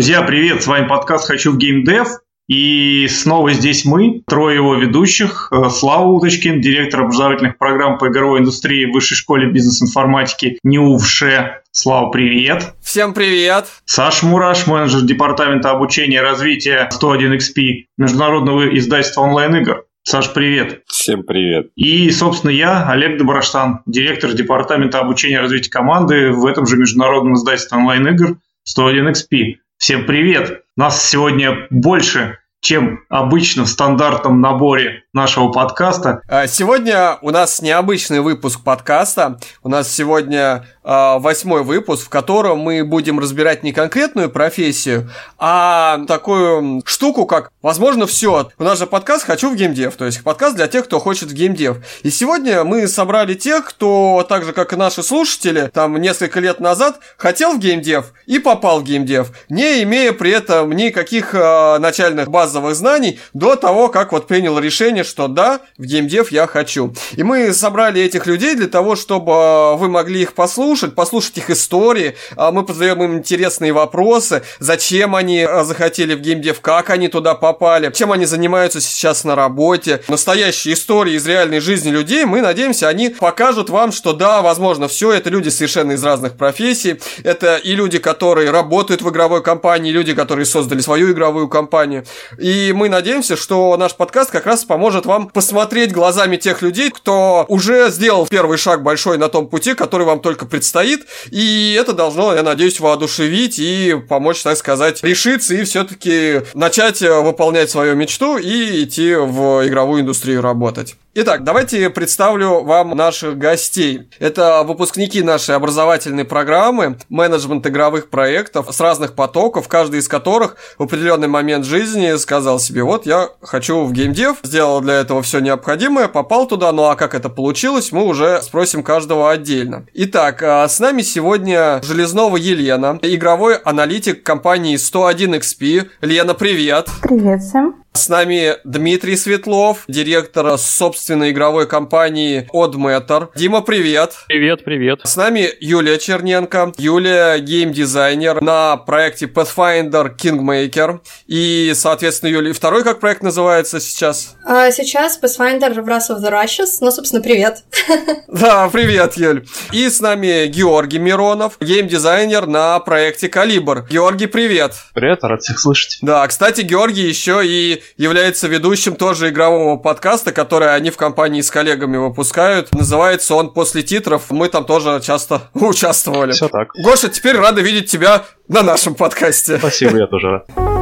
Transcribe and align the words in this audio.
Друзья, 0.00 0.22
привет! 0.22 0.62
С 0.62 0.66
вами 0.66 0.88
подкаст 0.88 1.26
«Хочу 1.26 1.52
в 1.52 1.58
геймдев». 1.58 2.08
И 2.48 3.06
снова 3.10 3.52
здесь 3.52 3.84
мы, 3.84 4.22
трое 4.26 4.54
его 4.54 4.74
ведущих. 4.74 5.52
Э, 5.52 5.68
Слава 5.68 6.06
Уточкин, 6.06 6.62
директор 6.62 7.02
образовательных 7.02 7.58
программ 7.58 7.98
по 7.98 8.08
игровой 8.08 8.40
индустрии 8.40 8.86
в 8.86 8.94
Высшей 8.94 9.18
школе 9.18 9.50
бизнес-информатики 9.50 10.58
НИУВШЕ. 10.64 11.64
Слава, 11.70 12.08
привет! 12.08 12.72
Всем 12.80 13.12
привет! 13.12 13.66
Саш 13.84 14.22
Мураш, 14.22 14.66
менеджер 14.66 15.02
департамента 15.02 15.70
обучения 15.70 16.16
и 16.16 16.20
развития 16.20 16.88
101XP, 16.98 17.84
международного 17.98 18.74
издательства 18.78 19.20
онлайн-игр. 19.20 19.84
Саш, 20.04 20.32
привет. 20.32 20.80
Всем 20.86 21.24
привет. 21.24 21.72
И, 21.76 22.10
собственно, 22.10 22.52
я, 22.52 22.88
Олег 22.88 23.18
Доброштан, 23.18 23.82
директор 23.84 24.32
департамента 24.32 24.98
обучения 24.98 25.34
и 25.34 25.40
развития 25.40 25.70
команды 25.70 26.30
в 26.32 26.46
этом 26.46 26.64
же 26.66 26.78
международном 26.78 27.34
издательстве 27.34 27.76
онлайн-игр 27.76 28.38
101XP. 28.66 29.56
Всем 29.80 30.04
привет! 30.04 30.66
Нас 30.76 31.08
сегодня 31.08 31.66
больше, 31.70 32.36
чем 32.60 33.00
обычно 33.08 33.64
в 33.64 33.68
стандартном 33.68 34.42
наборе 34.42 35.04
нашего 35.12 35.48
подкаста. 35.50 36.22
А, 36.28 36.46
сегодня 36.46 37.18
у 37.20 37.30
нас 37.30 37.60
необычный 37.60 38.20
выпуск 38.20 38.62
подкаста. 38.62 39.40
У 39.62 39.68
нас 39.68 39.92
сегодня 39.92 40.64
а, 40.84 41.18
восьмой 41.18 41.64
выпуск, 41.64 42.06
в 42.06 42.08
котором 42.08 42.60
мы 42.60 42.84
будем 42.84 43.18
разбирать 43.18 43.64
не 43.64 43.72
конкретную 43.72 44.30
профессию, 44.30 45.10
а 45.36 46.00
такую 46.06 46.82
штуку, 46.86 47.26
как, 47.26 47.50
возможно, 47.60 48.06
все. 48.06 48.50
У 48.56 48.62
нас 48.62 48.78
же 48.78 48.86
подкаст 48.86 49.24
«Хочу 49.24 49.50
в 49.50 49.56
геймдев», 49.56 49.96
то 49.96 50.06
есть 50.06 50.22
подкаст 50.22 50.54
для 50.54 50.68
тех, 50.68 50.84
кто 50.84 51.00
хочет 51.00 51.30
в 51.30 51.34
геймдев. 51.34 51.78
И 52.02 52.10
сегодня 52.10 52.62
мы 52.62 52.86
собрали 52.86 53.34
тех, 53.34 53.64
кто, 53.64 54.24
так 54.28 54.44
же, 54.44 54.52
как 54.52 54.72
и 54.72 54.76
наши 54.76 55.02
слушатели, 55.02 55.70
там 55.74 55.96
несколько 55.96 56.38
лет 56.38 56.60
назад 56.60 57.00
хотел 57.16 57.54
в 57.54 57.58
геймдев 57.58 58.12
и 58.26 58.38
попал 58.38 58.80
в 58.80 58.84
геймдев, 58.84 59.32
не 59.48 59.82
имея 59.82 60.12
при 60.12 60.30
этом 60.30 60.70
никаких 60.70 61.34
э, 61.34 61.78
начальных 61.78 62.30
базовых 62.30 62.76
знаний 62.76 63.18
до 63.34 63.56
того, 63.56 63.88
как 63.88 64.12
вот 64.12 64.28
принял 64.28 64.58
решение 64.58 64.99
решение, 65.00 65.04
что 65.04 65.28
да, 65.28 65.60
в 65.78 65.84
геймдев 65.84 66.32
я 66.32 66.46
хочу. 66.46 66.94
И 67.16 67.22
мы 67.22 67.52
собрали 67.52 68.00
этих 68.02 68.26
людей 68.26 68.54
для 68.54 68.68
того, 68.68 68.96
чтобы 68.96 69.32
а, 69.34 69.76
вы 69.76 69.88
могли 69.88 70.22
их 70.22 70.34
послушать, 70.34 70.94
послушать 70.94 71.38
их 71.38 71.50
истории. 71.50 72.16
А, 72.36 72.50
мы 72.50 72.64
позадаем 72.64 73.02
им 73.02 73.18
интересные 73.18 73.72
вопросы, 73.72 74.42
зачем 74.60 75.14
они 75.14 75.42
а, 75.42 75.64
захотели 75.64 76.14
в 76.14 76.20
геймдев, 76.20 76.60
как 76.60 76.90
они 76.90 77.08
туда 77.08 77.34
попали, 77.34 77.92
чем 77.92 78.12
они 78.12 78.26
занимаются 78.26 78.80
сейчас 78.80 79.24
на 79.24 79.34
работе. 79.34 80.00
Настоящие 80.08 80.74
истории 80.74 81.14
из 81.14 81.26
реальной 81.26 81.60
жизни 81.60 81.90
людей, 81.90 82.24
мы 82.24 82.40
надеемся, 82.40 82.88
они 82.88 83.10
покажут 83.10 83.70
вам, 83.70 83.92
что 83.92 84.12
да, 84.12 84.42
возможно, 84.42 84.88
все 84.88 85.12
это 85.12 85.30
люди 85.30 85.48
совершенно 85.48 85.92
из 85.92 86.04
разных 86.04 86.36
профессий. 86.36 87.00
Это 87.24 87.56
и 87.56 87.74
люди, 87.74 87.98
которые 87.98 88.50
работают 88.50 89.02
в 89.02 89.08
игровой 89.08 89.42
компании, 89.42 89.92
люди, 89.92 90.14
которые 90.14 90.46
создали 90.46 90.80
свою 90.80 91.12
игровую 91.12 91.48
компанию. 91.48 92.04
И 92.38 92.72
мы 92.74 92.88
надеемся, 92.88 93.36
что 93.36 93.76
наш 93.76 93.94
подкаст 93.94 94.30
как 94.30 94.46
раз 94.46 94.64
поможет 94.64 94.89
поможет 94.90 95.06
вам 95.06 95.28
посмотреть 95.28 95.92
глазами 95.92 96.36
тех 96.36 96.62
людей, 96.62 96.90
кто 96.90 97.44
уже 97.46 97.90
сделал 97.90 98.26
первый 98.26 98.58
шаг 98.58 98.82
большой 98.82 99.18
на 99.18 99.28
том 99.28 99.46
пути, 99.46 99.74
который 99.74 100.04
вам 100.04 100.18
только 100.18 100.46
предстоит. 100.46 101.06
И 101.30 101.76
это 101.78 101.92
должно, 101.92 102.34
я 102.34 102.42
надеюсь, 102.42 102.80
воодушевить 102.80 103.60
и 103.60 103.96
помочь, 104.08 104.42
так 104.42 104.56
сказать, 104.56 105.00
решиться 105.04 105.54
и 105.54 105.62
все-таки 105.62 106.42
начать 106.54 107.02
выполнять 107.02 107.70
свою 107.70 107.94
мечту 107.94 108.36
и 108.36 108.82
идти 108.82 109.14
в 109.14 109.64
игровую 109.68 110.02
индустрию 110.02 110.42
работать. 110.42 110.96
Итак, 111.12 111.42
давайте 111.42 111.90
представлю 111.90 112.62
вам 112.62 112.90
наших 112.90 113.36
гостей. 113.36 114.08
Это 114.20 114.62
выпускники 114.62 115.22
нашей 115.22 115.56
образовательной 115.56 116.24
программы, 116.24 116.98
менеджмент 117.08 117.66
игровых 117.66 118.10
проектов 118.10 118.68
с 118.70 118.80
разных 118.80 119.16
потоков, 119.16 119.66
каждый 119.66 119.98
из 119.98 120.06
которых 120.06 120.56
в 120.78 120.84
определенный 120.84 121.26
момент 121.26 121.64
жизни 121.64 122.16
сказал 122.16 122.60
себе, 122.60 122.84
вот 122.84 123.06
я 123.06 123.28
хочу 123.42 123.82
в 123.82 123.92
геймдев, 123.92 124.36
сделал 124.44 124.80
для 124.82 125.00
этого 125.00 125.20
все 125.22 125.40
необходимое, 125.40 126.06
попал 126.06 126.46
туда, 126.46 126.70
ну 126.70 126.84
а 126.84 126.94
как 126.94 127.16
это 127.16 127.28
получилось, 127.28 127.90
мы 127.90 128.04
уже 128.04 128.40
спросим 128.40 128.84
каждого 128.84 129.32
отдельно. 129.32 129.86
Итак, 129.92 130.40
а, 130.44 130.68
с 130.68 130.78
нами 130.78 131.02
сегодня 131.02 131.82
Железнова 131.82 132.36
Елена, 132.36 133.00
игровой 133.02 133.56
аналитик 133.56 134.22
компании 134.22 134.76
101XP. 134.76 135.88
Лена, 136.02 136.34
привет! 136.34 136.86
Привет 137.02 137.42
всем! 137.42 137.82
С 137.92 138.08
нами 138.08 138.54
Дмитрий 138.62 139.16
Светлов, 139.16 139.82
директор 139.88 140.56
собственной 140.56 141.32
игровой 141.32 141.66
компании 141.66 142.48
Oddmatter. 142.54 143.30
Дима, 143.34 143.62
привет. 143.62 144.14
Привет, 144.28 144.64
привет. 144.64 145.00
С 145.02 145.16
нами 145.16 145.50
Юлия 145.60 145.98
Черненко. 145.98 146.72
Юлия 146.78 147.38
геймдизайнер 147.38 148.42
на 148.42 148.76
проекте 148.76 149.26
Pathfinder 149.26 150.16
Kingmaker. 150.16 151.00
И, 151.26 151.72
соответственно, 151.74 152.30
Юлия, 152.30 152.52
второй 152.52 152.84
как 152.84 153.00
проект 153.00 153.22
называется 153.24 153.80
сейчас? 153.80 154.36
А, 154.46 154.70
сейчас 154.70 155.20
Pathfinder 155.20 155.74
Wrath 155.84 156.10
of 156.10 156.20
the 156.20 156.30
Righteous. 156.30 156.78
Ну, 156.80 156.92
собственно, 156.92 157.22
привет. 157.22 157.64
Да, 158.28 158.68
привет, 158.70 159.16
Юль. 159.16 159.44
И 159.72 159.88
с 159.88 160.00
нами 160.00 160.46
Георгий 160.46 160.98
Миронов, 161.00 161.58
геймдизайнер 161.60 162.46
на 162.46 162.78
проекте 162.78 163.28
Калибр. 163.28 163.86
Георгий, 163.90 164.28
привет. 164.28 164.74
Привет, 164.94 165.24
рад 165.24 165.42
всех 165.42 165.58
слышать. 165.58 165.98
Да, 166.00 166.26
кстати, 166.28 166.60
Георгий 166.60 167.06
еще 167.06 167.42
и 167.44 167.79
является 167.96 168.48
ведущим 168.48 168.96
тоже 168.96 169.30
игрового 169.30 169.76
подкаста, 169.76 170.32
который 170.32 170.74
они 170.74 170.90
в 170.90 170.96
компании 170.96 171.40
с 171.40 171.50
коллегами 171.50 171.96
выпускают. 171.96 172.74
Называется 172.74 173.34
он 173.34 173.50
«После 173.52 173.82
титров». 173.82 174.30
Мы 174.30 174.48
там 174.48 174.64
тоже 174.64 175.00
часто 175.02 175.42
участвовали. 175.54 176.32
Все 176.32 176.48
так. 176.48 176.70
Гоша, 176.74 177.08
теперь 177.08 177.36
рады 177.36 177.62
видеть 177.62 177.90
тебя 177.90 178.24
на 178.48 178.62
нашем 178.62 178.94
подкасте. 178.94 179.58
Спасибо, 179.58 179.98
я 179.98 180.06
тоже 180.06 180.28
рад. 180.30 180.79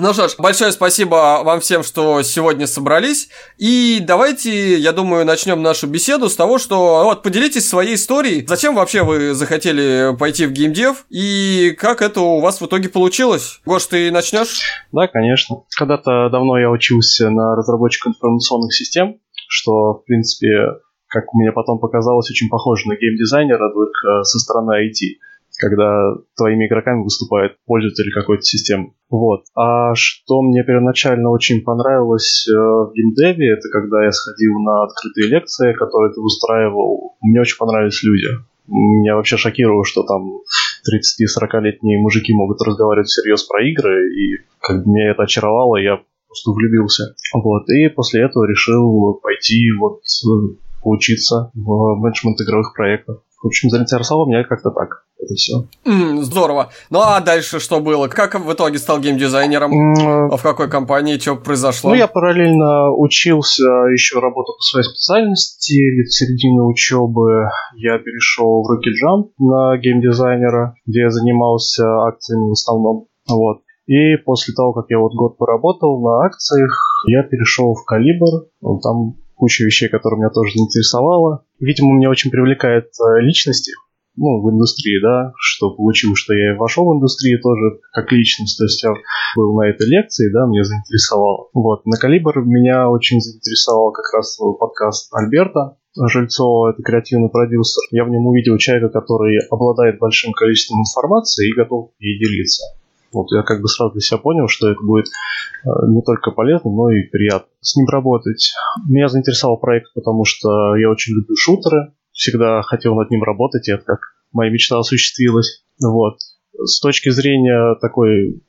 Ну 0.00 0.12
что 0.12 0.28
ж, 0.28 0.36
большое 0.38 0.70
спасибо 0.70 1.40
вам 1.42 1.58
всем, 1.58 1.82
что 1.82 2.22
сегодня 2.22 2.68
собрались. 2.68 3.30
И 3.58 3.98
давайте, 4.00 4.78
я 4.78 4.92
думаю, 4.92 5.26
начнем 5.26 5.60
нашу 5.60 5.88
беседу 5.88 6.28
с 6.28 6.36
того, 6.36 6.58
что 6.58 7.02
вот 7.02 7.24
поделитесь 7.24 7.68
своей 7.68 7.96
историей. 7.96 8.46
Зачем 8.46 8.76
вообще 8.76 9.02
вы 9.02 9.34
захотели 9.34 10.16
пойти 10.16 10.46
в 10.46 10.52
геймдев 10.52 11.04
и 11.10 11.74
как 11.76 12.00
это 12.00 12.20
у 12.20 12.38
вас 12.38 12.60
в 12.60 12.66
итоге 12.66 12.88
получилось? 12.88 13.60
Гош, 13.66 13.86
ты 13.86 14.12
начнешь? 14.12 14.60
Да, 14.92 15.08
конечно. 15.08 15.64
Когда-то 15.76 16.28
давно 16.30 16.60
я 16.60 16.70
учился 16.70 17.28
на 17.30 17.56
разработчика 17.56 18.10
информационных 18.10 18.72
систем, 18.72 19.16
что, 19.48 19.94
в 19.94 20.04
принципе, 20.04 20.74
как 21.08 21.24
мне 21.34 21.50
потом 21.50 21.80
показалось, 21.80 22.30
очень 22.30 22.48
похоже 22.48 22.86
на 22.86 22.94
геймдизайнера, 22.94 23.72
только 23.72 24.22
со 24.22 24.38
стороны 24.38 24.74
IT 24.86 25.18
когда 25.58 26.14
твоими 26.36 26.66
игроками 26.66 27.02
выступает 27.02 27.56
пользователь 27.66 28.12
какой-то 28.12 28.42
системы. 28.42 28.92
Вот. 29.10 29.44
А 29.56 29.94
что 29.94 30.40
мне 30.42 30.62
первоначально 30.62 31.30
очень 31.30 31.62
понравилось 31.62 32.46
э, 32.48 32.52
в 32.52 32.92
геймдеве, 32.94 33.54
это 33.54 33.68
когда 33.70 34.04
я 34.04 34.12
сходил 34.12 34.58
на 34.60 34.84
открытые 34.84 35.28
лекции, 35.28 35.72
которые 35.74 36.12
ты 36.12 36.20
устраивал. 36.20 37.16
Мне 37.20 37.40
очень 37.40 37.58
понравились 37.58 38.02
люди. 38.02 38.28
Меня 38.68 39.16
вообще 39.16 39.36
шокировало, 39.36 39.84
что 39.84 40.02
там 40.04 40.40
30-40-летние 40.86 42.00
мужики 42.00 42.32
могут 42.34 42.60
разговаривать 42.62 43.08
всерьез 43.08 43.42
про 43.44 43.66
игры, 43.66 44.12
и 44.12 44.38
как 44.60 44.84
бы 44.84 44.90
меня 44.90 45.10
это 45.10 45.22
очаровало, 45.22 45.76
я 45.76 46.00
просто 46.28 46.50
влюбился. 46.52 47.14
Вот. 47.34 47.68
И 47.70 47.88
после 47.88 48.24
этого 48.24 48.44
решил 48.44 49.18
пойти 49.22 49.72
вот 49.80 50.00
э, 50.02 50.54
поучиться 50.82 51.50
в 51.54 51.96
менеджмент 51.96 52.40
игровых 52.40 52.74
проектов. 52.74 53.22
В 53.42 53.46
общем, 53.46 53.70
заинтересовало 53.70 54.28
меня 54.28 54.44
как-то 54.44 54.70
так. 54.70 55.07
Это 55.20 55.34
все. 55.34 55.66
Mm, 55.84 56.22
здорово. 56.22 56.70
Ну 56.90 57.00
а 57.00 57.20
дальше 57.20 57.58
что 57.58 57.80
было? 57.80 58.08
Как 58.08 58.38
в 58.38 58.52
итоге 58.52 58.78
стал 58.78 59.00
геймдизайнером? 59.00 59.72
Mm. 59.72 60.36
В 60.36 60.42
какой 60.42 60.70
компании? 60.70 61.18
Что 61.18 61.36
произошло? 61.36 61.90
Ну, 61.90 61.96
я 61.96 62.06
параллельно 62.06 62.92
учился, 62.92 63.64
еще 63.92 64.20
работал 64.20 64.54
по 64.56 64.62
своей 64.62 64.84
специальности. 64.84 66.04
В 66.04 66.12
середине 66.12 66.62
учебы 66.62 67.48
я 67.76 67.98
перешел 67.98 68.62
в 68.62 68.70
Rocket 68.70 68.94
Jump 69.02 69.30
на 69.38 69.76
геймдизайнера, 69.78 70.74
где 70.86 71.00
я 71.00 71.10
занимался 71.10 71.84
акциями 72.06 72.50
в 72.50 72.52
основном. 72.52 73.06
Вот. 73.28 73.58
И 73.86 74.16
после 74.24 74.54
того, 74.54 74.72
как 74.72 74.86
я 74.90 74.98
вот 74.98 75.14
год 75.14 75.38
поработал 75.38 76.00
на 76.00 76.26
акциях, 76.26 76.70
я 77.08 77.22
перешел 77.22 77.74
в 77.74 77.84
Калибр. 77.84 78.46
Там 78.82 79.16
куча 79.34 79.64
вещей, 79.64 79.88
которые 79.88 80.18
меня 80.18 80.30
тоже 80.30 80.52
заинтересовало. 80.54 81.44
Видимо, 81.58 81.96
меня 81.96 82.10
очень 82.10 82.30
привлекает 82.30 82.86
э, 83.00 83.20
личности, 83.22 83.72
ну, 84.18 84.42
в 84.42 84.50
индустрии, 84.50 85.00
да, 85.00 85.32
что 85.36 85.70
получилось, 85.70 86.18
что 86.18 86.34
я 86.34 86.56
вошел 86.56 86.84
в 86.86 86.96
индустрию 86.96 87.40
тоже 87.40 87.80
как 87.92 88.10
личность, 88.10 88.58
то 88.58 88.64
есть 88.64 88.82
я 88.82 88.90
был 89.36 89.54
на 89.56 89.68
этой 89.68 89.86
лекции, 89.86 90.32
да, 90.32 90.46
меня 90.46 90.64
заинтересовало. 90.64 91.48
Вот, 91.54 91.86
на 91.86 91.96
Калибр 91.96 92.42
меня 92.44 92.90
очень 92.90 93.20
заинтересовал 93.20 93.92
как 93.92 94.12
раз 94.12 94.38
подкаст 94.58 95.14
Альберта, 95.14 95.76
Жильцова, 95.96 96.72
это 96.72 96.82
креативный 96.82 97.28
продюсер. 97.28 97.82
Я 97.90 98.04
в 98.04 98.10
нем 98.10 98.26
увидел 98.26 98.56
человека, 98.58 98.88
который 98.88 99.38
обладает 99.50 99.98
большим 99.98 100.32
количеством 100.32 100.80
информации 100.80 101.48
и 101.48 101.56
готов 101.56 101.90
ей 101.98 102.18
делиться. 102.18 102.64
Вот 103.12 103.32
я 103.32 103.42
как 103.42 103.62
бы 103.62 103.68
сразу 103.68 103.92
для 103.92 104.00
себя 104.00 104.18
понял, 104.18 104.48
что 104.48 104.68
это 104.68 104.80
будет 104.82 105.06
э, 105.06 105.68
не 105.88 106.02
только 106.02 106.30
полезно, 106.30 106.70
но 106.70 106.90
и 106.90 107.04
приятно 107.04 107.48
с 107.60 107.74
ним 107.74 107.86
работать. 107.88 108.52
Меня 108.86 109.08
заинтересовал 109.08 109.56
проект, 109.56 109.92
потому 109.94 110.24
что 110.24 110.76
я 110.76 110.90
очень 110.90 111.14
люблю 111.14 111.34
шутеры, 111.34 111.94
всегда 112.18 112.62
хотел 112.62 112.94
над 112.96 113.10
ним 113.10 113.22
работать, 113.22 113.68
и 113.68 113.72
это 113.72 113.84
как 113.84 114.00
моя 114.32 114.50
мечта 114.50 114.78
осуществилась. 114.78 115.64
Вот. 115.80 116.18
С 116.52 116.80
точки 116.80 117.10
зрения 117.10 117.76
такой 117.80 118.42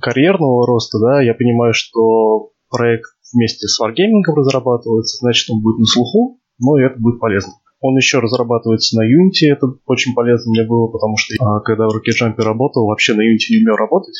карьерного 0.00 0.66
роста, 0.66 0.98
да, 0.98 1.20
я 1.20 1.34
понимаю, 1.34 1.74
что 1.74 2.52
проект 2.70 3.10
вместе 3.32 3.68
с 3.68 3.80
Wargaming 3.80 4.24
разрабатывается, 4.34 5.18
значит, 5.18 5.50
он 5.50 5.62
будет 5.62 5.78
на 5.78 5.84
слуху, 5.84 6.40
но 6.58 6.78
и 6.78 6.84
это 6.84 6.98
будет 6.98 7.20
полезно. 7.20 7.52
Он 7.80 7.94
еще 7.96 8.20
разрабатывается 8.20 8.96
на 8.96 9.02
Unity, 9.02 9.52
это 9.52 9.66
очень 9.84 10.14
полезно 10.14 10.50
мне 10.50 10.66
было, 10.66 10.86
потому 10.88 11.18
что 11.18 11.34
а, 11.44 11.60
когда 11.60 11.86
в 11.86 11.90
Rocket 11.90 12.42
работал, 12.42 12.86
вообще 12.86 13.12
на 13.12 13.20
Unity 13.20 13.50
не 13.50 13.62
умел 13.62 13.76
работать, 13.76 14.16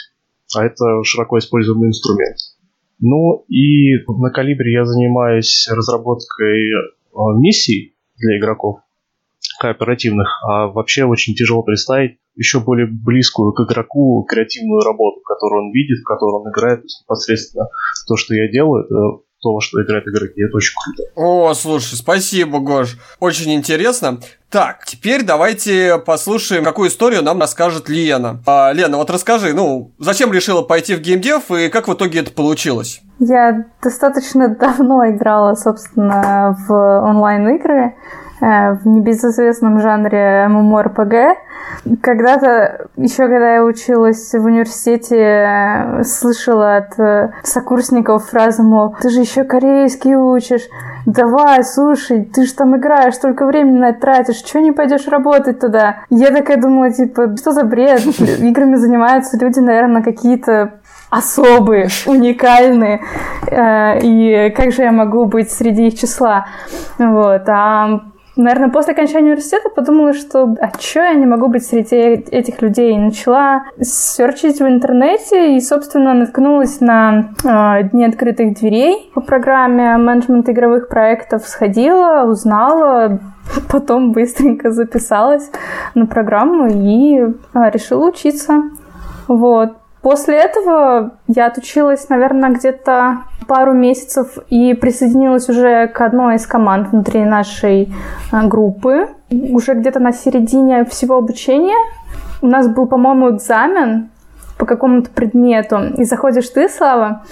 а 0.54 0.66
это 0.66 1.02
широко 1.04 1.38
используемый 1.38 1.88
инструмент. 1.88 2.36
Ну 3.00 3.46
и 3.48 4.04
на 4.06 4.30
Калибре 4.30 4.72
я 4.72 4.84
занимаюсь 4.84 5.66
разработкой 5.70 6.68
а, 7.14 7.32
миссий 7.38 7.93
для 8.16 8.38
игроков 8.38 8.80
кооперативных, 9.60 10.40
а 10.42 10.68
вообще 10.68 11.04
очень 11.04 11.34
тяжело 11.34 11.62
представить 11.62 12.18
еще 12.34 12.60
более 12.60 12.86
близкую 12.86 13.52
к 13.52 13.60
игроку 13.60 14.24
креативную 14.24 14.80
работу, 14.80 15.20
которую 15.20 15.66
он 15.66 15.72
видит, 15.72 16.00
в 16.00 16.04
которой 16.04 16.40
он 16.42 16.50
играет, 16.50 16.84
непосредственно 16.84 17.68
то, 18.06 18.16
что 18.16 18.34
я 18.34 18.50
делаю, 18.50 18.84
это 18.84 19.24
то, 19.44 19.52
во 19.52 19.60
что 19.60 19.82
играют 19.82 20.08
игроки. 20.08 20.42
Это 20.42 20.56
очень 20.56 20.74
круто. 20.74 21.10
О, 21.14 21.54
слушай, 21.54 21.96
спасибо, 21.96 22.60
Гош. 22.60 22.96
Очень 23.20 23.52
интересно. 23.52 24.18
Так, 24.48 24.84
теперь 24.86 25.22
давайте 25.22 25.98
послушаем, 25.98 26.64
какую 26.64 26.88
историю 26.88 27.22
нам 27.22 27.40
расскажет 27.40 27.88
Лена. 27.88 28.42
А, 28.46 28.72
Лена, 28.72 28.96
вот 28.96 29.10
расскажи, 29.10 29.52
ну, 29.52 29.92
зачем 29.98 30.32
решила 30.32 30.62
пойти 30.62 30.94
в 30.94 31.00
геймдев 31.00 31.50
и 31.50 31.68
как 31.68 31.88
в 31.88 31.92
итоге 31.92 32.20
это 32.20 32.32
получилось? 32.32 33.02
Я 33.18 33.66
достаточно 33.82 34.48
давно 34.48 35.10
играла, 35.10 35.54
собственно, 35.54 36.56
в 36.66 36.72
онлайн-игры. 36.72 37.94
Э, 38.40 38.72
в 38.72 38.86
небезызвестном 38.86 39.80
жанре 39.80 40.46
MMORPG. 40.48 41.34
Когда-то, 42.02 42.88
еще 42.96 43.28
когда 43.28 43.54
я 43.54 43.64
училась 43.64 44.32
в 44.32 44.44
университете, 44.44 45.16
э, 45.16 46.02
слышала 46.02 46.78
от 46.78 46.98
э, 46.98 47.30
сокурсников 47.44 48.28
фразу, 48.28 48.64
мол, 48.64 48.96
ты 49.00 49.10
же 49.10 49.20
еще 49.20 49.44
корейский 49.44 50.16
учишь, 50.16 50.62
давай, 51.06 51.62
слушай, 51.62 52.24
ты 52.24 52.44
же 52.44 52.52
там 52.54 52.76
играешь, 52.76 53.14
столько 53.14 53.46
времени 53.46 53.78
на 53.78 53.90
это 53.90 54.00
тратишь, 54.00 54.38
что 54.44 54.60
не 54.60 54.72
пойдешь 54.72 55.06
работать 55.06 55.60
туда? 55.60 55.98
Я 56.10 56.32
такая 56.32 56.60
думала, 56.60 56.90
типа, 56.90 57.36
что 57.36 57.52
за 57.52 57.62
бред? 57.62 58.00
Играми 58.40 58.74
занимаются 58.74 59.38
люди, 59.38 59.60
наверное, 59.60 60.02
какие-то 60.02 60.80
особые, 61.08 61.86
уникальные, 62.06 63.00
и 64.02 64.52
как 64.56 64.72
же 64.72 64.82
я 64.82 64.90
могу 64.90 65.26
быть 65.26 65.52
среди 65.52 65.86
их 65.86 65.96
числа? 65.96 66.46
Вот. 66.98 67.48
А 67.48 68.00
Наверное, 68.36 68.68
после 68.68 68.94
окончания 68.94 69.28
университета 69.28 69.68
подумала, 69.68 70.12
что 70.12 70.56
а 70.60 70.70
чё 70.76 71.02
я 71.02 71.14
не 71.14 71.26
могу 71.26 71.48
быть 71.48 71.64
среди 71.64 71.96
этих 71.96 72.62
людей? 72.62 72.94
И 72.94 72.98
начала 72.98 73.64
серчить 73.80 74.60
в 74.60 74.66
интернете 74.66 75.56
и, 75.56 75.60
собственно, 75.60 76.14
наткнулась 76.14 76.80
на 76.80 77.30
э, 77.44 77.84
Дни 77.90 78.04
открытых 78.04 78.54
дверей 78.54 79.10
по 79.14 79.20
программе 79.20 79.96
менеджмент 79.98 80.48
игровых 80.48 80.88
проектов. 80.88 81.46
Сходила, 81.46 82.24
узнала, 82.24 83.20
потом 83.70 84.10
быстренько 84.10 84.72
записалась 84.72 85.50
на 85.94 86.06
программу 86.06 86.66
и 86.66 87.20
э, 87.20 87.70
решила 87.70 88.08
учиться. 88.08 88.62
Вот. 89.28 89.74
После 90.04 90.36
этого 90.36 91.12
я 91.28 91.46
отучилась, 91.46 92.10
наверное, 92.10 92.50
где-то 92.50 93.20
пару 93.48 93.72
месяцев 93.72 94.36
и 94.50 94.74
присоединилась 94.74 95.48
уже 95.48 95.88
к 95.88 95.98
одной 96.02 96.34
из 96.36 96.46
команд 96.46 96.88
внутри 96.88 97.24
нашей 97.24 97.90
э, 98.30 98.46
группы. 98.46 99.08
Уже 99.30 99.72
где-то 99.72 100.00
на 100.00 100.12
середине 100.12 100.84
всего 100.84 101.16
обучения 101.16 101.78
у 102.42 102.46
нас 102.46 102.68
был, 102.68 102.86
по-моему, 102.86 103.30
экзамен 103.30 104.10
по 104.58 104.66
какому-то 104.66 105.08
предмету, 105.08 105.78
и 105.96 106.04
заходишь 106.04 106.50
ты, 106.50 106.68
Слава, 106.68 107.22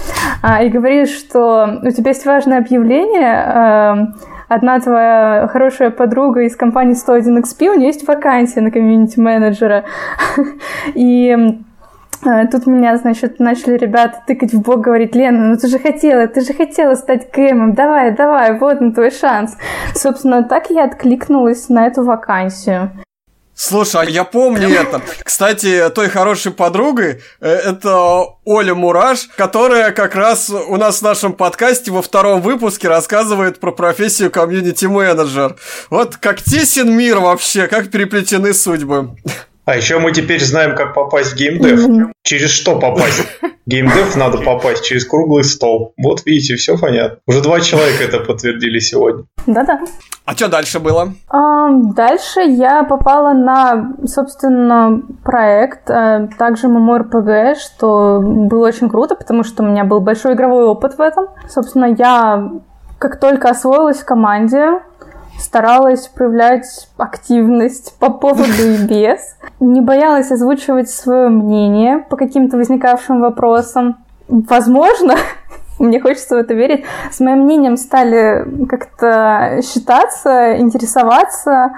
а, 0.43 0.65
и 0.65 0.71
говоришь, 0.71 1.11
что 1.11 1.79
у 1.83 1.91
тебя 1.91 2.13
есть 2.13 2.25
важное 2.25 2.57
объявление, 2.57 3.35
э, 3.35 4.07
одна 4.49 4.81
твоя 4.81 5.47
хорошая 5.53 5.91
подруга 5.91 6.41
из 6.41 6.57
компании 6.57 6.95
101XP, 6.95 7.69
у 7.69 7.75
нее 7.75 7.89
есть 7.89 8.09
вакансия 8.09 8.63
на 8.63 8.71
комьюнити-менеджера. 8.71 9.85
И 10.95 11.37
а, 12.25 12.47
тут 12.47 12.67
меня, 12.67 12.97
значит, 12.97 13.41
начали 13.41 13.77
ребята 13.77 14.23
тыкать 14.27 14.53
в 14.53 14.61
бок, 14.61 14.81
говорить, 14.81 15.15
Лена, 15.15 15.49
ну 15.49 15.57
ты 15.57 15.69
же 15.69 15.79
хотела, 15.79 16.27
ты 16.29 16.41
же 16.41 16.53
хотела 16.55 16.95
стать 16.95 17.31
КМом, 17.31 17.75
давай, 17.75 18.13
давай, 18.13 18.59
вот 18.59 18.81
он 18.81 18.93
твой 18.93 19.11
шанс. 19.11 19.57
Собственно, 19.95 20.45
так 20.45 20.71
я 20.71 20.85
откликнулась 20.85 21.69
на 21.69 21.87
эту 21.87 22.05
вакансию. 22.05 22.91
Слушай, 23.55 24.03
а 24.03 24.05
я 24.05 24.25
помню 24.25 24.69
это. 24.69 25.03
Кстати, 25.23 25.91
той 25.95 26.09
хорошей 26.09 26.53
подругой 26.53 27.23
э, 27.41 27.49
это 27.49 28.25
Оля 28.45 28.75
Мураш, 28.75 29.29
которая 29.37 29.93
как 29.93 30.15
раз 30.15 30.51
у 30.51 30.77
нас 30.77 30.99
в 30.99 31.03
нашем 31.03 31.35
подкасте 31.35 31.91
во 31.91 32.01
втором 32.03 32.41
выпуске 32.41 32.89
рассказывает 32.89 33.61
про 33.61 33.71
профессию 33.71 34.31
комьюнити-менеджер. 34.31 35.57
Вот 35.91 36.17
как 36.17 36.41
тесен 36.41 36.97
мир 36.97 37.19
вообще, 37.19 37.69
как 37.69 37.91
переплетены 37.91 38.55
судьбы. 38.55 39.11
А 39.65 39.77
еще 39.77 39.99
мы 39.99 40.13
теперь 40.13 40.43
знаем, 40.45 40.75
как 40.75 40.93
попасть 40.93 41.33
в 41.33 41.37
геймдев. 41.37 41.89
Mm-hmm. 41.89 42.13
Через 42.25 42.51
что 42.51 42.79
попасть? 42.79 43.27
Геймдев 43.67 44.17
надо 44.17 44.39
попасть 44.39 44.85
через 44.85 45.05
круглый 45.05 45.45
стол. 45.45 45.95
Вот 45.97 46.27
видите, 46.27 46.57
все 46.57 46.77
понятно. 46.77 47.19
Уже 47.29 47.43
два 47.43 47.61
человека 47.61 48.03
это 48.03 48.19
подтвердили 48.19 48.81
сегодня. 48.81 49.25
Да-да. 49.47 49.81
А 50.25 50.33
что 50.35 50.49
дальше 50.49 50.81
было? 50.81 51.15
дальше 51.95 52.41
я 52.41 52.83
попала 52.83 53.33
на, 53.35 53.95
собственно, 54.07 55.03
проект, 55.25 55.89
э, 55.89 56.29
также 56.39 56.67
MMORPG, 56.67 57.55
что 57.55 58.21
было 58.23 58.67
очень 58.67 58.89
круто, 58.89 59.15
потому 59.15 59.45
что 59.45 59.63
у 59.63 59.67
меня 59.67 59.85
был 59.85 60.01
большой 60.01 60.35
игровой 60.35 60.65
опыт 60.65 60.99
в 60.99 61.01
этом. 61.01 61.27
Собственно, 61.49 61.87
я 61.87 62.51
как 62.99 63.19
только 63.19 63.51
освоилась 63.51 63.99
в 63.99 64.05
команде, 64.05 64.81
старалась 65.39 66.09
проявлять 66.09 66.89
активность 66.97 67.97
по 67.99 68.11
поводу 68.11 68.43
и 68.43 68.87
без, 68.87 69.21
не 69.61 69.81
боялась 69.81 70.31
озвучивать 70.31 70.91
свое 70.91 71.29
мнение 71.29 71.99
по 71.99 72.17
каким-то 72.17 72.57
возникавшим 72.57 73.21
вопросам. 73.21 73.97
Возможно, 74.29 75.15
мне 75.79 76.01
хочется 76.01 76.37
в 76.37 76.39
это 76.39 76.55
верить, 76.55 76.85
с 77.11 77.21
моим 77.21 77.41
мнением 77.41 77.77
стали 77.77 78.45
как-то 78.67 79.61
считаться, 79.63 80.59
интересоваться. 80.59 81.73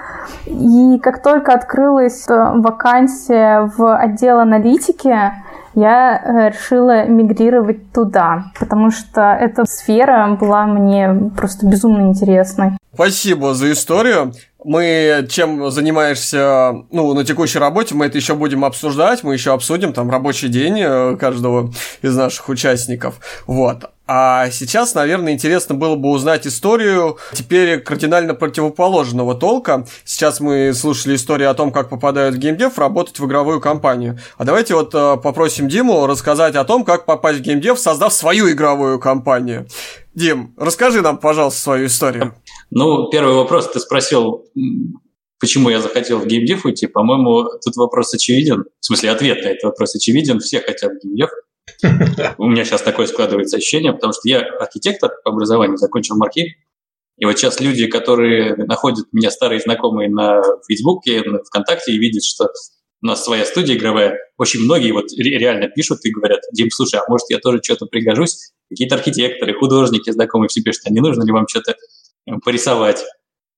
И 0.46 0.98
как 1.02 1.22
только 1.22 1.52
открылась 1.52 2.26
вакансия 2.28 3.70
в 3.76 3.96
отдел 3.96 4.40
аналитики, 4.40 5.32
я 5.74 6.20
э, 6.22 6.50
решила 6.50 7.04
мигрировать 7.06 7.92
туда, 7.92 8.44
потому 8.58 8.90
что 8.90 9.32
эта 9.32 9.64
сфера 9.64 10.36
была 10.40 10.66
мне 10.66 11.30
просто 11.36 11.66
безумно 11.66 12.02
интересной. 12.02 12.78
Спасибо 12.94 13.54
за 13.54 13.72
историю. 13.72 14.32
Мы 14.64 15.26
чем 15.28 15.70
занимаешься, 15.70 16.72
ну, 16.90 17.12
на 17.12 17.24
текущей 17.24 17.58
работе, 17.58 17.94
мы 17.94 18.06
это 18.06 18.16
еще 18.16 18.34
будем 18.34 18.64
обсуждать, 18.64 19.22
мы 19.22 19.34
еще 19.34 19.52
обсудим 19.52 19.92
там 19.92 20.10
рабочий 20.10 20.48
день 20.48 20.78
э, 20.80 21.16
каждого 21.16 21.72
из 22.02 22.16
наших 22.16 22.48
участников. 22.48 23.20
Вот. 23.46 23.90
А 24.06 24.50
сейчас, 24.50 24.94
наверное, 24.94 25.32
интересно 25.32 25.74
было 25.74 25.96
бы 25.96 26.10
узнать 26.10 26.46
историю 26.46 27.16
теперь 27.32 27.80
кардинально 27.80 28.34
противоположного 28.34 29.34
толка. 29.34 29.86
Сейчас 30.04 30.40
мы 30.40 30.74
слушали 30.74 31.16
историю 31.16 31.50
о 31.50 31.54
том, 31.54 31.72
как 31.72 31.88
попадают 31.88 32.34
в 32.34 32.38
геймдев 32.38 32.78
работать 32.78 33.18
в 33.18 33.26
игровую 33.26 33.60
компанию. 33.60 34.18
А 34.36 34.44
давайте 34.44 34.74
вот 34.74 34.94
э, 34.94 35.16
попросим 35.22 35.68
Диму 35.68 36.06
рассказать 36.06 36.54
о 36.54 36.64
том, 36.64 36.84
как 36.84 37.06
попасть 37.06 37.38
в 37.38 37.42
геймдев, 37.42 37.78
создав 37.78 38.12
свою 38.12 38.50
игровую 38.50 39.00
компанию. 39.00 39.66
Дим, 40.14 40.54
расскажи 40.58 41.00
нам, 41.00 41.16
пожалуйста, 41.16 41.60
свою 41.60 41.86
историю. 41.86 42.34
Ну, 42.70 43.08
первый 43.10 43.34
вопрос 43.34 43.70
ты 43.70 43.80
спросил, 43.80 44.44
почему 45.40 45.70
я 45.70 45.80
захотел 45.80 46.18
в 46.18 46.26
геймдев 46.26 46.66
уйти. 46.66 46.86
По-моему, 46.86 47.44
тут 47.64 47.76
вопрос 47.76 48.12
очевиден. 48.12 48.64
В 48.80 48.84
смысле, 48.84 49.10
ответ 49.10 49.42
на 49.42 49.48
этот 49.48 49.64
вопрос 49.64 49.94
очевиден. 49.94 50.40
Все 50.40 50.60
хотят 50.60 50.92
в 50.92 51.02
геймдев. 51.02 51.30
У 52.38 52.48
меня 52.48 52.64
сейчас 52.64 52.82
такое 52.82 53.06
складывается 53.06 53.56
ощущение, 53.56 53.92
потому 53.92 54.12
что 54.12 54.22
я 54.24 54.40
архитектор 54.40 55.10
по 55.24 55.30
образованию, 55.30 55.76
закончил 55.76 56.16
марки. 56.16 56.56
И 57.16 57.24
вот 57.24 57.38
сейчас 57.38 57.60
люди, 57.60 57.86
которые 57.86 58.56
находят 58.56 59.06
меня 59.12 59.30
старые 59.30 59.60
знакомые 59.60 60.10
на 60.10 60.42
Фейсбуке, 60.66 61.22
на 61.22 61.38
ВКонтакте 61.44 61.92
и 61.92 61.98
видят, 61.98 62.24
что 62.24 62.48
у 63.02 63.06
нас 63.06 63.22
своя 63.22 63.44
студия 63.44 63.76
игровая, 63.76 64.18
очень 64.38 64.60
многие 64.60 64.92
вот 64.92 65.06
реально 65.16 65.68
пишут 65.68 66.04
и 66.04 66.10
говорят, 66.10 66.40
Дим, 66.52 66.70
слушай, 66.70 66.98
а 66.98 67.04
может 67.08 67.28
я 67.28 67.38
тоже 67.38 67.60
что-то 67.62 67.86
пригожусь? 67.86 68.52
Какие-то 68.70 68.96
архитекторы, 68.96 69.54
художники 69.54 70.10
знакомые 70.10 70.48
все 70.48 70.62
пишут, 70.62 70.82
а 70.86 70.90
не 70.90 71.00
нужно 71.00 71.22
ли 71.22 71.30
вам 71.30 71.46
что-то 71.46 71.72
э, 71.72 72.32
порисовать? 72.42 73.04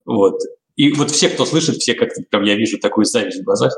Вот. 0.05 0.39
И 0.75 0.91
вот 0.91 1.11
все, 1.11 1.29
кто 1.29 1.45
слышит, 1.45 1.77
все 1.77 1.95
как-то 1.95 2.21
прям 2.29 2.43
я 2.43 2.55
вижу 2.55 2.77
такую 2.77 3.05
зависть 3.05 3.39
в 3.39 3.43
глазах. 3.43 3.73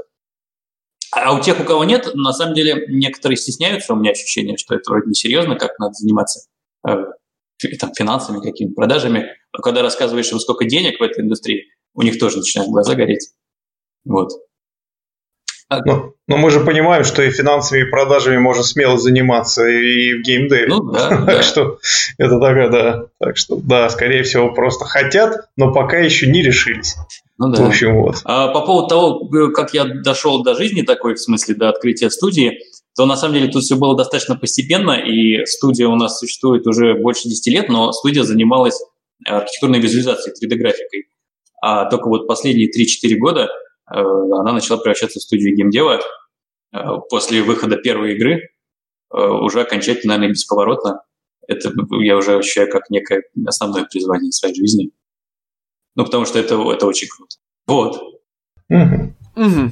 А 1.11 1.33
у 1.33 1.41
тех, 1.41 1.59
у 1.59 1.63
кого 1.63 1.83
нет, 1.83 2.09
на 2.13 2.33
самом 2.33 2.53
деле 2.53 2.85
некоторые 2.87 3.37
стесняются, 3.37 3.93
у 3.93 3.95
меня 3.95 4.11
ощущение, 4.11 4.57
что 4.57 4.75
это 4.75 4.91
вроде 4.91 5.09
несерьезно, 5.09 5.55
как 5.55 5.77
надо 5.79 5.93
заниматься 5.93 6.47
э, 6.87 6.95
там, 7.79 7.93
финансами, 7.93 8.41
какими-то 8.41 8.75
продажами. 8.75 9.27
Но 9.53 9.61
когда 9.61 9.81
рассказываешь 9.81 10.31
им, 10.31 10.39
сколько 10.39 10.65
денег 10.65 10.99
в 10.99 11.03
этой 11.03 11.23
индустрии, 11.23 11.65
у 11.95 12.03
них 12.03 12.19
тоже 12.19 12.37
начинают 12.37 12.71
глаза 12.71 12.95
гореть. 12.95 13.31
Вот. 14.05 14.31
Но, 15.69 16.13
но 16.27 16.38
мы 16.38 16.49
же 16.49 16.61
понимаем, 16.61 17.03
что 17.03 17.21
и 17.21 17.29
финансовыми 17.29 17.89
продажами 17.89 18.38
можно 18.38 18.63
смело 18.63 18.97
заниматься 18.97 19.67
и 19.67 20.13
в 20.13 20.21
геймдеве. 20.23 20.67
Ну 20.67 20.91
да. 20.91 21.09
так 21.09 21.25
да. 21.25 21.43
что 21.43 21.79
это 22.17 22.39
такая, 22.39 22.69
да. 22.69 23.05
Так 23.19 23.38
что, 23.38 23.57
да, 23.57 23.88
скорее 23.89 24.23
всего, 24.23 24.51
просто 24.51 24.85
хотят, 24.85 25.35
но 25.57 25.71
пока 25.71 25.97
еще 25.99 26.27
не 26.27 26.41
решились. 26.41 26.95
Ну 27.38 27.51
да. 27.51 27.63
В 27.63 27.67
общем, 27.67 28.01
вот. 28.01 28.21
А 28.25 28.47
по 28.47 28.61
поводу 28.61 28.88
того, 28.88 29.49
как 29.49 29.73
я 29.73 29.85
дошел 29.85 30.43
до 30.43 30.55
жизни 30.55 30.81
такой, 30.81 31.13
в 31.13 31.19
смысле, 31.19 31.55
до 31.55 31.69
открытия 31.69 32.09
студии, 32.09 32.59
то 32.95 33.05
на 33.05 33.15
самом 33.15 33.35
деле 33.35 33.51
тут 33.51 33.63
все 33.63 33.75
было 33.75 33.95
достаточно 33.95 34.35
постепенно, 34.35 34.91
и 34.91 35.45
студия 35.45 35.88
у 35.88 35.95
нас 35.95 36.19
существует 36.19 36.65
уже 36.67 36.95
больше 36.95 37.29
10 37.29 37.53
лет, 37.53 37.69
но 37.69 37.91
студия 37.91 38.23
занималась 38.23 38.81
архитектурной 39.25 39.79
визуализацией, 39.79 40.35
3D-графикой. 40.35 41.05
А 41.61 41.85
только 41.89 42.07
вот 42.07 42.27
последние 42.27 42.69
3-4 42.69 43.15
года 43.17 43.43
э, 43.43 43.47
она 43.89 44.53
начала 44.53 44.77
превращаться 44.77 45.19
в 45.19 45.24
студию 45.24 45.55
геймдева. 45.55 46.00
Э, 46.72 46.77
после 47.10 47.41
выхода 47.41 47.77
первой 47.77 48.15
игры 48.15 48.50
э, 49.13 49.17
уже 49.17 49.62
окончательно, 49.62 50.13
наверное, 50.13 50.34
бесповоротно. 50.34 51.01
Это 51.48 51.72
я 52.01 52.17
уже 52.17 52.38
ощущаю 52.38 52.69
как 52.69 52.89
некое 52.89 53.24
основное 53.48 53.86
призвание 53.86 54.31
своей 54.31 54.55
жизни. 54.55 54.91
Ну, 55.96 56.05
потому 56.05 56.25
что 56.25 56.38
это, 56.38 56.55
это 56.72 56.86
очень 56.86 57.08
круто. 57.08 57.36
Вот. 57.67 58.01
Угу. 58.69 59.15
Угу. 59.36 59.72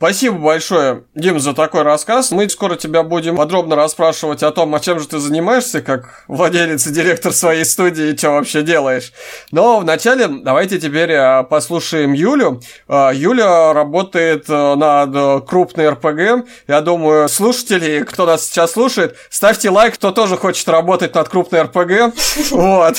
Спасибо 0.00 0.38
большое, 0.38 1.04
Дим, 1.14 1.38
за 1.38 1.52
такой 1.52 1.82
рассказ. 1.82 2.30
Мы 2.30 2.48
скоро 2.48 2.76
тебя 2.76 3.02
будем 3.02 3.36
подробно 3.36 3.76
расспрашивать 3.76 4.42
о 4.42 4.50
том, 4.50 4.74
о 4.74 4.80
чем 4.80 4.98
же 4.98 5.06
ты 5.06 5.18
занимаешься, 5.18 5.82
как 5.82 6.24
владелец 6.26 6.86
и 6.86 6.90
директор 6.90 7.34
своей 7.34 7.66
студии, 7.66 8.14
и 8.14 8.16
что 8.16 8.30
вообще 8.30 8.62
делаешь. 8.62 9.12
Но 9.50 9.80
вначале 9.80 10.26
давайте 10.26 10.80
теперь 10.80 11.12
а, 11.12 11.42
послушаем 11.42 12.14
Юлю. 12.14 12.62
А, 12.88 13.10
Юля 13.12 13.74
работает 13.74 14.46
а, 14.48 14.74
над 14.74 15.46
крупной 15.46 15.90
РПГ. 15.90 16.48
Я 16.66 16.80
думаю, 16.80 17.28
слушатели, 17.28 18.02
кто 18.02 18.24
нас 18.24 18.46
сейчас 18.46 18.72
слушает, 18.72 19.16
ставьте 19.28 19.68
лайк, 19.68 19.96
кто 19.96 20.12
тоже 20.12 20.38
хочет 20.38 20.66
работать 20.70 21.14
над 21.14 21.28
крупной 21.28 21.60
РПГ. 21.64 22.14
Вот. 22.52 22.96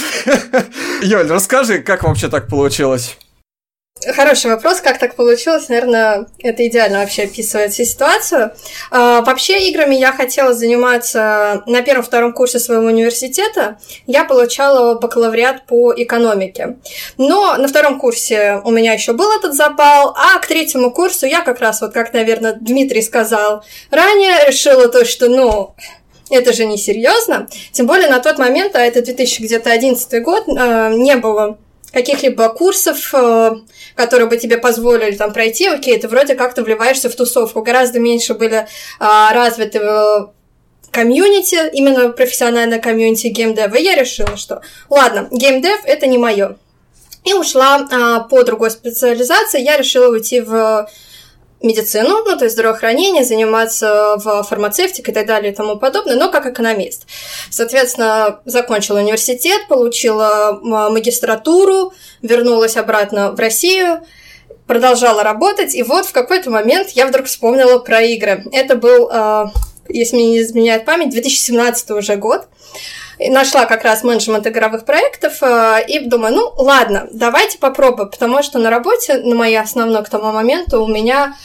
Юль, 1.01 1.27
расскажи, 1.27 1.79
как 1.79 2.03
вообще 2.03 2.27
так 2.27 2.47
получилось? 2.47 3.17
Хороший 4.07 4.49
вопрос, 4.49 4.81
как 4.81 4.97
так 4.97 5.15
получилось? 5.15 5.69
Наверное, 5.69 6.25
это 6.39 6.65
идеально 6.65 7.01
вообще 7.01 7.23
описывает 7.23 7.71
всю 7.71 7.83
ситуацию. 7.83 8.51
А, 8.89 9.21
вообще 9.21 9.69
играми 9.69 9.93
я 9.93 10.11
хотела 10.11 10.53
заниматься 10.53 11.61
на 11.67 11.83
первом-втором 11.83 12.33
курсе 12.33 12.57
своего 12.57 12.85
университета. 12.85 13.77
Я 14.07 14.23
получала 14.23 14.95
бакалавриат 14.95 15.67
по 15.67 15.93
экономике. 15.95 16.77
Но 17.17 17.55
на 17.57 17.67
втором 17.67 17.99
курсе 17.99 18.59
у 18.63 18.71
меня 18.71 18.93
еще 18.93 19.13
был 19.13 19.31
этот 19.37 19.53
запал, 19.53 20.15
а 20.17 20.39
к 20.39 20.47
третьему 20.47 20.89
курсу 20.89 21.27
я 21.27 21.41
как 21.41 21.59
раз, 21.59 21.81
вот 21.81 21.93
как, 21.93 22.11
наверное, 22.13 22.53
Дмитрий 22.53 23.03
сказал 23.03 23.63
ранее, 23.91 24.47
решила 24.47 24.87
то, 24.87 25.05
что, 25.05 25.29
ну, 25.29 25.75
это 26.31 26.53
же 26.53 26.65
не 26.65 26.79
серьезно. 26.79 27.47
Тем 27.71 27.85
более 27.85 28.09
на 28.09 28.19
тот 28.19 28.39
момент, 28.39 28.75
а 28.75 28.79
это 28.79 29.03
2011 29.03 30.23
год, 30.23 30.45
а, 30.47 30.89
не 30.89 31.17
было 31.17 31.59
каких-либо 31.91 32.49
курсов, 32.49 33.13
э, 33.13 33.51
которые 33.95 34.27
бы 34.27 34.37
тебе 34.37 34.57
позволили 34.57 35.15
там 35.15 35.33
пройти, 35.33 35.67
окей, 35.67 35.99
ты 35.99 36.07
вроде 36.07 36.35
как-то 36.35 36.63
вливаешься 36.63 37.09
в 37.09 37.15
тусовку. 37.15 37.61
Гораздо 37.61 37.99
меньше 37.99 38.33
были 38.33 38.67
а, 38.99 39.33
развиты 39.33 39.79
э, 39.79 40.27
комьюнити, 40.91 41.69
именно 41.73 42.09
профессиональное 42.09 42.79
комьюнити 42.79 43.27
геймдева, 43.27 43.75
и 43.75 43.83
я 43.83 43.95
решила, 43.95 44.37
что 44.37 44.61
ладно, 44.89 45.27
геймдев 45.31 45.81
это 45.85 46.07
не 46.07 46.17
мое. 46.17 46.57
И 47.23 47.33
ушла 47.33 47.87
а, 47.91 48.19
по 48.21 48.43
другой 48.43 48.71
специализации, 48.71 49.61
я 49.61 49.77
решила 49.77 50.11
уйти 50.11 50.41
в 50.41 50.89
медицину, 51.61 52.23
ну, 52.25 52.37
то 52.37 52.45
есть 52.45 52.55
здравоохранение, 52.55 53.23
заниматься 53.23 54.15
в 54.17 54.43
фармацевтике 54.43 55.11
и 55.11 55.13
так 55.13 55.27
далее 55.27 55.51
и 55.51 55.55
тому 55.55 55.77
подобное, 55.77 56.15
но 56.15 56.29
как 56.31 56.45
экономист. 56.47 57.07
Соответственно, 57.49 58.39
закончила 58.45 58.99
университет, 58.99 59.67
получила 59.67 60.59
магистратуру, 60.61 61.93
вернулась 62.21 62.77
обратно 62.77 63.31
в 63.31 63.39
Россию, 63.39 64.01
продолжала 64.67 65.23
работать, 65.23 65.75
и 65.75 65.83
вот 65.83 66.05
в 66.05 66.11
какой-то 66.11 66.49
момент 66.49 66.89
я 66.91 67.05
вдруг 67.05 67.27
вспомнила 67.27 67.79
про 67.79 68.01
игры. 68.01 68.45
Это 68.53 68.75
был, 68.75 69.09
а, 69.11 69.51
если 69.89 70.15
мне 70.15 70.29
не 70.29 70.41
изменяет 70.41 70.85
память, 70.85 71.09
2017 71.09 71.91
уже 71.91 72.15
год. 72.15 72.47
Нашла 73.29 73.65
как 73.65 73.83
раз 73.83 74.03
менеджмент 74.03 74.47
игровых 74.47 74.85
проектов 74.85 75.37
а, 75.41 75.79
и 75.79 75.99
думаю, 75.99 76.35
ну 76.35 76.53
ладно, 76.57 77.07
давайте 77.11 77.57
попробуем, 77.57 78.09
потому 78.09 78.41
что 78.43 78.59
на 78.59 78.69
работе, 78.69 79.17
на 79.17 79.35
моей 79.35 79.59
основной 79.59 80.03
к 80.03 80.09
тому 80.09 80.31
моменту, 80.31 80.83
у 80.83 80.87
меня 80.87 81.35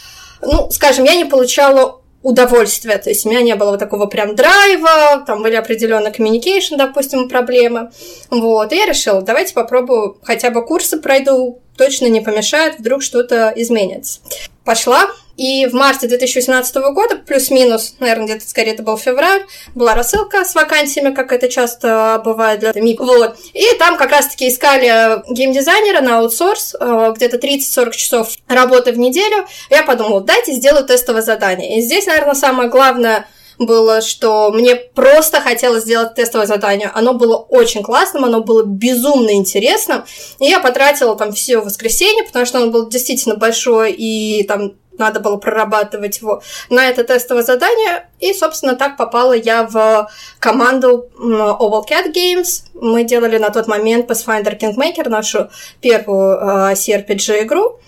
ну, 0.43 0.71
скажем, 0.71 1.05
я 1.05 1.15
не 1.15 1.25
получала 1.25 2.01
удовольствия, 2.23 2.99
то 2.99 3.09
есть 3.09 3.25
у 3.25 3.31
меня 3.31 3.43
не 3.43 3.55
было 3.55 3.71
вот 3.71 3.79
такого 3.79 4.07
прям 4.07 4.35
драйва, 4.35 5.23
там 5.27 5.43
были 5.43 5.55
определенные 5.55 6.13
communication, 6.13 6.77
допустим, 6.77 7.29
проблемы, 7.29 7.91
вот, 8.31 8.73
и 8.73 8.77
я 8.77 8.87
решила, 8.87 9.23
давайте 9.23 9.55
попробую, 9.55 10.19
хотя 10.23 10.51
бы 10.51 10.65
курсы 10.65 10.99
пройду, 10.99 11.61
точно 11.77 12.07
не 12.07 12.21
помешает, 12.21 12.79
вдруг 12.79 13.03
что-то 13.03 13.53
изменится. 13.55 14.21
Пошла, 14.65 15.07
и 15.37 15.67
в 15.67 15.75
марте 15.75 16.09
2018 16.09 16.77
года, 16.77 17.17
плюс-минус, 17.17 17.95
наверное, 18.01 18.27
где-то 18.27 18.49
скорее 18.49 18.73
это 18.73 18.83
был 18.83 18.97
февраль, 18.97 19.45
была 19.75 19.95
рассылка 19.95 20.45
с 20.45 20.55
вакансиями, 20.55 21.15
как 21.15 21.33
это 21.33 21.49
часто 21.49 22.21
бывает 22.25 22.61
для 22.61 22.73
МИП. 22.75 23.01
Вот. 23.01 23.37
И 23.53 23.67
там 23.79 23.97
как 23.97 24.11
раз-таки 24.11 24.49
искали 24.49 25.23
геймдизайнера 25.33 26.01
на 26.01 26.19
аутсорс, 26.19 26.75
э, 26.79 27.13
где-то 27.15 27.39
30-40 27.39 27.91
часов 27.93 28.29
работы 28.49 28.93
в 28.93 28.99
неделю. 28.99 29.47
Я 29.71 29.83
подумала, 29.83 30.23
дайте 30.23 30.53
сделаю 30.53 30.87
тестовое 30.87 31.23
задание. 31.23 31.79
И 31.79 31.83
здесь, 31.83 32.07
наверное, 32.07 32.35
самое 32.35 32.71
главное 32.71 33.27
было, 33.59 34.01
что 34.01 34.51
мне 34.53 34.75
просто 34.75 35.41
хотелось 35.41 35.85
сделать 35.85 36.15
тестовое 36.15 36.47
задание. 36.47 36.91
Оно 36.95 37.15
было 37.15 37.37
очень 37.37 37.83
классным, 37.83 38.25
оно 38.25 38.43
было 38.43 38.63
безумно 38.65 39.35
интересным. 39.35 40.05
И 40.41 40.47
я 40.47 40.61
потратила 40.61 41.17
там 41.17 41.33
все 41.33 41.59
воскресенье, 41.59 42.25
потому 42.25 42.47
что 42.47 42.59
оно 42.59 42.71
было 42.71 42.91
действительно 42.91 43.37
большое, 43.37 43.95
и 43.95 44.43
там 44.45 44.75
надо 44.99 45.21
было 45.21 45.37
прорабатывать 45.37 46.19
его 46.21 46.43
на 46.71 46.89
это 46.89 47.05
тестовое 47.05 47.43
задание. 47.43 48.09
И, 48.21 48.33
собственно, 48.33 48.77
так 48.77 48.97
попала 48.97 49.33
я 49.33 49.65
в 49.65 50.09
команду 50.39 51.09
Oval 51.19 51.85
Cat 51.89 52.13
Games. 52.13 52.65
Мы 52.75 53.05
делали 53.05 53.39
на 53.39 53.51
тот 53.51 53.67
момент 53.67 54.11
Pathfinder 54.11 54.59
Kingmaker, 54.59 55.09
нашу 55.09 55.51
первую 55.81 56.39
uh, 56.39 56.73
CRPG-игру. 56.73 57.79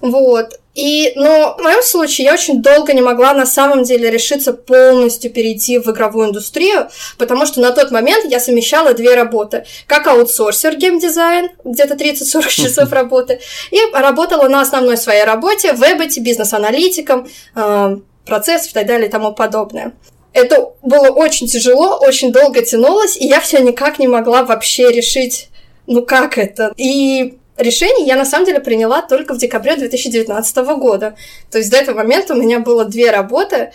Вот. 0.00 0.60
И, 0.76 1.14
но 1.16 1.56
в 1.58 1.62
моем 1.62 1.82
случае 1.82 2.26
я 2.26 2.34
очень 2.34 2.60
долго 2.60 2.92
не 2.92 3.00
могла 3.00 3.32
на 3.32 3.46
самом 3.46 3.82
деле 3.82 4.10
решиться 4.10 4.52
полностью 4.52 5.32
перейти 5.32 5.78
в 5.78 5.90
игровую 5.90 6.28
индустрию, 6.28 6.88
потому 7.16 7.46
что 7.46 7.62
на 7.62 7.72
тот 7.72 7.90
момент 7.90 8.30
я 8.30 8.38
совмещала 8.38 8.92
две 8.92 9.14
работы. 9.14 9.64
Как 9.86 10.06
аутсорсер 10.06 10.76
геймдизайн, 10.76 11.48
где-то 11.64 11.94
30-40 11.94 12.48
часов 12.62 12.92
работы, 12.92 13.40
и 13.70 13.78
работала 13.94 14.48
на 14.48 14.60
основной 14.60 14.98
своей 14.98 15.24
работе, 15.24 15.72
в 15.72 15.78
вебете, 15.78 16.20
бизнес-аналитиком, 16.20 17.26
э, 17.54 17.96
процессов 18.26 18.72
и 18.72 18.74
так 18.74 18.86
далее 18.86 19.08
и 19.08 19.10
тому 19.10 19.32
подобное. 19.32 19.94
Это 20.34 20.72
было 20.82 21.08
очень 21.08 21.46
тяжело, 21.46 21.98
очень 21.98 22.32
долго 22.32 22.60
тянулось, 22.60 23.16
и 23.16 23.26
я 23.26 23.40
все 23.40 23.60
никак 23.60 23.98
не 23.98 24.08
могла 24.08 24.42
вообще 24.42 24.92
решить, 24.92 25.48
ну 25.86 26.04
как 26.04 26.36
это. 26.36 26.74
И 26.76 27.38
решение 27.56 28.06
я 28.06 28.16
на 28.16 28.24
самом 28.24 28.46
деле 28.46 28.60
приняла 28.60 29.02
только 29.02 29.34
в 29.34 29.38
декабре 29.38 29.76
2019 29.76 30.56
года. 30.78 31.16
То 31.50 31.58
есть 31.58 31.70
до 31.70 31.76
этого 31.76 31.96
момента 31.96 32.34
у 32.34 32.36
меня 32.36 32.60
было 32.60 32.84
две 32.84 33.10
работы. 33.10 33.72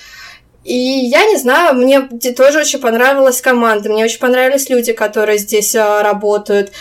И 0.63 0.75
я 0.75 1.25
не 1.25 1.38
знаю, 1.38 1.75
мне 1.75 2.01
тоже 2.35 2.59
очень 2.59 2.79
понравилась 2.79 3.41
команда, 3.41 3.89
мне 3.89 4.05
очень 4.05 4.19
понравились 4.19 4.69
люди, 4.69 4.93
которые 4.93 5.39
здесь 5.39 5.75
а, 5.75 6.03
работают. 6.03 6.71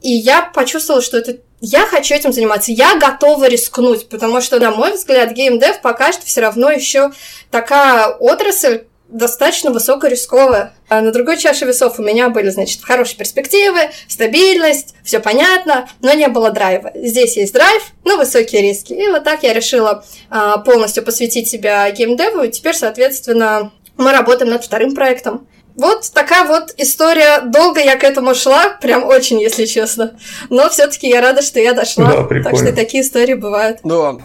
И 0.00 0.10
я 0.10 0.42
почувствовала, 0.42 1.02
что 1.02 1.18
это 1.18 1.38
я 1.60 1.86
хочу 1.86 2.14
этим 2.14 2.32
заниматься, 2.32 2.72
я 2.72 2.96
готова 2.96 3.48
рискнуть, 3.48 4.08
потому 4.08 4.40
что, 4.40 4.58
на 4.58 4.72
мой 4.72 4.94
взгляд, 4.94 5.30
геймдев 5.30 5.80
пока 5.80 6.12
что 6.12 6.26
все 6.26 6.40
равно 6.40 6.70
еще 6.72 7.12
такая 7.52 8.08
отрасль, 8.08 8.86
достаточно 9.12 9.70
высокорисковая. 9.70 10.72
А 10.88 11.00
на 11.00 11.12
другой 11.12 11.36
чаше 11.36 11.64
весов 11.64 11.98
у 11.98 12.02
меня 12.02 12.30
были, 12.30 12.50
значит, 12.50 12.82
хорошие 12.82 13.16
перспективы, 13.18 13.90
стабильность, 14.08 14.94
все 15.04 15.20
понятно, 15.20 15.88
но 16.00 16.12
не 16.12 16.28
было 16.28 16.50
драйва. 16.50 16.90
Здесь 16.94 17.36
есть 17.36 17.52
драйв, 17.52 17.82
но 18.04 18.16
высокие 18.16 18.62
риски. 18.62 18.92
И 18.92 19.08
вот 19.08 19.24
так 19.24 19.42
я 19.42 19.52
решила 19.52 20.04
а, 20.30 20.58
полностью 20.58 21.04
посвятить 21.04 21.48
себя 21.48 21.90
геймдеву, 21.90 22.42
и 22.42 22.50
теперь, 22.50 22.74
соответственно, 22.74 23.70
мы 23.96 24.12
работаем 24.12 24.50
над 24.50 24.64
вторым 24.64 24.94
проектом. 24.94 25.46
Вот 25.76 26.10
такая 26.12 26.46
вот 26.46 26.74
история. 26.76 27.40
Долго 27.40 27.80
я 27.80 27.96
к 27.96 28.04
этому 28.04 28.34
шла, 28.34 28.76
прям 28.80 29.04
очень, 29.04 29.40
если 29.40 29.64
честно. 29.64 30.18
Но 30.50 30.68
все-таки 30.68 31.08
я 31.08 31.22
рада, 31.22 31.40
что 31.40 31.60
я 31.60 31.72
дошла. 31.72 32.06
Да, 32.06 32.22
прикольно. 32.24 32.58
так 32.58 32.66
что 32.66 32.76
такие 32.76 33.02
истории 33.02 33.34
бывают. 33.34 33.78
Да. 33.82 34.16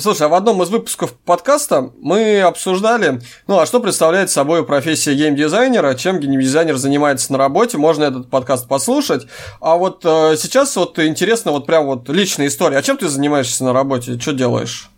Слушай, 0.00 0.26
а 0.26 0.28
в 0.28 0.34
одном 0.34 0.62
из 0.62 0.68
выпусков 0.68 1.12
подкаста 1.12 1.90
мы 2.00 2.40
обсуждали, 2.40 3.20
ну, 3.48 3.58
а 3.58 3.66
что 3.66 3.80
представляет 3.80 4.30
собой 4.30 4.64
профессия 4.64 5.14
геймдизайнера, 5.14 5.94
чем 5.94 6.20
геймдизайнер 6.20 6.76
занимается 6.76 7.32
на 7.32 7.38
работе, 7.38 7.78
можно 7.78 8.04
этот 8.04 8.30
подкаст 8.30 8.68
послушать. 8.68 9.26
А 9.60 9.76
вот 9.76 10.02
э, 10.04 10.36
сейчас 10.38 10.76
вот 10.76 11.00
интересно 11.00 11.50
вот 11.50 11.66
прям 11.66 11.86
вот 11.86 12.08
личная 12.10 12.46
история. 12.46 12.78
А 12.78 12.82
чем 12.82 12.96
ты 12.96 13.08
занимаешься 13.08 13.64
на 13.64 13.72
работе? 13.72 14.20
Что 14.20 14.32
делаешь? 14.32 14.88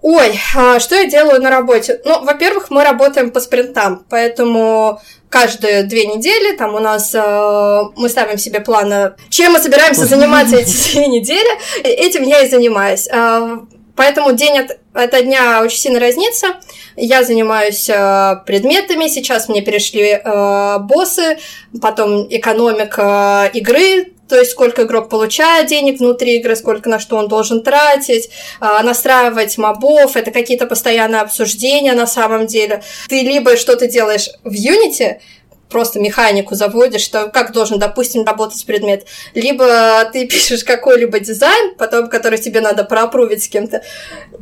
Ой, 0.00 0.36
а 0.56 0.80
что 0.80 0.96
я 0.96 1.08
делаю 1.08 1.40
на 1.40 1.50
работе? 1.50 2.00
Ну, 2.04 2.24
во-первых, 2.24 2.70
мы 2.70 2.82
работаем 2.82 3.30
по 3.30 3.38
спринтам, 3.38 4.04
поэтому 4.10 5.00
каждые 5.28 5.84
две 5.84 6.06
недели 6.06 6.56
там 6.56 6.74
у 6.74 6.80
нас 6.80 7.14
э, 7.14 7.82
мы 7.96 8.08
ставим 8.08 8.36
себе 8.36 8.58
планы, 8.58 9.12
чем 9.28 9.52
мы 9.52 9.60
собираемся 9.60 10.06
заниматься 10.06 10.56
эти 10.56 10.92
две 10.92 11.06
недели, 11.06 11.84
этим 11.84 12.24
я 12.24 12.42
и 12.42 12.50
занимаюсь. 12.50 13.06
Э, 13.06 13.58
поэтому 13.96 14.32
день 14.32 14.58
от, 14.58 14.78
от 14.92 15.24
дня 15.24 15.62
очень 15.62 15.78
сильно 15.78 16.00
разнится. 16.00 16.48
Я 16.96 17.24
занимаюсь 17.24 17.88
э, 17.88 18.36
предметами, 18.46 19.08
сейчас 19.08 19.48
мне 19.48 19.62
перешли 19.62 20.20
э, 20.22 20.78
боссы, 20.80 21.38
потом 21.80 22.26
экономика 22.28 23.50
игры, 23.54 24.12
то 24.32 24.38
есть 24.38 24.52
сколько 24.52 24.84
игрок 24.84 25.10
получает 25.10 25.66
денег 25.66 26.00
внутри 26.00 26.38
игры, 26.38 26.56
сколько 26.56 26.88
на 26.88 26.98
что 26.98 27.16
он 27.16 27.28
должен 27.28 27.62
тратить, 27.62 28.30
а, 28.60 28.82
настраивать 28.82 29.58
мобов, 29.58 30.16
это 30.16 30.30
какие-то 30.30 30.64
постоянные 30.64 31.20
обсуждения 31.20 31.92
на 31.92 32.06
самом 32.06 32.46
деле. 32.46 32.82
Ты 33.10 33.20
либо 33.20 33.58
что-то 33.58 33.88
делаешь 33.88 34.30
в 34.42 34.54
Unity, 34.54 35.20
просто 35.72 35.98
механику 35.98 36.54
заводишь, 36.54 37.00
что 37.00 37.28
как 37.28 37.52
должен, 37.52 37.78
допустим, 37.78 38.24
работать 38.24 38.64
предмет. 38.66 39.06
Либо 39.34 40.04
ты 40.12 40.26
пишешь 40.28 40.62
какой-либо 40.62 41.18
дизайн, 41.18 41.74
потом, 41.76 42.08
который 42.08 42.38
тебе 42.38 42.60
надо 42.60 42.84
проапрувить 42.84 43.42
с 43.42 43.48
кем-то, 43.48 43.82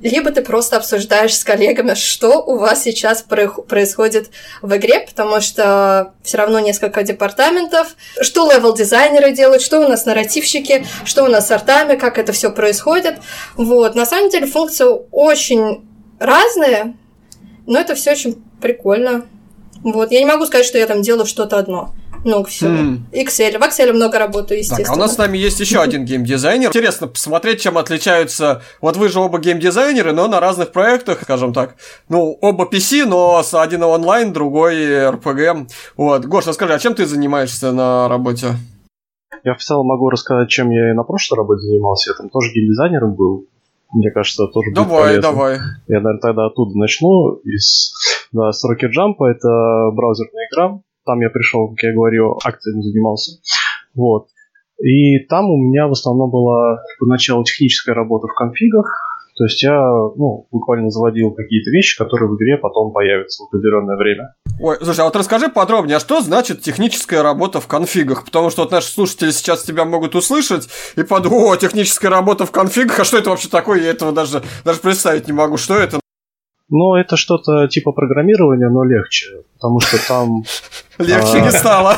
либо 0.02 0.30
ты 0.32 0.42
просто 0.42 0.76
обсуждаешь 0.76 1.36
с 1.36 1.44
коллегами, 1.44 1.94
что 1.94 2.42
у 2.42 2.58
вас 2.58 2.82
сейчас 2.82 3.22
происходит 3.22 4.30
в 4.60 4.76
игре, 4.76 5.00
потому 5.00 5.40
что 5.40 6.12
все 6.22 6.36
равно 6.36 6.58
несколько 6.60 7.02
департаментов, 7.02 7.94
что 8.20 8.50
левел-дизайнеры 8.50 9.32
делают, 9.32 9.62
что 9.62 9.80
у 9.80 9.88
нас 9.88 10.04
нарративщики, 10.04 10.84
что 11.04 11.24
у 11.24 11.28
нас 11.28 11.46
с 11.46 11.50
артами, 11.50 11.96
как 11.96 12.18
это 12.18 12.32
все 12.32 12.50
происходит. 12.50 13.18
Вот. 13.56 13.94
На 13.94 14.04
самом 14.04 14.30
деле 14.30 14.46
функции 14.46 14.86
очень 15.12 15.88
разные, 16.18 16.94
но 17.66 17.78
это 17.78 17.94
все 17.94 18.12
очень 18.12 18.42
прикольно. 18.60 19.26
Вот, 19.82 20.10
я 20.12 20.20
не 20.20 20.26
могу 20.26 20.46
сказать, 20.46 20.66
что 20.66 20.78
я 20.78 20.86
там 20.86 21.02
делаю 21.02 21.26
что-то 21.26 21.58
одно. 21.58 21.94
Много 22.24 22.48
всего. 22.48 22.70
Mm. 22.70 22.98
Excel. 23.12 23.58
В 23.58 23.62
Excel 23.62 23.92
много 23.92 24.18
работаю, 24.18 24.58
естественно. 24.58 24.84
Так, 24.84 24.94
а 24.94 24.98
у 24.98 25.00
нас 25.00 25.14
с 25.14 25.18
нами 25.18 25.38
есть 25.38 25.58
еще 25.58 25.80
один 25.80 26.04
геймдизайнер. 26.04 26.68
Интересно 26.68 27.06
посмотреть, 27.06 27.62
чем 27.62 27.78
отличаются... 27.78 28.62
Вот 28.82 28.96
вы 28.96 29.08
же 29.08 29.20
оба 29.20 29.38
геймдизайнеры, 29.38 30.12
но 30.12 30.28
на 30.28 30.38
разных 30.38 30.72
проектах, 30.72 31.22
скажем 31.22 31.54
так. 31.54 31.76
Ну, 32.08 32.36
оба 32.42 32.68
PC, 32.70 33.06
но 33.06 33.42
с 33.42 33.54
один 33.54 33.82
онлайн, 33.82 34.34
другой 34.34 34.76
RPG. 34.76 35.68
Вот. 35.96 36.26
Гош, 36.26 36.46
расскажи, 36.46 36.74
а 36.74 36.78
чем 36.78 36.94
ты 36.94 37.06
занимаешься 37.06 37.72
на 37.72 38.06
работе? 38.08 38.48
Я 39.42 39.54
в 39.54 39.62
целом 39.62 39.86
могу 39.86 40.10
рассказать, 40.10 40.50
чем 40.50 40.70
я 40.70 40.90
и 40.90 40.92
на 40.92 41.04
прошлой 41.04 41.38
работе 41.38 41.62
занимался. 41.62 42.10
Я 42.10 42.16
там 42.16 42.28
тоже 42.28 42.52
геймдизайнером 42.52 43.14
был 43.14 43.46
мне 43.92 44.10
кажется, 44.10 44.46
тоже 44.46 44.70
давай, 44.72 45.14
будет 45.14 45.22
Давай, 45.22 45.56
давай. 45.56 45.68
Я, 45.88 46.00
наверное, 46.00 46.20
тогда 46.20 46.46
оттуда 46.46 46.78
начну. 46.78 47.34
Из, 47.44 47.92
да, 48.32 48.52
с 48.52 48.64
Rocket 48.64 48.90
Jump, 48.96 49.24
это 49.26 49.90
браузерная 49.92 50.46
игра. 50.52 50.80
Там 51.04 51.20
я 51.20 51.30
пришел, 51.30 51.68
как 51.68 51.82
я 51.82 51.92
говорю, 51.92 52.38
акциями 52.44 52.82
занимался. 52.82 53.40
Вот. 53.94 54.28
И 54.82 55.18
там 55.28 55.50
у 55.50 55.56
меня 55.56 55.88
в 55.88 55.92
основном 55.92 56.30
была 56.30 56.78
поначалу 56.98 57.44
техническая 57.44 57.94
работа 57.94 58.28
в 58.28 58.34
конфигах, 58.34 58.86
то 59.40 59.44
есть 59.44 59.62
я 59.62 59.72
ну, 60.16 60.46
буквально 60.50 60.90
заводил 60.90 61.32
какие-то 61.32 61.70
вещи, 61.70 61.96
которые 61.96 62.28
в 62.28 62.36
игре 62.36 62.58
потом 62.58 62.92
появятся 62.92 63.42
в 63.42 63.46
определенное 63.48 63.96
время. 63.96 64.34
Ой, 64.62 64.76
слушай, 64.82 65.00
а 65.00 65.04
вот 65.04 65.16
расскажи 65.16 65.48
подробнее, 65.48 65.96
а 65.96 66.00
что 66.00 66.20
значит 66.20 66.60
техническая 66.60 67.22
работа 67.22 67.60
в 67.62 67.66
конфигах? 67.66 68.26
Потому 68.26 68.50
что 68.50 68.62
вот 68.62 68.70
наши 68.70 68.88
слушатели 68.88 69.30
сейчас 69.30 69.62
тебя 69.62 69.86
могут 69.86 70.14
услышать 70.14 70.68
и 70.96 71.02
подумать, 71.02 71.40
о, 71.42 71.56
техническая 71.56 72.10
работа 72.10 72.44
в 72.44 72.50
конфигах, 72.50 73.00
а 73.00 73.04
что 73.04 73.16
это 73.16 73.30
вообще 73.30 73.48
такое? 73.48 73.80
Я 73.80 73.90
этого 73.90 74.12
даже, 74.12 74.42
даже 74.64 74.80
представить 74.80 75.26
не 75.26 75.32
могу. 75.32 75.56
Что 75.56 75.76
это? 75.76 75.98
Ну, 76.68 76.94
это 76.94 77.16
что-то 77.16 77.68
типа 77.68 77.92
программирования, 77.92 78.68
но 78.68 78.84
легче, 78.84 79.44
потому 79.54 79.80
что 79.80 79.96
там... 80.06 80.44
Легче 80.98 81.40
не 81.40 81.48
а, 81.48 81.52
стало. 81.52 81.96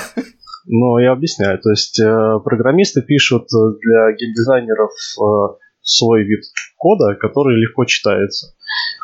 Ну, 0.67 0.99
я 0.99 1.13
объясняю. 1.13 1.59
То 1.61 1.71
есть 1.71 1.99
э, 1.99 2.39
программисты 2.45 3.03
пишут 3.03 3.49
для 3.51 4.13
геймдизайнеров 4.13 4.93
э, 4.93 5.59
свой 5.83 6.23
вид 6.23 6.45
кода, 6.77 7.17
который 7.17 7.61
легко 7.61 7.85
читается, 7.87 8.52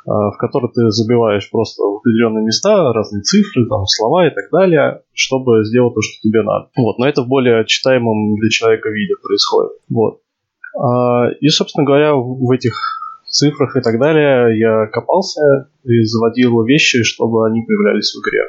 в 0.09 0.37
который 0.39 0.71
ты 0.73 0.91
забиваешь 0.91 1.51
просто 1.51 1.83
в 1.83 1.99
определенные 1.99 2.45
места, 2.45 2.93
разные 2.93 3.23
цифры, 3.23 3.67
там, 3.69 3.85
слова 3.87 4.27
и 4.27 4.31
так 4.31 4.51
далее, 4.51 5.03
чтобы 5.13 5.65
сделать 5.65 5.95
то, 5.95 6.01
что 6.01 6.23
тебе 6.23 6.43
надо. 6.43 6.69
Вот, 6.77 6.99
но 6.99 7.07
это 7.07 7.23
в 7.23 7.29
более 7.29 7.65
читаемом 7.67 8.37
для 8.37 8.49
человека 8.49 8.89
виде 8.89 9.15
происходит. 9.23 9.73
Вот. 9.91 10.21
А, 10.79 11.31
и, 11.41 11.49
собственно 11.49 11.85
говоря, 11.85 12.15
в 12.15 12.51
этих 12.51 12.73
цифрах 13.29 13.77
и 13.77 13.81
так 13.81 13.99
далее 13.99 14.59
я 14.59 14.87
копался 14.87 15.69
и 15.85 16.03
заводил 16.05 16.63
вещи, 16.65 17.03
чтобы 17.03 17.47
они 17.47 17.63
появлялись 17.63 18.15
в 18.15 18.21
игре. 18.23 18.45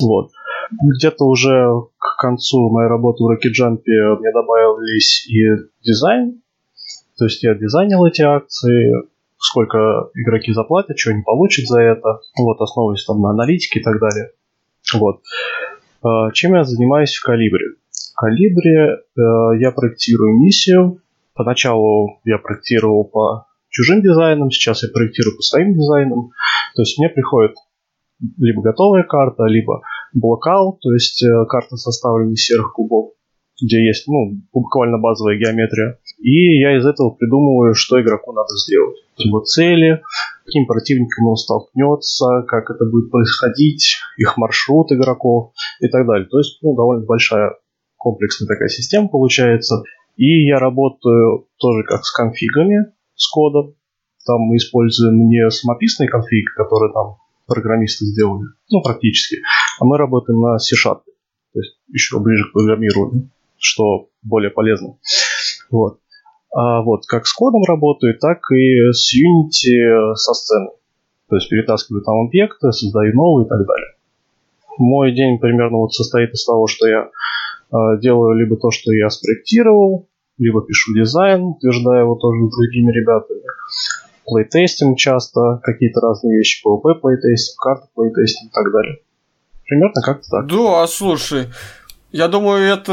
Вот. 0.00 0.30
Где-то 0.70 1.24
уже 1.24 1.68
к 1.98 2.20
концу 2.20 2.70
моей 2.70 2.88
работы 2.88 3.24
в 3.24 3.30
Rocket 3.30 3.52
Jump 3.58 3.82
мне 3.86 4.32
добавились 4.32 5.26
и 5.28 5.68
дизайн, 5.84 6.40
то 7.18 7.24
есть 7.24 7.42
я 7.42 7.54
дизайнил 7.54 8.04
эти 8.04 8.22
акции, 8.22 8.92
сколько 9.38 10.10
игроки 10.14 10.52
заплатят, 10.52 10.98
что 10.98 11.10
они 11.10 11.22
получат 11.22 11.66
за 11.66 11.80
это, 11.80 12.20
вот, 12.38 12.60
основываясь 12.60 13.04
там 13.04 13.20
на 13.20 13.30
аналитике 13.30 13.80
и 13.80 13.82
так 13.82 14.00
далее. 14.00 14.30
Вот. 14.94 15.20
А, 16.02 16.30
чем 16.32 16.54
я 16.54 16.64
занимаюсь 16.64 17.14
в 17.14 17.24
Калибре? 17.24 17.76
В 17.90 18.20
Калибре 18.20 18.96
э, 18.96 19.60
я 19.60 19.70
проектирую 19.70 20.38
миссию. 20.38 21.00
Поначалу 21.34 22.20
я 22.24 22.38
проектировал 22.38 23.04
по 23.04 23.46
чужим 23.68 24.02
дизайнам, 24.02 24.50
сейчас 24.50 24.82
я 24.82 24.88
проектирую 24.92 25.36
по 25.36 25.42
своим 25.42 25.74
дизайнам. 25.74 26.30
То 26.74 26.82
есть 26.82 26.98
мне 26.98 27.08
приходит 27.08 27.54
либо 28.38 28.62
готовая 28.62 29.04
карта, 29.04 29.44
либо 29.44 29.82
блокаут, 30.12 30.80
то 30.80 30.92
есть 30.92 31.22
э, 31.22 31.44
карта 31.48 31.76
составлена 31.76 32.32
из 32.32 32.44
серых 32.44 32.72
кубов, 32.72 33.12
где 33.60 33.84
есть 33.86 34.06
ну, 34.06 34.40
буквально 34.52 34.98
базовая 34.98 35.36
геометрия. 35.36 35.98
И 36.18 36.58
я 36.58 36.76
из 36.78 36.86
этого 36.86 37.10
придумываю, 37.10 37.74
что 37.74 38.00
игроку 38.00 38.32
надо 38.32 38.56
сделать. 38.56 38.96
Его 39.16 39.40
цели, 39.40 40.02
каким 40.44 40.66
противником 40.66 41.28
он 41.28 41.36
столкнется, 41.36 42.44
как 42.46 42.70
это 42.70 42.84
будет 42.84 43.10
происходить, 43.10 43.96
их 44.16 44.36
маршрут 44.36 44.92
игроков 44.92 45.52
и 45.80 45.88
так 45.88 46.06
далее. 46.06 46.28
То 46.28 46.38
есть 46.38 46.58
ну, 46.62 46.76
довольно 46.76 47.04
большая 47.04 47.56
комплексная 47.96 48.48
такая 48.48 48.68
система 48.68 49.08
получается. 49.08 49.82
И 50.16 50.46
я 50.46 50.58
работаю 50.58 51.46
тоже 51.58 51.84
как 51.84 52.04
с 52.04 52.12
конфигами, 52.12 52.92
с 53.14 53.28
кодом. 53.28 53.74
Там 54.26 54.40
мы 54.40 54.56
используем 54.56 55.28
не 55.28 55.48
самописные 55.50 56.08
конфиги, 56.08 56.46
которые 56.56 56.92
там 56.92 57.16
программисты 57.48 58.04
сделали, 58.04 58.44
ну, 58.70 58.82
практически, 58.82 59.38
а 59.80 59.84
мы 59.84 59.96
работаем 59.96 60.38
на 60.38 60.58
C-Sharp, 60.58 61.00
то 61.54 61.60
есть 61.60 61.78
еще 61.88 62.20
ближе 62.20 62.44
к 62.50 62.52
программированию, 62.52 63.30
что 63.58 64.08
более 64.22 64.50
полезно. 64.50 64.96
Вот. 65.70 65.98
А 66.50 66.82
вот 66.82 67.06
как 67.06 67.26
с 67.26 67.32
кодом 67.32 67.62
работаю, 67.64 68.18
так 68.18 68.38
и 68.50 68.92
с 68.92 69.14
Unity 69.14 70.14
со 70.14 70.32
сцены. 70.34 70.70
То 71.28 71.36
есть 71.36 71.48
перетаскиваю 71.50 72.02
там 72.02 72.26
объекты, 72.26 72.72
создаю 72.72 73.14
новые 73.14 73.46
и 73.46 73.48
так 73.48 73.66
далее. 73.66 73.94
Мой 74.78 75.12
день 75.12 75.38
примерно 75.38 75.78
вот 75.78 75.92
состоит 75.92 76.30
из 76.30 76.44
того, 76.44 76.66
что 76.66 76.86
я 76.86 77.10
э, 77.72 78.00
делаю 78.00 78.34
либо 78.38 78.56
то, 78.56 78.70
что 78.70 78.92
я 78.92 79.10
спроектировал, 79.10 80.06
либо 80.38 80.62
пишу 80.62 80.94
дизайн, 80.94 81.42
утверждаю 81.42 82.04
его 82.04 82.14
тоже 82.14 82.46
с 82.46 82.56
другими 82.56 82.92
ребятами. 82.92 83.42
Плейтестинг 84.24 84.96
часто, 84.96 85.60
какие-то 85.62 86.00
разные 86.00 86.38
вещи, 86.38 86.64
PvP 86.66 86.94
плейтестинг, 87.00 87.60
карты 87.60 87.88
плейтестинг 87.94 88.50
и 88.50 88.54
так 88.54 88.72
далее. 88.72 88.98
Примерно 89.66 90.00
как-то 90.02 90.30
так. 90.30 90.46
Да, 90.46 90.86
слушай, 90.86 91.48
я 92.10 92.28
думаю, 92.28 92.72
это 92.72 92.92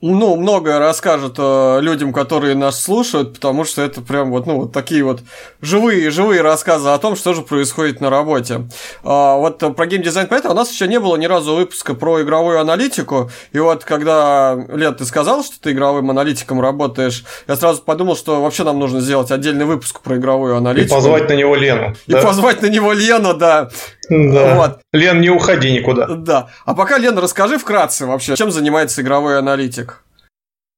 ну, 0.00 0.36
многое 0.36 0.78
расскажет 0.78 1.34
э, 1.36 1.80
людям, 1.82 2.14
которые 2.14 2.54
нас 2.54 2.80
слушают, 2.80 3.34
потому 3.34 3.64
что 3.64 3.82
это 3.82 4.00
прям 4.00 4.30
вот, 4.30 4.46
ну, 4.46 4.60
вот 4.60 4.72
такие 4.72 5.04
вот 5.04 5.20
живые, 5.60 6.10
живые 6.10 6.40
рассказы 6.40 6.88
о 6.88 6.98
том, 6.98 7.14
что 7.14 7.34
же 7.34 7.42
происходит 7.42 8.00
на 8.00 8.08
работе. 8.08 8.66
А, 9.04 9.36
вот 9.36 9.58
про 9.76 9.86
геймдизайн 9.86 10.28
поэтому 10.28 10.54
у 10.54 10.56
нас 10.56 10.72
еще 10.72 10.88
не 10.88 10.98
было 10.98 11.16
ни 11.16 11.26
разу 11.26 11.56
выпуска 11.56 11.92
про 11.92 12.22
игровую 12.22 12.58
аналитику, 12.58 13.30
и 13.52 13.58
вот 13.58 13.84
когда, 13.84 14.56
Лет, 14.72 14.96
ты 14.96 15.04
сказал, 15.04 15.44
что 15.44 15.60
ты 15.60 15.72
игровым 15.72 16.10
аналитиком 16.10 16.58
работаешь, 16.60 17.24
я 17.46 17.56
сразу 17.56 17.82
подумал, 17.82 18.16
что 18.16 18.40
вообще 18.40 18.64
нам 18.64 18.78
нужно 18.78 19.00
сделать 19.00 19.30
отдельный 19.30 19.66
выпуск 19.66 20.00
про 20.00 20.16
игровую 20.16 20.56
аналитику. 20.56 20.94
И 20.94 20.96
позвать 20.96 21.28
на 21.28 21.34
него 21.34 21.54
Лену. 21.54 21.94
И 22.06 22.12
да? 22.12 22.22
позвать 22.22 22.62
на 22.62 22.66
него 22.66 22.94
Лену, 22.94 23.34
да. 23.34 23.68
Да. 24.10 24.54
Вот. 24.54 24.80
Лен, 24.92 25.20
не 25.20 25.30
уходи 25.30 25.72
никуда. 25.72 26.06
Да. 26.08 26.48
А 26.64 26.74
пока, 26.74 26.98
Лен, 26.98 27.18
расскажи 27.18 27.58
вкратце 27.58 28.06
вообще, 28.06 28.36
чем 28.36 28.50
занимается 28.50 29.02
игровой 29.02 29.38
аналитик? 29.38 30.02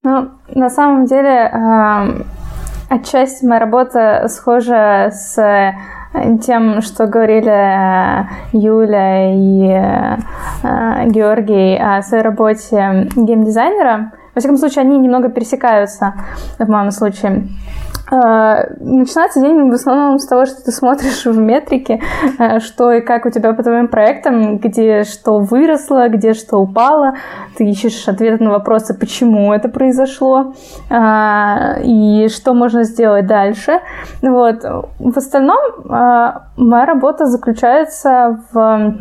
Ну, 0.02 0.30
на 0.48 0.70
самом 0.70 1.04
деле, 1.06 1.50
э, 1.52 2.22
Отчасти 2.90 3.44
моя 3.44 3.60
работа 3.60 4.26
схожа 4.26 5.12
с 5.12 5.36
тем, 6.44 6.82
что 6.82 7.06
говорили 7.06 8.26
Юля 8.52 9.32
и 9.32 10.18
Георгий 11.12 11.78
о 11.78 12.02
своей 12.02 12.24
работе 12.24 13.08
геймдизайнера. 13.14 14.10
Во 14.34 14.40
всяком 14.40 14.56
случае, 14.56 14.80
они 14.80 14.98
немного 14.98 15.28
пересекаются 15.28 16.14
в 16.58 16.68
моем 16.68 16.90
случае. 16.90 17.46
А, 18.10 18.66
начинается 18.80 19.40
день 19.40 19.70
в 19.70 19.72
основном 19.72 20.18
с 20.18 20.26
того, 20.26 20.44
что 20.44 20.64
ты 20.64 20.72
смотришь 20.72 21.24
в 21.26 21.38
метрике, 21.38 22.00
а, 22.38 22.58
что 22.58 22.90
и 22.92 23.00
как 23.00 23.24
у 23.24 23.30
тебя 23.30 23.52
по 23.52 23.62
твоим 23.62 23.86
проектам, 23.86 24.58
где 24.58 25.04
что 25.04 25.38
выросло, 25.38 26.08
где 26.08 26.34
что 26.34 26.58
упало. 26.58 27.14
Ты 27.56 27.70
ищешь 27.70 28.08
ответы 28.08 28.42
на 28.42 28.50
вопросы, 28.50 28.94
почему 28.94 29.52
это 29.52 29.68
произошло 29.68 30.54
а, 30.90 31.76
и 31.82 32.28
что 32.28 32.52
можно 32.52 32.82
сделать 32.82 33.26
дальше. 33.26 33.80
Вот. 34.22 34.64
В 34.98 35.16
остальном 35.16 35.58
моя 35.84 36.86
работа 36.86 37.26
заключается 37.26 38.40
в 38.52 38.94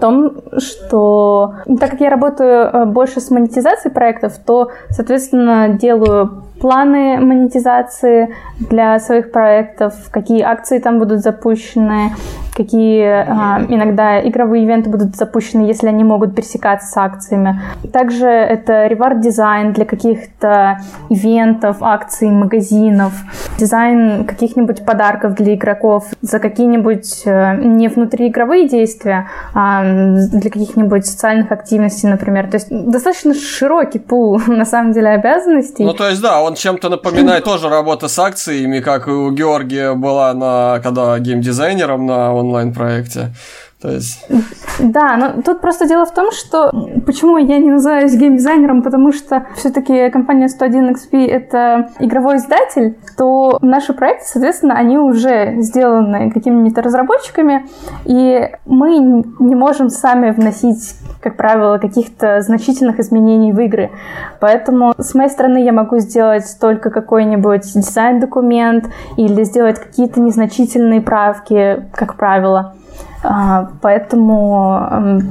том, 0.00 0.32
что 0.58 1.54
так 1.80 1.90
как 1.90 2.00
я 2.00 2.10
работаю 2.10 2.86
больше 2.86 3.20
с 3.20 3.30
монетизацией 3.30 3.94
проектов, 3.94 4.34
то, 4.44 4.70
соответственно, 4.90 5.68
делаю 5.70 6.42
планы 6.62 7.18
монетизации 7.18 8.32
для 8.60 9.00
своих 9.00 9.32
проектов, 9.32 9.94
какие 10.12 10.42
акции 10.42 10.78
там 10.78 11.00
будут 11.00 11.18
запущены, 11.18 12.12
какие 12.54 13.04
а, 13.04 13.64
иногда 13.68 14.20
игровые 14.26 14.64
ивенты 14.64 14.90
будут 14.90 15.16
запущены, 15.16 15.62
если 15.62 15.88
они 15.88 16.04
могут 16.04 16.34
пересекаться 16.34 16.86
с 16.88 16.96
акциями. 16.96 17.60
Также 17.92 18.26
это 18.26 18.86
ревард-дизайн 18.86 19.72
для 19.72 19.84
каких-то 19.84 20.80
ивентов, 21.08 21.78
акций, 21.80 22.30
магазинов, 22.30 23.12
дизайн 23.58 24.24
каких-нибудь 24.24 24.84
подарков 24.84 25.34
для 25.34 25.54
игроков 25.54 26.04
за 26.20 26.38
какие-нибудь 26.38 27.22
э, 27.24 27.56
не 27.56 27.88
внутриигровые 27.88 28.68
действия, 28.68 29.28
а 29.54 29.82
для 29.82 30.50
каких-нибудь 30.50 31.06
социальных 31.06 31.52
активностей, 31.52 32.08
например. 32.08 32.50
То 32.50 32.56
есть 32.56 32.68
достаточно 32.70 33.34
широкий 33.34 33.98
пул, 33.98 34.40
на 34.46 34.64
самом 34.64 34.92
деле, 34.92 35.08
обязанностей. 35.08 35.84
Ну, 35.84 35.94
то 35.94 36.08
есть, 36.08 36.20
да, 36.20 36.42
он 36.42 36.54
чем-то 36.54 36.88
напоминает 36.88 37.44
тоже 37.44 37.68
работа 37.68 38.08
с 38.08 38.18
акциями, 38.18 38.80
как 38.80 39.08
и 39.08 39.10
у 39.10 39.30
Георгия 39.30 39.94
была 39.94 40.34
на, 40.34 40.80
когда 40.82 41.18
геймдизайнером 41.18 42.06
на 42.06 42.41
онлайн-проекте. 42.42 43.34
То 43.82 43.90
есть... 43.90 44.24
Да, 44.78 45.16
но 45.16 45.42
тут 45.42 45.60
просто 45.60 45.88
дело 45.88 46.06
в 46.06 46.14
том, 46.14 46.30
что 46.30 46.70
почему 47.04 47.36
я 47.36 47.58
не 47.58 47.70
называюсь 47.70 48.14
геймдизайнером, 48.14 48.82
потому 48.82 49.12
что 49.12 49.46
все-таки 49.56 50.08
компания 50.10 50.46
101XP 50.46 51.26
это 51.26 51.90
игровой 51.98 52.36
издатель, 52.36 52.96
то 53.16 53.58
наши 53.60 53.92
проекты, 53.92 54.24
соответственно, 54.26 54.74
они 54.74 54.98
уже 54.98 55.60
сделаны 55.62 56.30
какими-то 56.30 56.80
разработчиками, 56.80 57.66
и 58.04 58.50
мы 58.66 58.98
не 58.98 59.54
можем 59.56 59.90
сами 59.90 60.30
вносить, 60.30 60.94
как 61.20 61.36
правило, 61.36 61.78
каких-то 61.78 62.40
значительных 62.40 63.00
изменений 63.00 63.52
в 63.52 63.58
игры. 63.58 63.90
Поэтому 64.38 64.94
с 64.96 65.12
моей 65.14 65.30
стороны 65.30 65.64
я 65.64 65.72
могу 65.72 65.98
сделать 65.98 66.44
только 66.60 66.90
какой-нибудь 66.90 67.62
дизайн-документ 67.74 68.88
или 69.16 69.42
сделать 69.42 69.80
какие-то 69.80 70.20
незначительные 70.20 71.00
правки, 71.00 71.84
как 71.92 72.16
правило. 72.16 72.76
А, 73.22 73.70
поэтому, 73.80 75.22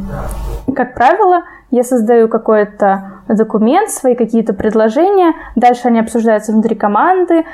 как 0.75 0.95
правило, 0.95 1.43
я 1.71 1.83
создаю 1.83 2.27
какой-то 2.27 3.21
документ, 3.29 3.89
свои 3.89 4.13
какие-то 4.13 4.53
предложения, 4.53 5.33
дальше 5.55 5.87
они 5.87 5.99
обсуждаются 5.99 6.51
внутри 6.51 6.75
команды, 6.75 7.45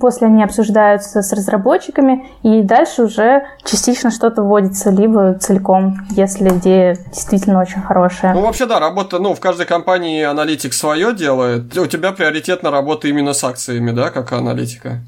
после 0.00 0.28
они 0.28 0.44
обсуждаются 0.44 1.20
с 1.20 1.32
разработчиками, 1.32 2.26
и 2.44 2.62
дальше 2.62 3.02
уже 3.02 3.44
частично 3.64 4.12
что-то 4.12 4.42
вводится, 4.42 4.90
либо 4.90 5.34
целиком, 5.34 5.96
если 6.10 6.48
идея 6.50 6.96
действительно 7.08 7.60
очень 7.60 7.82
хорошая. 7.82 8.34
Ну, 8.34 8.42
вообще, 8.42 8.66
да, 8.66 8.78
работа, 8.78 9.18
ну, 9.18 9.34
в 9.34 9.40
каждой 9.40 9.66
компании 9.66 10.22
аналитик 10.22 10.72
свое 10.72 11.12
делает. 11.12 11.76
У 11.76 11.86
тебя 11.86 12.12
приоритетно 12.12 12.70
работа 12.70 13.08
именно 13.08 13.32
с 13.32 13.42
акциями, 13.42 13.90
да, 13.90 14.10
как 14.10 14.32
аналитика? 14.32 15.00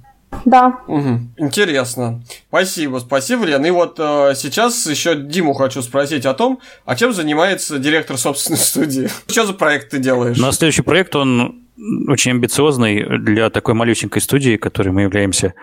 Да. 0.45 0.81
Угу. 0.87 1.21
Интересно. 1.39 2.23
Спасибо, 2.49 2.99
спасибо, 2.99 3.45
Лен. 3.45 3.65
И 3.67 3.71
вот 3.71 3.97
э, 3.99 4.35
сейчас 4.37 4.87
еще 4.87 5.17
Диму 5.17 5.55
хочу 5.55 5.83
спросить 5.83 6.27
о 6.27 6.35
том, 6.35 6.61
а 6.85 6.97
чем 6.97 7.13
занимается 7.13 7.79
директор 7.79 8.17
собственной 8.17 8.59
студии? 8.59 9.09
Что 9.27 9.47
за 9.47 9.53
проект 9.53 9.91
ты 9.91 9.99
делаешь? 9.99 10.39
На 10.39 10.53
следующий 10.53 10.83
проект, 10.83 11.15
он 11.17 11.65
очень 12.09 12.33
амбициозный 12.33 13.19
для 13.19 13.51
такой 13.51 13.75
малюсенькой 13.75 14.23
студии, 14.23 14.57
которой 14.57 14.91
мы 14.91 15.03
являемся. 15.03 15.55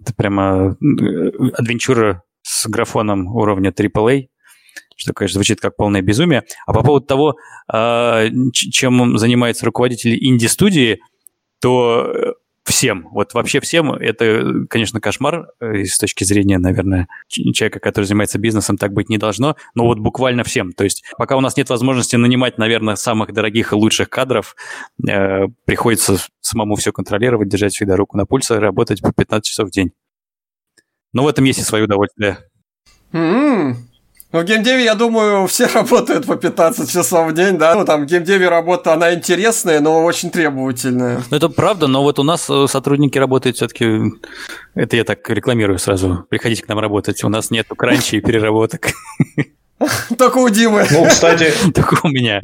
Это 0.00 0.14
прямо 0.14 0.76
э, 0.80 1.30
адвенчура 1.54 2.22
с 2.42 2.66
графоном 2.68 3.34
уровня 3.34 3.70
AAA, 3.70 4.26
что, 4.96 5.12
конечно, 5.12 5.38
звучит 5.38 5.60
как 5.60 5.76
полное 5.76 6.02
безумие. 6.02 6.44
А 6.66 6.72
по 6.72 6.82
поводу 6.82 7.06
того, 7.06 7.34
э, 7.72 8.28
чем 8.52 9.18
занимается 9.18 9.66
руководитель 9.66 10.16
инди-студии, 10.24 11.00
то 11.60 12.04
э, 12.06 12.32
всем, 12.64 13.08
вот 13.10 13.34
вообще 13.34 13.60
всем, 13.60 13.92
это, 13.92 14.66
конечно, 14.70 15.00
кошмар 15.00 15.48
э, 15.60 15.84
с 15.84 15.98
точки 15.98 16.24
зрения, 16.24 16.58
наверное, 16.58 17.08
человека, 17.28 17.78
который 17.78 18.04
занимается 18.04 18.38
бизнесом, 18.38 18.78
так 18.78 18.92
быть 18.92 19.10
не 19.10 19.18
должно, 19.18 19.56
но 19.74 19.84
вот 19.84 19.98
буквально 19.98 20.44
всем. 20.44 20.72
То 20.72 20.84
есть 20.84 21.04
пока 21.18 21.36
у 21.36 21.40
нас 21.40 21.56
нет 21.56 21.68
возможности 21.68 22.16
нанимать, 22.16 22.58
наверное, 22.58 22.96
самых 22.96 23.32
дорогих 23.32 23.72
и 23.72 23.76
лучших 23.76 24.08
кадров, 24.08 24.56
э, 25.06 25.46
приходится 25.66 26.16
самому 26.40 26.76
все 26.76 26.92
контролировать, 26.92 27.48
держать 27.48 27.74
всегда 27.74 27.96
руку 27.96 28.16
на 28.16 28.24
пульсе, 28.24 28.58
работать 28.58 29.02
по 29.02 29.12
15 29.12 29.44
часов 29.44 29.68
в 29.68 29.70
день. 29.70 29.92
Но 31.12 31.24
в 31.24 31.28
этом 31.28 31.44
есть 31.44 31.60
и 31.60 31.62
свое 31.62 31.84
удовольствие. 31.84 32.38
Mm-hmm. 33.12 33.74
Ну, 34.34 34.40
в 34.40 34.44
геймдеве, 34.44 34.82
я 34.84 34.96
думаю, 34.96 35.46
все 35.46 35.66
работают 35.66 36.26
по 36.26 36.34
15 36.34 36.90
часов 36.90 37.30
в 37.30 37.34
день, 37.34 37.56
да? 37.56 37.76
Ну, 37.76 37.84
там, 37.84 38.02
в 38.02 38.06
геймдеве 38.06 38.48
работа, 38.48 38.92
она 38.92 39.14
интересная, 39.14 39.78
но 39.78 40.02
очень 40.02 40.30
требовательная. 40.30 41.22
Ну, 41.30 41.36
это 41.36 41.48
правда, 41.48 41.86
но 41.86 42.02
вот 42.02 42.18
у 42.18 42.24
нас 42.24 42.50
э, 42.50 42.66
сотрудники 42.68 43.16
работают 43.16 43.56
все 43.56 43.68
таки 43.68 43.86
это 44.74 44.96
я 44.96 45.04
так 45.04 45.30
рекламирую 45.30 45.78
сразу, 45.78 46.26
приходите 46.28 46.64
к 46.64 46.68
нам 46.68 46.80
работать, 46.80 47.22
у 47.22 47.28
нас 47.28 47.52
нет 47.52 47.68
кранчей 47.76 48.18
и 48.18 48.20
переработок. 48.20 48.88
Только 50.18 50.38
у 50.38 50.48
Димы. 50.48 50.84
Ну, 50.90 51.04
кстати... 51.04 51.52
Только 51.74 51.98
у 52.02 52.08
меня. 52.08 52.42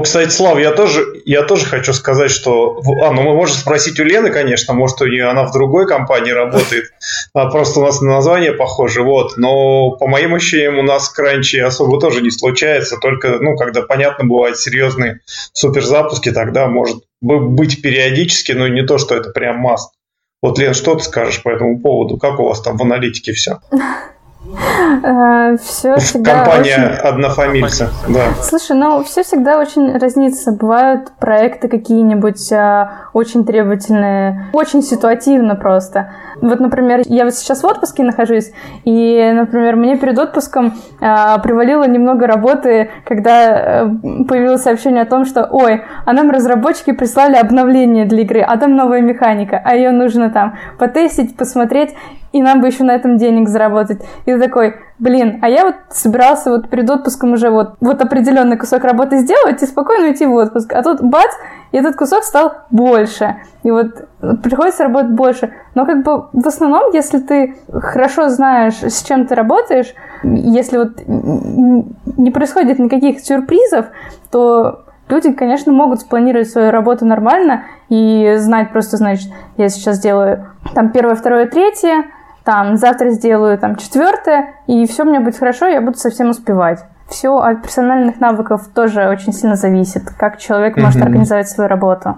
Ну, 0.00 0.04
кстати, 0.04 0.30
Слав, 0.30 0.58
я 0.58 0.70
тоже, 0.70 1.04
я 1.26 1.42
тоже 1.42 1.66
хочу 1.66 1.92
сказать, 1.92 2.30
что... 2.30 2.80
А, 3.02 3.12
ну 3.12 3.20
мы 3.20 3.34
можем 3.34 3.54
спросить 3.54 4.00
у 4.00 4.02
Лены, 4.02 4.30
конечно, 4.30 4.72
может, 4.72 5.02
у 5.02 5.06
нее 5.06 5.28
она 5.28 5.44
в 5.44 5.52
другой 5.52 5.86
компании 5.86 6.30
работает, 6.30 6.84
а 7.34 7.50
просто 7.50 7.80
у 7.80 7.82
нас 7.82 8.00
на 8.00 8.12
название 8.12 8.54
похоже, 8.54 9.02
вот. 9.02 9.36
Но 9.36 9.90
по 9.90 10.06
моим 10.06 10.34
ощущениям 10.34 10.78
у 10.78 10.82
нас 10.82 11.10
кранчи 11.10 11.58
особо 11.58 12.00
тоже 12.00 12.22
не 12.22 12.30
случается, 12.30 12.96
только, 12.96 13.40
ну, 13.42 13.56
когда, 13.56 13.82
понятно, 13.82 14.24
бывают 14.24 14.56
серьезные 14.58 15.20
суперзапуски, 15.52 16.32
тогда 16.32 16.66
может 16.66 17.02
быть 17.20 17.82
периодически, 17.82 18.52
но 18.52 18.68
не 18.68 18.86
то, 18.86 18.96
что 18.96 19.14
это 19.14 19.32
прям 19.32 19.58
маст. 19.58 19.92
Вот, 20.40 20.58
Лен, 20.58 20.72
что 20.72 20.94
ты 20.94 21.04
скажешь 21.04 21.42
по 21.42 21.50
этому 21.50 21.78
поводу? 21.78 22.16
Как 22.16 22.40
у 22.40 22.44
вас 22.44 22.62
там 22.62 22.78
в 22.78 22.82
аналитике 22.82 23.34
все? 23.34 23.58
Э, 24.42 25.56
все 25.62 25.96
всегда 25.96 26.44
Компания 26.44 26.76
очень... 26.76 27.08
однофамильца, 27.08 27.90
да. 28.08 28.22
Слушай, 28.42 28.76
ну 28.76 29.04
все 29.04 29.22
всегда 29.22 29.58
очень 29.58 29.96
разнится. 29.98 30.52
Бывают 30.52 31.12
проекты 31.18 31.68
какие-нибудь 31.68 32.52
а, 32.52 33.08
очень 33.12 33.44
требовательные, 33.44 34.48
очень 34.52 34.82
ситуативно 34.82 35.56
просто. 35.56 36.12
Вот, 36.40 36.60
например, 36.60 37.02
я 37.06 37.24
вот 37.24 37.34
сейчас 37.34 37.62
в 37.62 37.66
отпуске 37.66 38.02
нахожусь, 38.02 38.52
и, 38.84 39.32
например, 39.34 39.76
мне 39.76 39.96
перед 39.96 40.18
отпуском 40.18 40.74
а, 41.00 41.38
привалило 41.38 41.86
немного 41.86 42.26
работы, 42.26 42.90
когда 43.04 43.82
а, 43.82 43.88
появилось 44.28 44.62
сообщение 44.62 45.02
о 45.02 45.06
том, 45.06 45.24
что, 45.24 45.46
ой, 45.50 45.82
а 46.04 46.12
нам 46.12 46.30
разработчики 46.30 46.92
прислали 46.92 47.36
обновление 47.36 48.06
для 48.06 48.22
игры, 48.22 48.40
а 48.40 48.56
там 48.56 48.74
новая 48.74 49.00
механика, 49.00 49.60
а 49.62 49.74
ее 49.74 49.90
нужно 49.90 50.30
там 50.30 50.58
потестить, 50.78 51.36
посмотреть, 51.36 51.94
и 52.32 52.42
нам 52.42 52.60
бы 52.60 52.68
еще 52.68 52.84
на 52.84 52.94
этом 52.94 53.16
денег 53.16 53.48
заработать. 53.48 54.00
И 54.24 54.32
ты 54.32 54.40
такой, 54.40 54.76
блин, 55.00 55.38
а 55.42 55.48
я 55.48 55.64
вот 55.64 55.74
собирался 55.88 56.50
вот 56.50 56.68
перед 56.68 56.88
отпуском 56.88 57.32
уже 57.32 57.50
вот, 57.50 57.74
вот 57.80 58.00
определенный 58.00 58.56
кусок 58.56 58.84
работы 58.84 59.18
сделать 59.18 59.62
и 59.62 59.66
спокойно 59.66 60.06
уйти 60.06 60.26
в 60.26 60.34
отпуск. 60.34 60.72
А 60.72 60.82
тут 60.82 61.02
бац, 61.02 61.32
и 61.72 61.78
этот 61.78 61.96
кусок 61.96 62.22
стал 62.22 62.52
больше. 62.70 63.36
И 63.62 63.70
вот 63.70 64.06
приходится 64.42 64.84
работать 64.84 65.12
больше. 65.12 65.52
Но 65.74 65.86
как 65.86 66.04
бы 66.04 66.26
в 66.32 66.46
основном, 66.46 66.92
если 66.92 67.18
ты 67.18 67.56
хорошо 67.72 68.28
знаешь, 68.28 68.82
с 68.82 69.02
чем 69.02 69.26
ты 69.26 69.34
работаешь, 69.34 69.94
если 70.22 70.76
вот 70.76 71.00
не 71.06 72.30
происходит 72.30 72.78
никаких 72.78 73.20
сюрпризов, 73.20 73.86
то 74.30 74.84
люди, 75.08 75.32
конечно, 75.32 75.72
могут 75.72 76.02
спланировать 76.02 76.50
свою 76.50 76.70
работу 76.70 77.06
нормально 77.06 77.64
и 77.88 78.34
знать 78.36 78.70
просто, 78.70 78.98
значит, 78.98 79.30
я 79.56 79.68
сейчас 79.70 79.98
делаю 79.98 80.46
там 80.74 80.90
первое, 80.90 81.14
второе, 81.14 81.46
третье, 81.46 82.04
там 82.44 82.76
завтра 82.76 83.10
сделаю 83.10 83.58
там 83.58 83.76
четвертое, 83.76 84.54
и 84.66 84.86
все 84.86 85.04
у 85.04 85.06
меня 85.06 85.20
будет 85.20 85.36
хорошо, 85.36 85.66
я 85.66 85.80
буду 85.80 85.98
совсем 85.98 86.30
успевать. 86.30 86.80
все 87.10 87.36
от 87.36 87.62
персональных 87.62 88.20
навыков 88.20 88.68
тоже 88.74 89.08
очень 89.08 89.32
сильно 89.32 89.56
зависит, 89.56 90.04
как 90.18 90.38
человек 90.38 90.76
может 90.76 91.00
mm-hmm. 91.00 91.04
организовать 91.04 91.48
свою 91.48 91.68
работу. 91.68 92.16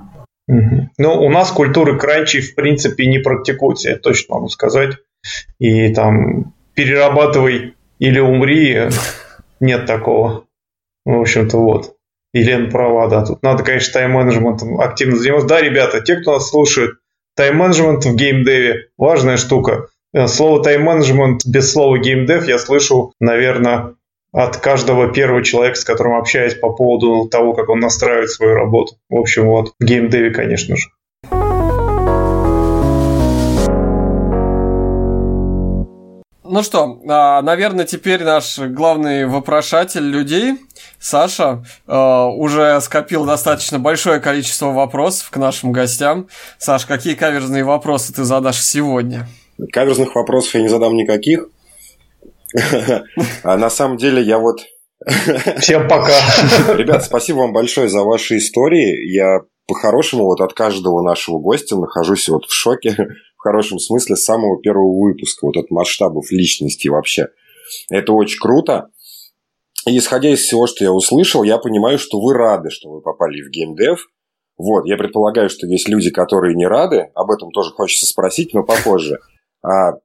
Mm-hmm. 0.51 0.89
Ну, 0.99 1.23
у 1.23 1.31
нас 1.31 1.51
культуры 1.51 1.99
кранчи, 1.99 2.41
в 2.41 2.55
принципе, 2.55 3.07
не 3.07 3.19
практикуется, 3.19 3.91
я 3.91 3.97
точно 3.97 4.37
могу 4.37 4.49
сказать. 4.49 4.97
И 5.59 5.93
там 5.95 6.53
перерабатывай 6.75 7.75
или 7.99 8.21
умри, 8.21 8.89
нет 9.61 9.87
такого. 9.87 10.45
В 11.05 11.21
общем-то, 11.21 11.57
вот. 11.59 11.97
Елена 12.35 12.71
права, 12.71 13.09
да. 13.09 13.25
Тут 13.25 13.43
надо, 13.43 13.63
конечно, 13.63 13.93
тайм-менеджментом 13.93 14.81
активно 14.81 15.17
заниматься. 15.17 15.49
Да, 15.49 15.61
ребята, 15.61 16.01
те, 16.01 16.17
кто 16.17 16.33
нас 16.35 16.49
слушает, 16.49 16.93
тайм-менеджмент 17.37 18.05
в 18.05 18.17
геймдеве– 18.17 18.89
важная 18.99 19.37
штука. 19.37 19.89
Э, 20.15 20.27
слово 20.27 20.63
тайм-менеджмент 20.63 21.47
без 21.47 21.73
слова 21.73 21.97
геймдев 21.97 22.47
я 22.47 22.59
слышу, 22.59 23.15
наверное, 23.19 23.95
от 24.31 24.59
каждого 24.59 25.11
первого 25.11 25.43
человека, 25.43 25.77
с 25.77 25.85
которым 25.85 26.17
общаюсь 26.17 26.55
по 26.55 26.71
поводу 26.71 27.29
того, 27.31 27.55
как 27.55 27.71
он 27.71 27.81
настраивает 27.81 28.31
свою 28.31 28.55
работу. 28.55 28.97
В 29.09 29.17
общем, 29.17 29.47
вот, 29.47 29.73
в 29.81 29.85
геймдеве, 29.85 30.31
конечно 30.31 30.77
же. 30.77 30.89
Ну 36.45 36.63
что, 36.63 37.01
а, 37.09 37.41
наверное, 37.41 37.87
теперь 37.87 38.23
наш 38.23 38.59
главный 38.59 39.27
вопрошатель 39.27 40.05
людей, 40.05 40.59
Саша, 41.01 41.65
а, 41.87 42.27
уже 42.27 42.79
скопил 42.83 43.25
достаточно 43.25 43.79
большое 43.79 44.21
количество 44.21 44.67
вопросов 44.67 45.31
к 45.31 45.39
нашим 45.39 45.73
гостям. 45.73 46.29
Саш, 46.59 46.85
какие 46.85 47.15
каверзные 47.15 47.65
вопросы 47.65 48.13
ты 48.13 48.25
задашь 48.25 48.61
сегодня? 48.61 49.27
Каверзных 49.71 50.15
вопросов 50.15 50.55
я 50.55 50.63
не 50.63 50.69
задам 50.69 50.97
никаких. 50.97 51.49
А 53.43 53.57
на 53.57 53.71
самом 53.71 53.97
деле 53.97 54.23
я 54.23 54.39
вот... 54.39 54.61
Всем 55.59 55.89
пока. 55.89 56.17
Ребят, 56.77 57.05
спасибо 57.05 57.39
вам 57.39 57.53
большое 57.53 57.89
за 57.89 58.03
ваши 58.03 58.39
истории. 58.39 59.13
Я 59.13 59.41
по-хорошему 59.67 60.25
вот 60.25 60.41
от 60.41 60.53
каждого 60.53 61.03
нашего 61.03 61.39
гостя 61.39 61.77
нахожусь 61.77 62.29
вот 62.29 62.45
в 62.45 62.53
шоке 62.53 62.97
в 63.37 63.43
хорошем 63.43 63.81
смысле 63.81 64.15
с 64.15 64.25
самого 64.25 64.61
первого 64.61 65.03
выпуска, 65.03 65.47
вот 65.47 65.57
от 65.57 65.71
масштабов 65.71 66.31
личности 66.31 66.87
вообще. 66.87 67.29
Это 67.91 68.13
очень 68.13 68.39
круто. 68.39 68.89
И 69.87 69.99
исходя 69.99 70.29
из 70.31 70.41
всего, 70.43 70.69
что 70.69 70.85
я 70.85 70.93
услышал, 70.93 71.43
я 71.43 71.59
понимаю, 71.59 71.99
что 71.99 72.21
вы 72.21 72.35
рады, 72.35 72.71
что 72.71 72.89
вы 72.89 73.01
попали 73.01 73.43
в 73.43 73.51
геймдев. 73.51 74.07
Вот, 74.57 74.87
я 74.87 74.97
предполагаю, 74.97 75.49
что 75.51 75.67
есть 75.67 75.89
люди, 75.89 76.11
которые 76.11 76.55
не 76.55 76.67
рады. 76.67 77.11
Об 77.17 77.33
этом 77.33 77.51
тоже 77.51 77.71
хочется 77.71 78.07
спросить, 78.07 78.55
но 78.55 78.63
попозже. 78.63 79.19
А, 79.63 79.99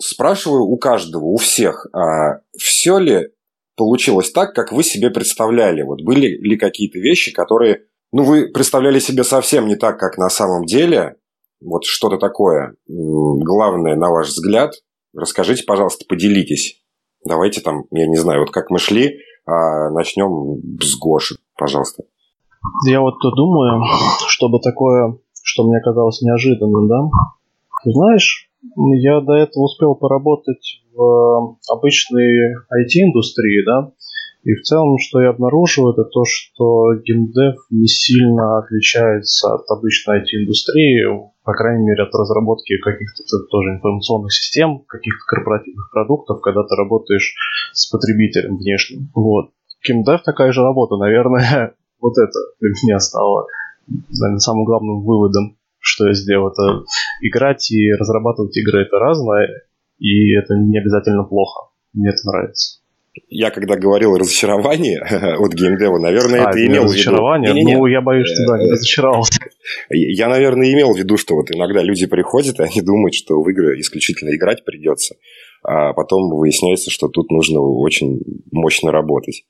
спрашиваю 0.00 0.64
у 0.64 0.76
каждого, 0.76 1.24
у 1.24 1.36
всех, 1.36 1.86
а 1.92 2.40
все 2.56 2.98
ли 2.98 3.30
получилось 3.76 4.30
так, 4.30 4.54
как 4.54 4.72
вы 4.72 4.82
себе 4.82 5.10
представляли? 5.10 5.82
Вот 5.82 6.02
были 6.02 6.28
ли 6.28 6.56
какие-то 6.56 6.98
вещи, 6.98 7.32
которые, 7.32 7.86
ну, 8.12 8.22
вы 8.22 8.48
представляли 8.48 8.98
себе 8.98 9.24
совсем 9.24 9.66
не 9.66 9.76
так, 9.76 9.98
как 9.98 10.16
на 10.16 10.28
самом 10.28 10.64
деле, 10.64 11.16
вот 11.60 11.84
что-то 11.84 12.18
такое 12.18 12.76
главное, 12.86 13.96
на 13.96 14.10
ваш 14.10 14.28
взгляд, 14.28 14.74
расскажите, 15.14 15.64
пожалуйста, 15.64 16.04
поделитесь. 16.08 16.80
Давайте 17.24 17.60
там, 17.60 17.84
я 17.90 18.06
не 18.06 18.16
знаю, 18.16 18.40
вот 18.40 18.50
как 18.50 18.70
мы 18.70 18.78
шли, 18.78 19.18
а 19.46 19.90
начнем 19.90 20.60
с 20.80 20.96
Гоши, 20.98 21.36
пожалуйста. 21.56 22.04
Я 22.86 23.00
вот 23.00 23.14
думаю, 23.20 23.82
чтобы 24.28 24.60
такое, 24.60 25.18
что 25.42 25.64
мне 25.64 25.80
казалось 25.82 26.22
неожиданным, 26.22 26.88
да? 26.88 27.10
знаешь, 27.84 28.50
я 28.76 29.20
до 29.20 29.34
этого 29.34 29.64
успел 29.64 29.94
поработать 29.94 30.82
в 30.94 31.56
обычной 31.70 32.54
IT-индустрии, 32.72 33.64
да, 33.64 33.92
и 34.44 34.52
в 34.52 34.62
целом, 34.62 34.98
что 34.98 35.22
я 35.22 35.30
обнаружил, 35.30 35.90
это 35.90 36.04
то, 36.04 36.22
что 36.26 36.94
геймдев 37.02 37.56
не 37.70 37.86
сильно 37.86 38.58
отличается 38.58 39.54
от 39.54 39.70
обычной 39.70 40.20
IT-индустрии, 40.20 41.00
по 41.44 41.54
крайней 41.54 41.84
мере, 41.86 42.02
от 42.02 42.14
разработки 42.14 42.76
каких-то 42.78 43.22
тоже 43.50 43.70
информационных 43.70 44.32
систем, 44.32 44.80
каких-то 44.86 45.24
корпоративных 45.26 45.90
продуктов, 45.90 46.42
когда 46.42 46.62
ты 46.62 46.76
работаешь 46.76 47.34
с 47.72 47.90
потребителем 47.90 48.58
внешним. 48.58 49.10
Вот. 49.14 49.50
Геймдев 49.82 50.22
такая 50.22 50.52
же 50.52 50.62
работа, 50.62 50.96
наверное, 50.96 51.74
вот 52.00 52.12
это 52.18 52.38
для 52.60 52.68
меня 52.68 52.98
стало 52.98 53.46
наверное, 53.88 54.38
самым 54.38 54.64
главным 54.64 55.02
выводом, 55.02 55.56
что 55.84 56.08
я 56.08 56.14
сделал. 56.14 56.48
Это 56.48 56.84
играть 57.20 57.70
и 57.70 57.92
разрабатывать 57.92 58.56
игры 58.56 58.82
это 58.82 58.98
разное, 58.98 59.48
и 59.98 60.34
это 60.34 60.54
не 60.54 60.78
обязательно 60.78 61.24
плохо. 61.24 61.70
Мне 61.92 62.08
это 62.08 62.26
нравится 62.26 62.84
я 63.28 63.50
когда 63.50 63.76
говорил 63.76 64.16
разочарование 64.16 65.00
от 65.38 65.52
геймдева, 65.52 65.98
наверное, 65.98 66.46
а, 66.46 66.50
это 66.50 66.66
имел 66.66 66.82
в 66.82 66.86
виду... 66.86 66.94
Разочарование? 66.94 67.52
Не. 67.52 67.74
Ну, 67.74 67.86
я 67.86 68.00
боюсь, 68.00 68.28
что 68.28 68.52
да, 68.52 68.58
не 68.58 68.70
разочаровался. 68.70 69.40
Я, 69.90 70.28
наверное, 70.28 70.72
имел 70.72 70.94
в 70.94 70.98
виду, 70.98 71.16
что 71.16 71.34
вот 71.34 71.50
иногда 71.50 71.82
люди 71.82 72.06
приходят, 72.06 72.58
и 72.58 72.62
они 72.62 72.80
думают, 72.80 73.14
что 73.14 73.40
в 73.40 73.48
игры 73.48 73.78
исключительно 73.80 74.34
играть 74.34 74.64
придется, 74.64 75.16
а 75.62 75.92
потом 75.92 76.28
выясняется, 76.30 76.90
что 76.90 77.08
тут 77.08 77.30
нужно 77.30 77.60
очень 77.60 78.20
мощно 78.50 78.90
работать. 78.90 79.44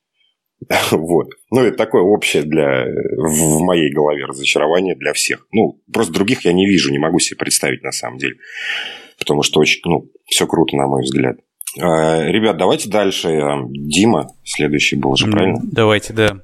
Вот. 0.92 1.28
Ну, 1.50 1.60
это 1.60 1.76
такое 1.76 2.02
общее 2.02 2.42
для, 2.42 2.84
в 3.16 3.60
моей 3.60 3.92
голове 3.92 4.24
разочарование 4.24 4.94
для 4.94 5.12
всех. 5.12 5.46
Ну, 5.52 5.80
просто 5.92 6.12
других 6.12 6.44
я 6.44 6.52
не 6.52 6.66
вижу, 6.66 6.90
не 6.90 6.98
могу 6.98 7.18
себе 7.18 7.36
представить 7.36 7.82
на 7.82 7.92
самом 7.92 8.18
деле. 8.18 8.36
Потому 9.18 9.42
что 9.42 9.60
очень, 9.60 9.80
ну, 9.84 10.10
все 10.26 10.46
круто, 10.46 10.76
на 10.76 10.86
мой 10.86 11.02
взгляд. 11.02 11.36
А, 11.80 12.26
ребят, 12.26 12.56
давайте 12.56 12.88
дальше. 12.88 13.40
Дима 13.68 14.28
следующий 14.44 14.96
был 14.96 15.16
же, 15.16 15.26
правильно? 15.30 15.60
Давайте, 15.62 16.12
да. 16.12 16.40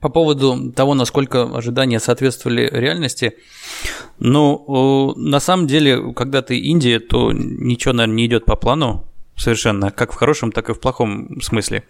По 0.00 0.08
поводу 0.08 0.72
того, 0.72 0.94
насколько 0.94 1.44
ожидания 1.44 2.00
соответствовали 2.00 2.68
реальности, 2.72 3.34
ну, 4.18 5.14
на 5.16 5.38
самом 5.38 5.68
деле, 5.68 6.12
когда 6.14 6.42
ты 6.42 6.58
Индия, 6.58 6.98
то 6.98 7.30
ничего, 7.32 7.94
наверное, 7.94 8.16
не 8.16 8.26
идет 8.26 8.44
по 8.44 8.56
плану 8.56 9.11
совершенно, 9.42 9.90
как 9.90 10.12
в 10.12 10.14
хорошем, 10.14 10.52
так 10.52 10.70
и 10.70 10.74
в 10.74 10.80
плохом 10.80 11.40
смысле. 11.40 11.84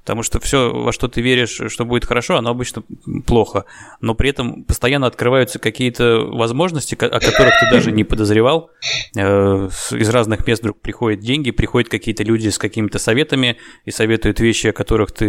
Потому 0.00 0.22
что 0.22 0.40
все, 0.40 0.70
во 0.70 0.92
что 0.92 1.08
ты 1.08 1.20
веришь, 1.20 1.60
что 1.68 1.84
будет 1.84 2.04
хорошо, 2.04 2.36
оно 2.36 2.50
обычно 2.50 2.82
плохо. 3.26 3.64
Но 4.00 4.14
при 4.14 4.30
этом 4.30 4.64
постоянно 4.64 5.06
открываются 5.06 5.58
какие-то 5.58 6.20
возможности, 6.20 6.94
о 6.94 7.20
которых 7.20 7.54
ты 7.60 7.70
даже 7.70 7.92
не 7.92 8.04
подозревал. 8.04 8.70
Э, 9.16 9.68
из 9.92 10.08
разных 10.10 10.46
мест 10.46 10.62
вдруг 10.62 10.80
приходят 10.80 11.20
деньги, 11.20 11.50
приходят 11.50 11.88
какие-то 11.90 12.24
люди 12.24 12.48
с 12.48 12.58
какими-то 12.58 12.98
советами 12.98 13.56
и 13.84 13.90
советуют 13.90 14.40
вещи, 14.40 14.68
о 14.68 14.72
которых 14.72 15.12
ты 15.12 15.26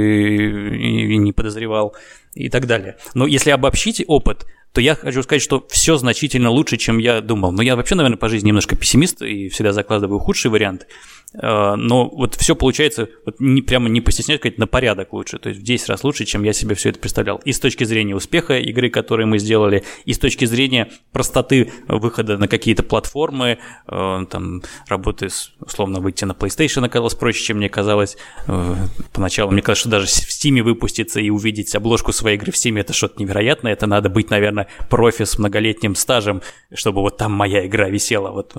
не 1.18 1.32
подозревал 1.32 1.96
и 2.34 2.50
так 2.50 2.68
далее. 2.68 2.98
Но 3.14 3.28
если 3.28 3.52
обобщить 3.52 4.04
опыт, 4.08 4.46
то 4.74 4.82
я 4.82 4.96
хочу 4.96 5.24
сказать, 5.24 5.42
что 5.42 5.66
все 5.70 5.98
значительно 5.98 6.50
лучше, 6.50 6.78
чем 6.78 7.00
я 7.00 7.22
думал. 7.22 7.52
Но 7.52 7.62
я 7.62 7.76
вообще, 7.76 7.96
наверное, 7.96 8.18
по 8.18 8.30
жизни 8.30 8.50
немножко 8.50 8.76
пессимист 8.76 9.22
и 9.22 9.50
всегда 9.50 9.74
закладываю 9.74 10.20
худший 10.20 10.52
вариант. 10.52 10.86
Э, 11.34 11.76
но 11.76 12.10
вот 12.10 12.36
все 12.36 12.56
получается, 12.56 13.10
вот 13.26 13.40
не, 13.40 13.62
прямо 13.62 13.90
не 13.90 14.02
постесняюсь 14.02 14.42
сказать, 14.42 14.58
на 14.58 14.68
порядок 14.68 15.14
лучше. 15.14 15.38
То 15.38 15.50
есть 15.50 15.62
в 15.62 15.64
10 15.64 15.90
раз 15.90 16.04
лучше, 16.04 16.26
чем 16.26 16.44
я 16.44 16.54
себе 16.54 16.76
все 16.76 16.90
это 16.90 17.00
представлял. 17.00 17.38
И 17.46 17.52
с 17.52 17.60
точки 17.60 17.84
зрения 17.84 18.16
успеха 18.16 18.58
игры, 18.58 18.90
которые 18.90 19.26
мы 19.26 19.40
сделали, 19.40 19.84
и 20.06 20.14
с 20.14 20.20
точки 20.20 20.46
зрения 20.46 20.90
простоты 21.12 21.72
выхода 21.88 22.38
на 22.38 22.48
какие-то 22.48 22.84
платформы, 22.84 23.60
э, 23.88 24.26
там, 24.30 24.62
работы, 24.88 25.30
с, 25.30 25.52
условно, 25.60 26.00
выйти 26.00 26.26
на 26.26 26.32
PlayStation 26.34 26.86
оказалось 26.86 27.16
проще, 27.16 27.44
чем 27.44 27.58
мне 27.58 27.70
казалось. 27.70 28.18
Э, 28.48 28.76
поначалу 29.14 29.52
мне 29.52 29.62
казалось, 29.62 29.80
что 29.80 29.90
даже 29.90 30.08
в 30.08 30.30
Steam 30.30 30.62
выпуститься 30.62 31.20
и 31.20 31.30
увидеть 31.30 31.76
обложку 31.76 32.12
своей 32.12 32.38
игры 32.38 32.52
в 32.52 32.56
Steam 32.56 32.80
это 32.80 32.94
что-то 32.94 33.22
невероятное. 33.22 33.74
Это 33.74 33.88
надо 33.88 34.10
быть, 34.10 34.30
наверное, 34.30 34.59
наверное, 34.60 34.88
профи 34.90 35.26
с 35.26 35.38
многолетним 35.38 35.96
стажем, 35.96 36.42
чтобы 36.74 37.02
вот 37.02 37.18
там 37.18 37.32
моя 37.32 37.66
игра 37.66 37.90
висела. 37.90 38.32
Вот 38.32 38.56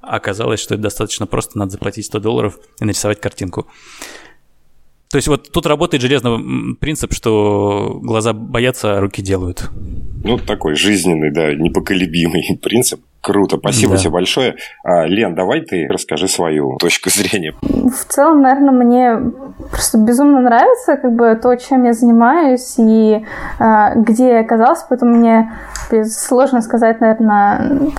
оказалось, 0.00 0.60
что 0.60 0.74
это 0.74 0.82
достаточно 0.82 1.26
просто, 1.26 1.58
надо 1.58 1.72
заплатить 1.72 2.06
100 2.06 2.20
долларов 2.20 2.58
и 2.80 2.84
нарисовать 2.84 3.20
картинку. 3.20 3.66
То 5.10 5.16
есть 5.16 5.28
вот 5.28 5.50
тут 5.52 5.66
работает 5.66 6.02
железный 6.02 6.76
принцип, 6.76 7.12
что 7.12 8.00
глаза 8.02 8.32
боятся, 8.32 8.98
а 8.98 9.00
руки 9.00 9.22
делают. 9.22 9.70
Ну, 10.24 10.38
такой 10.38 10.74
жизненный, 10.74 11.32
да, 11.32 11.54
непоколебимый 11.54 12.58
принцип. 12.62 13.00
Круто, 13.20 13.56
спасибо 13.56 13.92
да. 13.92 13.98
тебе 13.98 14.10
большое. 14.10 14.56
А, 14.82 15.06
Лен, 15.06 15.34
давай 15.34 15.62
ты 15.62 15.86
расскажи 15.88 16.28
свою 16.28 16.76
точку 16.76 17.08
зрения. 17.08 17.54
В 17.62 18.04
целом, 18.06 18.42
наверное, 18.42 18.72
мне 18.72 19.32
просто 19.70 19.96
безумно 19.96 20.42
нравится 20.42 20.98
как 20.98 21.14
бы 21.14 21.34
то, 21.42 21.54
чем 21.56 21.84
я 21.84 21.94
занимаюсь 21.94 22.74
и 22.76 23.24
а, 23.58 23.94
где 23.94 24.28
я 24.28 24.40
оказалась, 24.40 24.84
поэтому 24.88 25.16
мне 25.16 25.50
сложно 26.04 26.60
сказать, 26.60 27.00
наверное, 27.00 27.92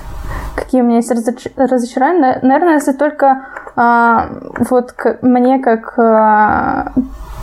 какие 0.54 0.82
у 0.82 0.84
меня 0.84 0.96
есть 0.96 1.10
разоч... 1.10 1.46
разочарования. 1.56 2.38
Наверное, 2.42 2.74
если 2.74 2.92
только 2.92 3.48
вот 3.76 4.92
к... 4.92 5.18
мне 5.22 5.58
как 5.58 5.98
а, 5.98 6.92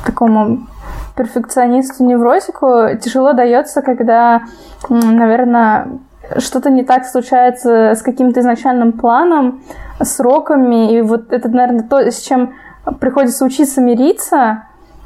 такому 0.05 0.67
перфекционисту-невротику 1.15 2.97
тяжело 2.99 3.33
дается, 3.33 3.81
когда, 3.83 4.41
наверное, 4.89 5.99
что-то 6.39 6.71
не 6.71 6.83
так 6.83 7.05
случается 7.05 7.93
с 7.93 8.01
каким-то 8.01 8.39
изначальным 8.39 8.93
планом, 8.93 9.61
сроками, 10.01 10.97
и 10.97 11.01
вот 11.01 11.31
это, 11.31 11.49
наверное, 11.49 11.83
то, 11.83 11.99
с 11.99 12.19
чем 12.21 12.55
приходится 12.99 13.45
учиться 13.45 13.79
мириться, 13.79 14.63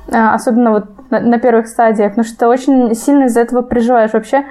особенно 0.09 0.71
вот 0.71 0.85
на 1.09 1.39
первых 1.39 1.67
стадиях, 1.67 2.11
потому 2.11 2.25
что 2.25 2.47
очень 2.47 2.95
сильно 2.95 3.25
из-за 3.25 3.41
этого 3.41 3.63
переживаешь. 3.63 4.13
Вообще 4.13 4.45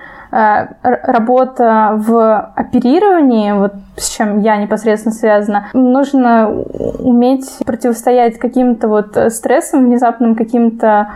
работа 0.83 1.95
в 1.97 2.53
оперировании, 2.55 3.53
вот 3.53 3.73
с 3.97 4.17
чем 4.17 4.41
я 4.41 4.57
непосредственно 4.57 5.15
связана, 5.15 5.69
нужно 5.73 6.51
уметь 6.51 7.59
противостоять 7.65 8.39
каким-то 8.39 8.89
вот 8.89 9.17
стрессам 9.31 9.87
внезапным, 9.87 10.35
каким-то 10.35 11.09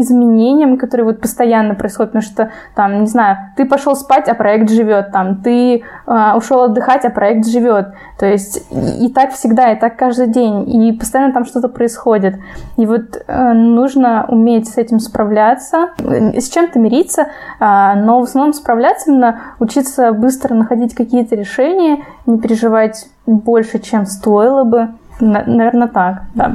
изменениям, 0.00 0.78
которые 0.78 1.06
вот 1.06 1.20
постоянно 1.20 1.74
происходят, 1.74 2.12
потому 2.12 2.22
что 2.22 2.50
там, 2.74 3.00
не 3.00 3.06
знаю, 3.06 3.36
ты 3.56 3.64
пошел 3.64 3.96
спать, 3.96 4.28
а 4.28 4.34
проект 4.34 4.70
живет, 4.70 5.12
там, 5.12 5.42
ты 5.42 5.82
э, 6.06 6.32
ушел 6.36 6.62
отдыхать, 6.62 7.04
а 7.04 7.10
проект 7.10 7.46
живет, 7.46 7.88
то 8.18 8.26
есть 8.26 8.66
и, 8.70 9.06
и 9.06 9.12
так 9.12 9.32
всегда, 9.32 9.72
и 9.72 9.78
так 9.78 9.96
каждый 9.96 10.28
день, 10.28 10.68
и 10.68 10.92
постоянно 10.92 11.32
там 11.32 11.44
что-то 11.44 11.68
происходит, 11.68 12.36
и 12.76 12.86
вот 12.86 13.22
э, 13.26 13.52
нужно 13.52 14.26
уметь 14.28 14.68
с 14.68 14.78
этим 14.78 15.00
справляться, 15.00 15.90
с 15.98 16.48
чем-то 16.48 16.78
мириться, 16.78 17.22
э, 17.22 17.94
но 17.96 18.20
в 18.20 18.24
основном 18.24 18.52
справляться 18.58 19.10
именно 19.10 19.54
учиться 19.60 20.12
быстро 20.12 20.54
находить 20.54 20.94
какие-то 20.94 21.34
решения, 21.34 22.04
не 22.26 22.38
переживать 22.38 23.06
больше, 23.26 23.78
чем 23.78 24.06
стоило 24.06 24.64
бы, 24.64 24.88
наверное, 25.20 25.88
так, 25.88 26.24
да. 26.34 26.54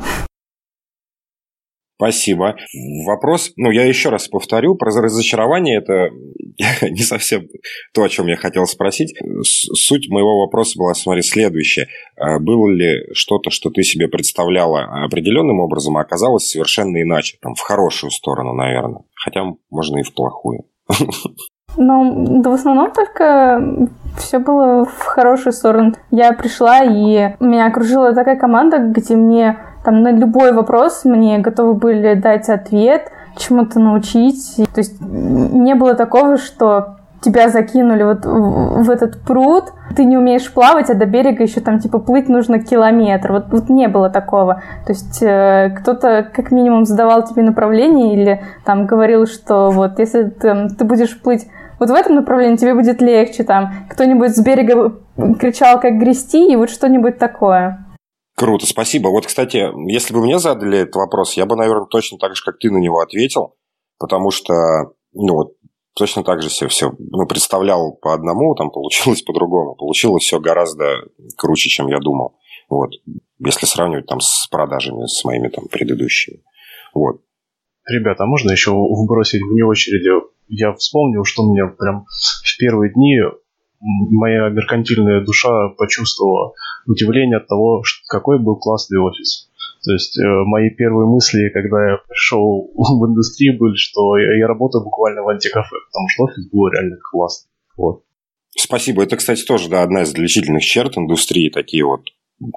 Спасибо. 2.04 2.56
Вопрос, 3.06 3.54
ну, 3.56 3.72
я 3.72 3.86
еще 3.86 4.10
раз 4.10 4.28
повторю, 4.28 4.76
про 4.76 4.92
разочарование 4.92 5.78
это 5.78 6.10
не 6.90 7.02
совсем 7.02 7.48
то, 7.94 8.04
о 8.04 8.10
чем 8.10 8.28
я 8.28 8.36
хотел 8.36 8.66
спросить. 8.66 9.16
Суть 9.44 10.10
моего 10.10 10.42
вопроса 10.42 10.78
была, 10.78 10.94
смотри, 10.96 11.22
следующая. 11.22 11.88
А 12.18 12.40
было 12.40 12.70
ли 12.70 13.14
что-то, 13.14 13.52
что 13.52 13.70
ты 13.70 13.84
себе 13.84 14.10
представляла 14.10 15.06
определенным 15.06 15.62
образом, 15.62 15.96
а 15.96 16.02
оказалось 16.02 16.50
совершенно 16.50 17.02
иначе? 17.02 17.38
Там, 17.42 17.56
в 17.56 17.62
хорошую 17.62 18.12
сторону, 18.12 18.54
наверное. 18.54 19.04
Хотя, 19.14 19.46
можно 19.70 20.00
и 20.00 20.04
в 20.04 20.14
плохую. 20.14 20.66
Ну, 21.78 22.42
да 22.42 22.50
в 22.50 22.54
основном 22.54 22.92
только 22.92 23.90
все 24.18 24.40
было 24.40 24.86
в 24.86 25.04
хорошую 25.04 25.54
сторону. 25.54 25.94
Я 26.12 26.34
пришла, 26.34 26.84
и 26.84 27.36
меня 27.40 27.68
окружила 27.68 28.14
такая 28.14 28.36
команда, 28.36 28.78
где 28.78 29.16
мне 29.16 29.58
там 29.84 30.02
на 30.02 30.12
любой 30.12 30.54
вопрос 30.54 31.04
мне 31.04 31.40
готовы 31.40 31.74
были 31.74 32.14
дать 32.14 32.50
ответ, 32.50 33.12
чему-то 33.38 33.80
научить. 33.80 34.56
То 34.74 34.80
есть 34.80 35.02
не 35.02 35.76
было 35.76 35.96
такого, 35.96 36.38
что 36.38 36.98
тебя 37.22 37.50
закинули 37.50 38.04
вот 38.04 38.26
в 38.26 38.90
этот 38.90 39.22
пруд, 39.22 39.72
ты 39.96 40.04
не 40.04 40.18
умеешь 40.18 40.52
плавать, 40.52 40.90
а 40.90 40.94
до 40.94 41.06
берега 41.06 41.44
еще 41.44 41.62
там 41.62 41.80
типа 41.80 42.00
плыть 42.00 42.28
нужно 42.28 42.60
километр. 42.60 43.32
Вот, 43.32 43.46
вот 43.52 43.70
не 43.70 43.88
было 43.88 44.10
такого. 44.10 44.62
То 44.86 44.94
есть 44.94 45.22
э, 45.22 45.70
кто-то 45.80 46.30
как 46.34 46.52
минимум 46.52 46.86
задавал 46.86 47.24
тебе 47.24 47.44
направление 47.44 48.14
или 48.14 48.44
там 48.66 48.86
говорил, 48.86 49.26
что 49.26 49.70
вот 49.70 50.00
если 50.00 50.24
ты, 50.24 50.68
ты 50.70 50.84
будешь 50.84 51.20
плыть 51.20 51.48
вот 51.84 51.90
в 51.90 51.94
этом 51.94 52.16
направлении 52.16 52.56
тебе 52.56 52.74
будет 52.74 53.02
легче, 53.02 53.44
там 53.44 53.88
кто-нибудь 53.90 54.36
с 54.36 54.42
берега 54.42 55.00
кричал, 55.40 55.80
как 55.80 56.00
грести, 56.00 56.52
и 56.52 56.56
вот 56.56 56.70
что-нибудь 56.70 57.18
такое. 57.18 57.86
Круто, 58.36 58.66
спасибо. 58.66 59.10
Вот, 59.10 59.28
кстати, 59.28 59.70
если 59.92 60.14
бы 60.14 60.22
мне 60.22 60.40
задали 60.40 60.80
этот 60.80 60.96
вопрос, 60.96 61.34
я 61.34 61.46
бы, 61.46 61.56
наверное, 61.56 61.86
точно 61.86 62.18
так 62.18 62.36
же, 62.36 62.44
как 62.44 62.58
ты 62.58 62.72
на 62.72 62.78
него 62.78 63.00
ответил, 63.00 63.56
потому 64.00 64.32
что, 64.32 64.54
ну, 65.14 65.34
вот, 65.34 65.54
точно 65.94 66.24
так 66.24 66.42
же 66.42 66.50
все, 66.50 66.68
все 66.68 66.94
ну, 66.98 67.28
представлял 67.28 67.94
по 68.02 68.14
одному, 68.14 68.56
там 68.56 68.72
получилось 68.72 69.22
по-другому. 69.26 69.76
Получилось 69.76 70.24
все 70.24 70.40
гораздо 70.40 70.86
круче, 71.38 71.70
чем 71.70 71.88
я 71.88 72.00
думал. 72.00 72.38
Вот. 72.70 72.92
Если 73.40 73.66
сравнивать 73.66 74.08
там 74.08 74.20
с 74.22 74.48
продажами, 74.48 75.06
с 75.06 75.24
моими 75.26 75.50
там 75.50 75.66
предыдущими. 75.68 76.42
Вот. 76.94 77.22
Ребята, 77.86 78.24
а 78.24 78.28
можно 78.28 78.52
еще 78.52 78.72
вбросить 78.72 79.42
вне 79.42 79.66
очереди? 79.66 80.10
Я 80.56 80.74
вспомнил, 80.74 81.24
что 81.26 81.44
мне 81.44 81.66
прям 81.66 82.06
в 82.06 82.58
первые 82.58 82.94
дни 82.94 83.18
моя 83.82 84.50
меркантильная 84.50 85.24
душа 85.26 85.70
почувствовала 85.78 86.54
удивление 86.86 87.38
от 87.38 87.48
того, 87.48 87.82
какой 88.08 88.40
был 88.40 88.56
классный 88.58 89.00
офис. 89.00 89.50
То 89.84 89.92
есть 89.92 90.18
э, 90.18 90.24
мои 90.46 90.70
первые 90.70 91.10
мысли, 91.10 91.50
когда 91.50 91.92
я 91.92 91.98
пришел 92.08 92.72
в 92.74 93.06
индустрию, 93.06 93.58
были, 93.60 93.76
что 93.76 94.18
я, 94.18 94.38
я 94.38 94.48
работаю 94.48 94.84
буквально 94.84 95.24
в 95.24 95.30
антикафе, 95.30 95.76
потому 95.92 96.08
что 96.10 96.24
офис 96.24 96.50
был 96.52 96.68
реально 96.70 96.98
классный. 97.12 97.50
Вот. 97.76 98.04
Спасибо. 98.56 99.04
Это, 99.04 99.18
кстати, 99.18 99.44
тоже 99.44 99.70
да, 99.70 99.82
одна 99.82 100.04
из 100.04 100.12
отличительных 100.12 100.64
черт 100.64 100.98
индустрии, 100.98 101.50
такие 101.50 101.84
вот 101.84 102.02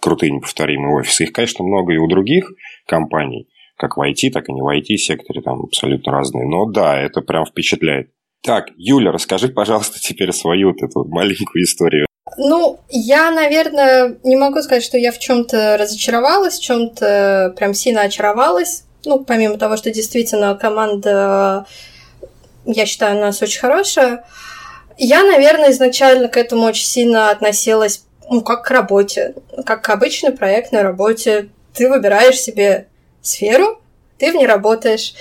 крутые 0.00 0.30
неповторимые 0.32 0.94
офисы. 0.94 1.24
Их, 1.24 1.32
конечно, 1.32 1.64
много 1.64 1.94
и 1.94 1.98
у 1.98 2.06
других 2.06 2.52
компаний, 2.86 3.48
как 3.76 3.96
в 3.96 4.00
IT, 4.00 4.30
так 4.32 4.48
и 4.48 4.52
не 4.52 4.62
в 4.62 4.66
IT-секторе, 4.66 5.42
там 5.42 5.62
абсолютно 5.62 6.12
разные. 6.12 6.46
Но 6.46 6.66
да, 6.66 7.00
это 7.00 7.20
прям 7.20 7.44
впечатляет. 7.46 8.10
Так, 8.42 8.66
Юля, 8.76 9.12
расскажи, 9.12 9.48
пожалуйста, 9.48 9.98
теперь 10.00 10.32
свою 10.32 10.68
вот 10.68 10.82
эту 10.82 11.04
маленькую 11.04 11.64
историю. 11.64 12.06
Ну, 12.38 12.80
я, 12.90 13.30
наверное, 13.30 14.16
не 14.24 14.36
могу 14.36 14.60
сказать, 14.60 14.82
что 14.82 14.98
я 14.98 15.12
в 15.12 15.18
чем-то 15.18 15.76
разочаровалась, 15.78 16.58
в 16.58 16.62
чем-то 16.62 17.54
прям 17.56 17.72
сильно 17.74 18.02
очаровалась. 18.02 18.84
Ну, 19.04 19.24
помимо 19.24 19.56
того, 19.58 19.76
что 19.76 19.90
действительно 19.90 20.54
команда, 20.54 21.66
я 22.64 22.86
считаю, 22.86 23.16
у 23.16 23.20
нас 23.20 23.40
очень 23.42 23.60
хорошая. 23.60 24.24
Я, 24.98 25.22
наверное, 25.22 25.70
изначально 25.70 26.28
к 26.28 26.36
этому 26.36 26.62
очень 26.66 26.86
сильно 26.86 27.30
относилась, 27.30 28.04
ну, 28.28 28.42
как 28.42 28.64
к 28.64 28.70
работе, 28.70 29.34
как 29.64 29.82
к 29.82 29.90
обычной 29.90 30.32
проектной 30.32 30.82
работе. 30.82 31.50
Ты 31.74 31.88
выбираешь 31.88 32.40
себе 32.40 32.88
сферу, 33.26 33.80
ты 34.18 34.32
в 34.32 34.34
ней 34.34 34.46
работаешь. 34.46 35.14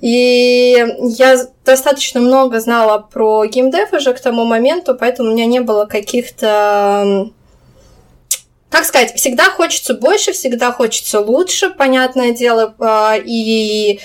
И 0.00 0.84
я 1.18 1.46
достаточно 1.64 2.20
много 2.20 2.60
знала 2.60 2.98
про 2.98 3.46
геймдев 3.46 3.92
уже 3.92 4.12
к 4.12 4.20
тому 4.20 4.44
моменту, 4.44 4.94
поэтому 4.94 5.30
у 5.30 5.32
меня 5.32 5.46
не 5.46 5.60
было 5.60 5.86
каких-то 5.86 7.30
как 8.68 8.84
сказать, 8.84 9.14
всегда 9.14 9.44
хочется 9.44 9.94
больше, 9.94 10.32
всегда 10.32 10.70
хочется 10.70 11.20
лучше, 11.20 11.70
понятное 11.70 12.32
дело, 12.32 12.74
а, 12.78 13.16
и 13.16 14.00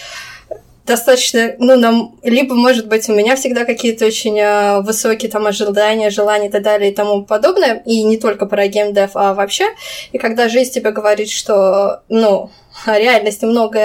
достаточно, 0.91 1.55
ну, 1.57 1.77
нам, 1.77 2.19
либо, 2.21 2.53
может 2.53 2.87
быть, 2.87 3.07
у 3.07 3.13
меня 3.13 3.37
всегда 3.37 3.63
какие-то 3.63 4.05
очень 4.05 4.37
а, 4.41 4.81
высокие 4.81 5.31
там 5.31 5.47
ожидания, 5.47 6.09
желания 6.09 6.49
и 6.49 6.51
так 6.51 6.63
далее 6.63 6.91
и 6.91 6.93
тому 6.93 7.23
подобное, 7.23 7.81
и 7.85 8.03
не 8.03 8.17
только 8.17 8.45
про 8.45 8.67
геймдев, 8.67 9.11
а 9.13 9.33
вообще. 9.33 9.63
И 10.11 10.17
когда 10.17 10.49
жизнь 10.49 10.73
тебе 10.73 10.91
говорит, 10.91 11.29
что, 11.29 12.01
ну, 12.09 12.51
реальность 12.85 13.41
немного 13.41 13.79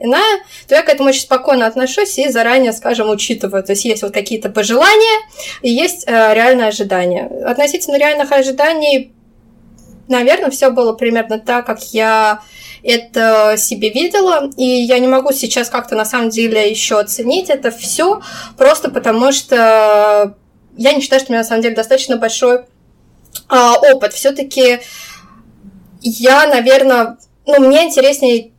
иная, 0.00 0.42
то 0.68 0.74
я 0.74 0.82
к 0.82 0.90
этому 0.90 1.08
очень 1.08 1.22
спокойно 1.22 1.66
отношусь 1.66 2.18
и 2.18 2.28
заранее, 2.28 2.74
скажем, 2.74 3.08
учитываю. 3.08 3.62
То 3.62 3.72
есть 3.72 3.86
есть 3.86 4.02
вот 4.02 4.12
какие-то 4.12 4.50
пожелания 4.50 5.18
и 5.62 5.70
есть 5.70 6.04
э, 6.06 6.34
реальное 6.34 6.68
ожидание. 6.68 7.24
Относительно 7.46 7.96
реальных 7.96 8.32
ожиданий, 8.32 9.14
наверное, 10.08 10.50
все 10.50 10.70
было 10.70 10.92
примерно 10.92 11.38
так, 11.38 11.64
как 11.64 11.80
я 11.94 12.42
это 12.82 13.56
себе 13.56 13.90
видела, 13.90 14.50
и 14.56 14.64
я 14.64 14.98
не 14.98 15.08
могу 15.08 15.32
сейчас 15.32 15.68
как-то 15.68 15.96
на 15.96 16.04
самом 16.04 16.30
деле 16.30 16.70
еще 16.70 16.98
оценить 16.98 17.50
это 17.50 17.70
все, 17.70 18.20
просто 18.56 18.90
потому 18.90 19.32
что 19.32 20.36
я 20.76 20.92
не 20.92 21.00
считаю, 21.00 21.20
что 21.20 21.30
у 21.30 21.32
меня 21.32 21.42
на 21.42 21.48
самом 21.48 21.62
деле 21.62 21.74
достаточно 21.74 22.16
большой 22.16 22.60
а, 23.48 23.74
опыт. 23.74 24.12
Все-таки 24.12 24.80
я, 26.00 26.46
наверное, 26.46 27.18
ну, 27.46 27.60
мне 27.60 27.84
интереснее 27.84 28.52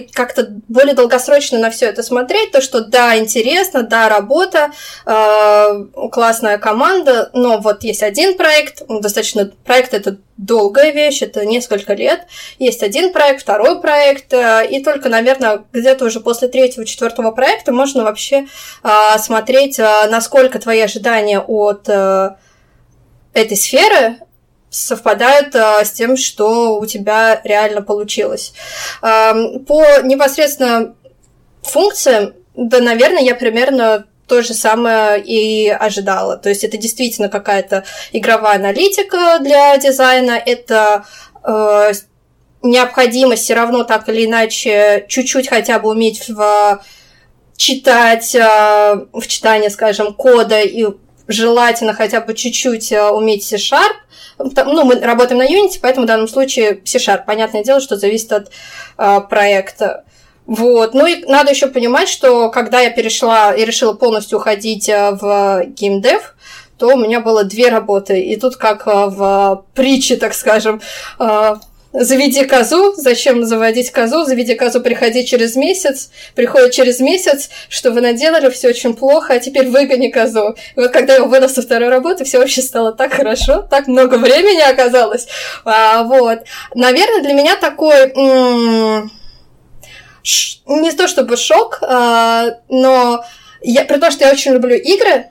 как-то 0.00 0.48
более 0.68 0.94
долгосрочно 0.94 1.58
на 1.58 1.70
все 1.70 1.86
это 1.86 2.02
смотреть, 2.02 2.52
то, 2.52 2.60
что 2.60 2.80
да, 2.80 3.18
интересно, 3.18 3.82
да, 3.82 4.08
работа, 4.08 4.72
э, 5.04 6.08
классная 6.10 6.58
команда, 6.58 7.30
но 7.32 7.58
вот 7.58 7.82
есть 7.84 8.02
один 8.02 8.36
проект, 8.36 8.82
достаточно, 8.88 9.50
проект 9.64 9.94
это 9.94 10.18
долгая 10.36 10.92
вещь, 10.92 11.22
это 11.22 11.44
несколько 11.46 11.94
лет, 11.94 12.26
есть 12.58 12.82
один 12.82 13.12
проект, 13.12 13.42
второй 13.42 13.80
проект, 13.80 14.32
э, 14.32 14.66
и 14.70 14.82
только, 14.82 15.08
наверное, 15.08 15.64
где-то 15.72 16.04
уже 16.06 16.20
после 16.20 16.48
третьего, 16.48 16.84
четвертого 16.84 17.30
проекта 17.30 17.72
можно 17.72 18.04
вообще 18.04 18.46
э, 18.82 19.18
смотреть, 19.18 19.78
э, 19.78 20.08
насколько 20.08 20.58
твои 20.58 20.80
ожидания 20.80 21.40
от 21.40 21.88
э, 21.88 22.30
этой 23.32 23.56
сферы 23.56 24.16
совпадают 24.76 25.54
а, 25.54 25.84
с 25.84 25.92
тем, 25.92 26.16
что 26.16 26.78
у 26.78 26.86
тебя 26.86 27.40
реально 27.44 27.82
получилось. 27.82 28.52
А, 29.00 29.32
по 29.66 30.02
непосредственно 30.02 30.94
функциям, 31.62 32.34
да, 32.54 32.80
наверное, 32.80 33.22
я 33.22 33.34
примерно 33.34 34.06
то 34.26 34.42
же 34.42 34.54
самое 34.54 35.22
и 35.22 35.68
ожидала. 35.68 36.36
То 36.36 36.48
есть 36.48 36.64
это 36.64 36.76
действительно 36.76 37.28
какая-то 37.28 37.84
игровая 38.12 38.56
аналитика 38.56 39.38
для 39.40 39.76
дизайна, 39.78 40.32
это 40.32 41.04
э, 41.44 41.92
необходимость 42.62 43.44
все 43.44 43.54
равно 43.54 43.84
так 43.84 44.08
или 44.08 44.26
иначе 44.26 45.06
чуть-чуть 45.08 45.48
хотя 45.48 45.78
бы 45.78 45.90
уметь 45.90 46.28
в 46.28 46.82
читать, 47.56 48.34
э, 48.34 49.06
в 49.12 49.26
читании, 49.28 49.68
скажем, 49.68 50.12
кода 50.12 50.60
и 50.60 50.86
желательно 51.28 51.94
хотя 51.94 52.20
бы 52.20 52.34
чуть-чуть 52.34 52.92
э, 52.92 53.08
уметь 53.10 53.44
C-Sharp. 53.44 53.94
Ну, 54.38 54.84
мы 54.84 55.00
работаем 55.00 55.38
на 55.38 55.46
Unity, 55.46 55.78
поэтому 55.80 56.04
в 56.04 56.08
данном 56.08 56.28
случае 56.28 56.80
C-Sharp. 56.84 57.24
Понятное 57.26 57.64
дело, 57.64 57.80
что 57.80 57.96
зависит 57.96 58.32
от 58.32 58.50
э, 58.98 59.20
проекта. 59.28 60.04
Вот. 60.46 60.94
Ну 60.94 61.06
и 61.06 61.24
надо 61.26 61.50
еще 61.50 61.66
понимать, 61.66 62.08
что 62.08 62.50
когда 62.50 62.80
я 62.80 62.90
перешла 62.90 63.52
и 63.52 63.64
решила 63.64 63.94
полностью 63.94 64.38
уходить 64.38 64.88
э, 64.88 65.12
в 65.12 65.64
геймдев, 65.66 66.34
то 66.78 66.88
у 66.88 66.96
меня 66.98 67.20
было 67.20 67.42
две 67.44 67.68
работы. 67.68 68.20
И 68.20 68.36
тут 68.36 68.56
как 68.56 68.86
э, 68.86 68.90
в 68.92 69.64
притче, 69.74 70.16
так 70.16 70.34
скажем, 70.34 70.80
заведи 71.98 72.44
козу, 72.44 72.94
зачем 72.96 73.44
заводить 73.44 73.90
козу, 73.90 74.24
заведи 74.24 74.54
козу, 74.54 74.80
приходи 74.80 75.24
через 75.26 75.56
месяц, 75.56 76.10
приходит 76.34 76.72
через 76.72 77.00
месяц, 77.00 77.50
что 77.68 77.90
вы 77.90 78.00
наделали, 78.00 78.50
все 78.50 78.68
очень 78.68 78.94
плохо, 78.94 79.34
а 79.34 79.38
теперь 79.38 79.68
выгони 79.68 80.08
козу. 80.08 80.56
И 80.76 80.80
вот 80.80 80.92
когда 80.92 81.14
я 81.14 81.24
вырос 81.24 81.54
со 81.54 81.62
второй 81.62 81.88
работы, 81.88 82.24
все 82.24 82.38
вообще 82.38 82.62
стало 82.62 82.92
так 82.92 83.14
хорошо, 83.14 83.62
так 83.62 83.86
много 83.86 84.16
времени 84.16 84.60
оказалось. 84.60 85.26
А, 85.64 86.02
вот. 86.04 86.40
Наверное, 86.74 87.22
для 87.22 87.32
меня 87.32 87.56
такой... 87.56 88.12
М- 88.14 89.10
не 90.66 90.90
то 90.90 91.06
чтобы 91.06 91.36
шок, 91.36 91.78
а, 91.82 92.48
но 92.68 93.24
я, 93.62 93.84
при 93.84 93.98
том, 93.98 94.10
что 94.10 94.24
я 94.24 94.32
очень 94.32 94.54
люблю 94.54 94.74
игры, 94.76 95.26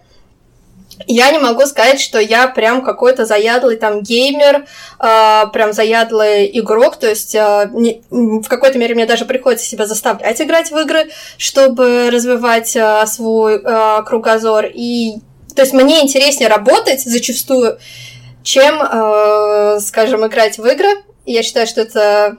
я 1.08 1.32
не 1.32 1.39
могу 1.39 1.66
сказать, 1.66 2.00
что 2.00 2.20
я 2.20 2.48
прям 2.48 2.84
какой-то 2.84 3.26
заядлый 3.26 3.78
там 3.78 4.02
геймер, 4.02 4.66
э, 5.00 5.43
прям 5.52 5.74
заядлый 5.74 6.50
игрок, 6.60 6.98
то 6.98 7.08
есть 7.08 7.36
э, 7.36 7.70
не, 7.74 8.02
в 8.10 8.48
какой-то 8.48 8.78
мере 8.78 8.96
мне 8.96 9.06
даже 9.06 9.26
приходится 9.26 9.66
себя 9.66 9.86
заставлять 9.86 10.41
играть 10.41 10.72
в 10.72 10.78
игры, 10.78 11.10
чтобы 11.38 12.10
развивать 12.12 12.76
э, 12.76 13.06
свой 13.08 13.62
э, 13.64 14.04
кругозор. 14.06 14.66
И 14.74 15.16
то 15.56 15.62
есть 15.62 15.74
мне 15.74 16.02
интереснее 16.02 16.50
работать 16.50 17.02
зачастую, 17.02 17.78
чем, 18.43 18.82
э, 18.82 19.80
скажем, 19.80 20.26
играть 20.26 20.58
в 20.58 20.66
игры. 20.66 20.89
Я 21.26 21.43
считаю, 21.43 21.68
что 21.68 21.82
это 21.82 22.38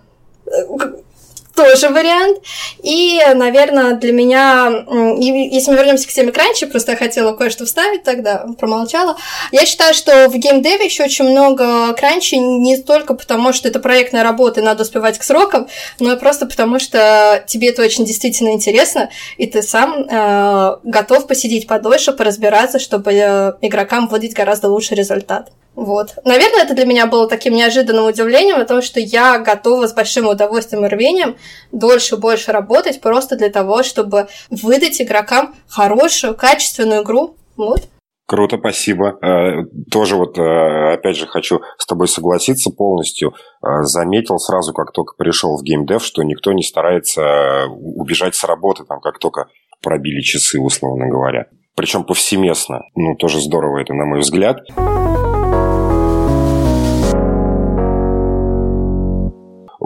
тоже 1.57 1.89
вариант. 1.89 2.39
И, 2.83 3.21
наверное, 3.35 3.95
для 3.95 4.13
меня, 4.13 4.85
если 5.19 5.71
мы 5.71 5.79
вернемся 5.79 6.07
к 6.07 6.13
теме 6.13 6.31
кранчи, 6.31 6.67
просто 6.67 6.93
я 6.93 6.97
хотела 6.97 7.33
кое-что 7.33 7.65
вставить 7.65 8.05
тогда, 8.05 8.47
промолчала. 8.59 9.17
Я 9.51 9.67
считаю, 9.67 9.95
что 9.95 10.29
в 10.29 10.37
геймдеве 10.37 10.85
еще 10.85 11.05
очень 11.05 11.29
много 11.29 11.93
кранчи 11.95 12.37
не 12.37 12.77
только 12.77 13.15
потому, 13.15 13.53
что 13.53 13.69
это 13.69 13.81
проектная 13.81 14.23
работа 14.23 14.61
и 14.61 14.65
надо 14.65 14.83
успевать 14.83 15.19
к 15.19 15.23
срокам, 15.23 15.67
но 15.99 16.13
и 16.13 16.19
просто 16.19 16.47
потому, 16.47 16.79
что 16.79 17.43
тебе 17.47 17.71
это 17.71 17.83
очень 17.83 18.05
действительно 18.05 18.51
интересно, 18.51 19.11
и 19.39 19.47
ты 19.47 19.63
сам 19.63 20.05
э, 20.09 20.77
готов 20.85 21.27
посидеть 21.27 21.67
подольше, 21.67 22.13
поразбираться, 22.13 22.79
чтобы 22.79 23.13
э, 23.13 23.53
игрокам 23.63 24.09
вводить 24.09 24.35
гораздо 24.35 24.69
лучший 24.69 24.97
результат. 24.97 25.51
Вот. 25.77 26.15
Наверное, 26.25 26.65
это 26.65 26.75
для 26.75 26.87
меня 26.87 27.07
было 27.07 27.29
таким 27.29 27.53
неожиданным 27.53 28.07
удивлением, 28.07 28.59
потому 28.59 28.81
что 28.81 28.99
я 28.99 29.39
готова 29.39 29.87
с 29.87 29.93
большим 29.93 30.27
удовольствием 30.27 30.87
и 30.87 30.89
рвением 30.89 31.37
дольше 31.71 32.17
и 32.17 32.19
больше 32.19 32.51
работать 32.51 33.03
просто 33.03 33.37
для 33.37 33.51
того, 33.51 33.83
чтобы 33.83 34.29
выдать 34.51 35.01
игрокам 35.03 35.55
хорошую, 35.69 36.35
качественную 36.35 37.03
игру. 37.03 37.37
Вот. 37.59 37.83
Круто, 38.27 38.57
спасибо. 38.59 39.19
Э, 39.23 39.65
тоже 39.91 40.17
вот, 40.17 40.37
э, 40.37 40.95
опять 40.95 41.17
же, 41.17 41.27
хочу 41.27 41.61
с 41.79 41.87
тобой 41.87 42.09
согласиться 42.09 42.71
полностью. 42.71 43.35
Э, 43.63 43.83
заметил 43.83 44.39
сразу, 44.39 44.73
как 44.73 44.93
только 44.93 45.15
пришел 45.17 45.57
в 45.57 45.63
геймдев, 45.63 46.03
что 46.03 46.23
никто 46.25 46.53
не 46.53 46.63
старается 46.63 47.67
убежать 47.69 48.35
с 48.35 48.43
работы, 48.43 48.85
там, 48.85 49.01
как 49.01 49.19
только 49.21 49.47
пробили 49.81 50.23
часы, 50.23 50.59
условно 50.59 51.07
говоря. 51.07 51.47
Причем 51.77 52.03
повсеместно. 52.03 52.81
Ну, 52.97 53.15
тоже 53.17 53.41
здорово 53.41 53.79
это, 53.79 53.93
на 53.95 54.07
мой 54.07 54.21
взгляд. 54.21 54.59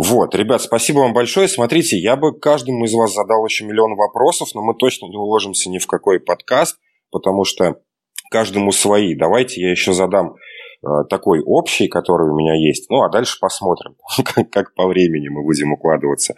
Вот, 0.02 0.34
ребят, 0.34 0.62
спасибо 0.62 1.00
вам 1.00 1.12
большое. 1.12 1.46
Смотрите, 1.46 1.98
я 1.98 2.16
бы 2.16 2.32
каждому 2.32 2.86
из 2.86 2.94
вас 2.94 3.12
задал 3.12 3.44
еще 3.44 3.66
миллион 3.66 3.96
вопросов, 3.96 4.48
но 4.54 4.62
мы 4.62 4.74
точно 4.74 5.04
не 5.08 5.16
уложимся 5.18 5.68
ни 5.68 5.76
в 5.76 5.86
какой 5.86 6.18
подкаст, 6.18 6.78
потому 7.10 7.44
что 7.44 7.82
каждому 8.30 8.72
свои. 8.72 9.14
Давайте 9.14 9.60
я 9.60 9.70
еще 9.70 9.92
задам 9.92 10.36
э, 10.82 10.86
такой 11.10 11.42
общий, 11.44 11.86
который 11.86 12.30
у 12.30 12.34
меня 12.34 12.54
есть. 12.54 12.88
Ну, 12.88 13.02
а 13.02 13.10
дальше 13.10 13.36
посмотрим, 13.38 13.96
как, 14.24 14.48
как 14.48 14.74
по 14.74 14.86
времени 14.86 15.28
мы 15.28 15.44
будем 15.44 15.74
укладываться. 15.74 16.34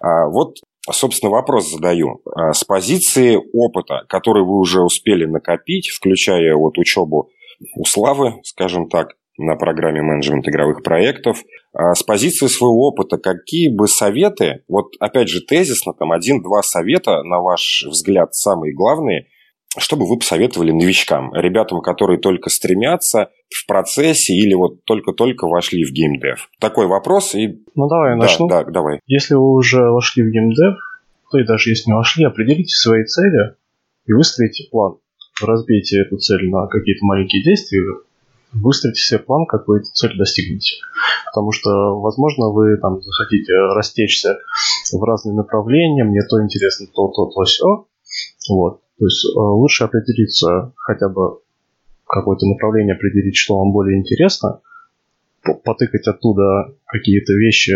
А, 0.00 0.28
вот, 0.28 0.58
собственно, 0.88 1.32
вопрос 1.32 1.68
задаю. 1.68 2.22
А, 2.32 2.52
с 2.52 2.62
позиции 2.62 3.40
опыта, 3.52 4.04
который 4.08 4.44
вы 4.44 4.56
уже 4.56 4.82
успели 4.82 5.24
накопить, 5.24 5.88
включая 5.88 6.54
вот 6.54 6.78
учебу 6.78 7.30
у 7.74 7.84
Славы, 7.84 8.34
скажем 8.44 8.88
так, 8.88 9.16
на 9.36 9.56
программе 9.56 10.00
менеджмент 10.00 10.46
игровых 10.46 10.84
проектов. 10.84 11.42
А 11.72 11.94
с 11.94 12.02
позиции 12.02 12.46
своего 12.46 12.88
опыта, 12.88 13.16
какие 13.16 13.68
бы 13.68 13.86
советы, 13.86 14.64
вот 14.68 14.92
опять 14.98 15.28
же 15.28 15.40
тезисно, 15.40 15.92
там 15.94 16.10
один-два 16.12 16.62
совета, 16.62 17.22
на 17.22 17.40
ваш 17.40 17.84
взгляд, 17.88 18.34
самые 18.34 18.74
главные, 18.74 19.26
что 19.78 19.96
бы 19.96 20.08
вы 20.08 20.18
посоветовали 20.18 20.72
новичкам, 20.72 21.32
ребятам, 21.32 21.80
которые 21.80 22.18
только 22.18 22.50
стремятся 22.50 23.30
в 23.48 23.66
процессе 23.66 24.34
или 24.34 24.52
вот 24.54 24.84
только-только 24.84 25.46
вошли 25.46 25.84
в 25.84 25.92
геймдев? 25.92 26.50
Такой 26.58 26.88
вопрос 26.88 27.36
и... 27.36 27.62
Ну 27.76 27.88
давай, 27.88 28.14
да, 28.14 28.16
начну. 28.16 28.48
Да, 28.48 28.64
давай. 28.64 28.98
Если 29.06 29.34
вы 29.34 29.52
уже 29.52 29.82
вошли 29.90 30.24
в 30.24 30.30
геймдев, 30.30 30.76
то 31.30 31.38
и 31.38 31.44
даже 31.44 31.70
если 31.70 31.90
не 31.90 31.94
вошли, 31.94 32.24
определите 32.24 32.74
свои 32.74 33.04
цели 33.04 33.54
и 34.06 34.12
выстроите 34.12 34.68
план. 34.72 34.96
Разбейте 35.40 36.00
эту 36.00 36.16
цель 36.16 36.48
на 36.50 36.66
какие-то 36.66 37.04
маленькие 37.04 37.44
действия, 37.44 37.80
выстроите 38.52 39.00
себе 39.00 39.20
план, 39.20 39.46
как 39.46 39.68
вы 39.68 39.78
эту 39.78 39.90
цель 39.92 40.16
достигнете. 40.16 40.76
Потому 41.32 41.52
что, 41.52 42.00
возможно, 42.00 42.48
вы 42.50 42.76
там 42.76 43.00
захотите 43.00 43.52
растечься 43.74 44.38
в 44.92 45.02
разные 45.02 45.34
направления, 45.34 46.04
мне 46.04 46.22
то 46.28 46.42
интересно, 46.42 46.86
то, 46.92 47.08
то, 47.08 47.26
то, 47.26 47.44
все. 47.44 47.86
Вот. 48.48 48.80
То 48.98 49.04
есть 49.04 49.24
э, 49.24 49.38
лучше 49.38 49.84
определиться 49.84 50.72
хотя 50.76 51.08
бы 51.08 51.40
какое-то 52.06 52.46
направление, 52.46 52.96
определить, 52.96 53.36
что 53.36 53.58
вам 53.58 53.72
более 53.72 53.98
интересно, 53.98 54.60
потыкать 55.64 56.06
оттуда 56.06 56.74
какие-то 56.86 57.32
вещи, 57.32 57.74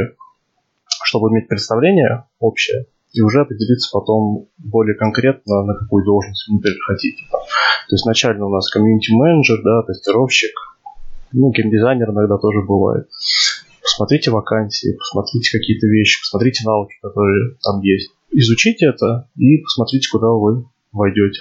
чтобы 1.04 1.30
иметь 1.30 1.48
представление 1.48 2.24
общее, 2.40 2.86
и 3.14 3.22
уже 3.22 3.40
определиться 3.40 3.90
потом 3.92 4.48
более 4.58 4.96
конкретно, 4.96 5.62
на 5.62 5.74
какую 5.74 6.04
должность 6.04 6.48
вы, 6.48 6.56
например, 6.56 6.78
хотите. 6.86 7.22
То 7.30 7.94
есть 7.94 8.04
начально 8.04 8.46
у 8.46 8.50
нас 8.50 8.68
комьюнити-менеджер, 8.70 9.62
да, 9.62 9.82
тестировщик, 9.82 10.52
ну, 11.32 11.50
геймдизайнер 11.50 12.10
иногда 12.10 12.38
тоже 12.38 12.60
бывает. 12.62 13.08
Посмотрите 13.82 14.30
вакансии, 14.30 14.96
посмотрите 14.98 15.58
какие-то 15.58 15.86
вещи, 15.86 16.20
посмотрите 16.22 16.64
навыки, 16.66 16.94
которые 17.02 17.56
там 17.62 17.80
есть. 17.82 18.10
Изучите 18.32 18.86
это 18.86 19.28
и 19.36 19.58
посмотрите, 19.58 20.08
куда 20.10 20.28
вы 20.28 20.64
войдете. 20.92 21.40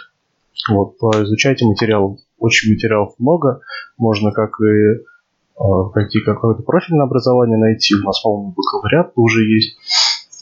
Вот, 0.70 0.96
изучайте 1.02 1.66
материал. 1.66 2.20
Очень 2.38 2.74
материалов 2.74 3.14
много. 3.18 3.62
Можно 3.98 4.32
как 4.32 4.52
и 4.62 4.66
э, 4.66 5.00
пойти 5.94 6.20
какое-то 6.22 6.62
профильное 6.62 7.06
образование 7.06 7.58
найти. 7.58 7.96
У 7.96 8.04
нас, 8.04 8.22
по-моему, 8.22 8.54
бакалавриат 8.56 9.14
уже 9.16 9.42
есть. 9.44 9.78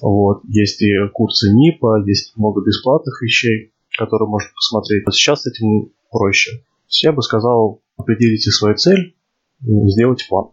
Вот. 0.01 0.41
Есть 0.47 0.81
и 0.81 0.91
курсы 1.13 1.51
НИПа, 1.53 2.03
есть 2.05 2.35
много 2.35 2.61
бесплатных 2.61 3.21
вещей, 3.21 3.73
которые 3.97 4.27
можно 4.27 4.49
посмотреть. 4.55 5.03
А 5.07 5.11
сейчас 5.11 5.43
с 5.43 5.47
этим 5.47 5.91
проще. 6.09 6.63
Я 7.03 7.11
бы 7.11 7.21
сказал, 7.21 7.81
определите 7.97 8.51
свою 8.51 8.75
цель, 8.75 9.15
сделайте 9.61 10.25
план. 10.27 10.49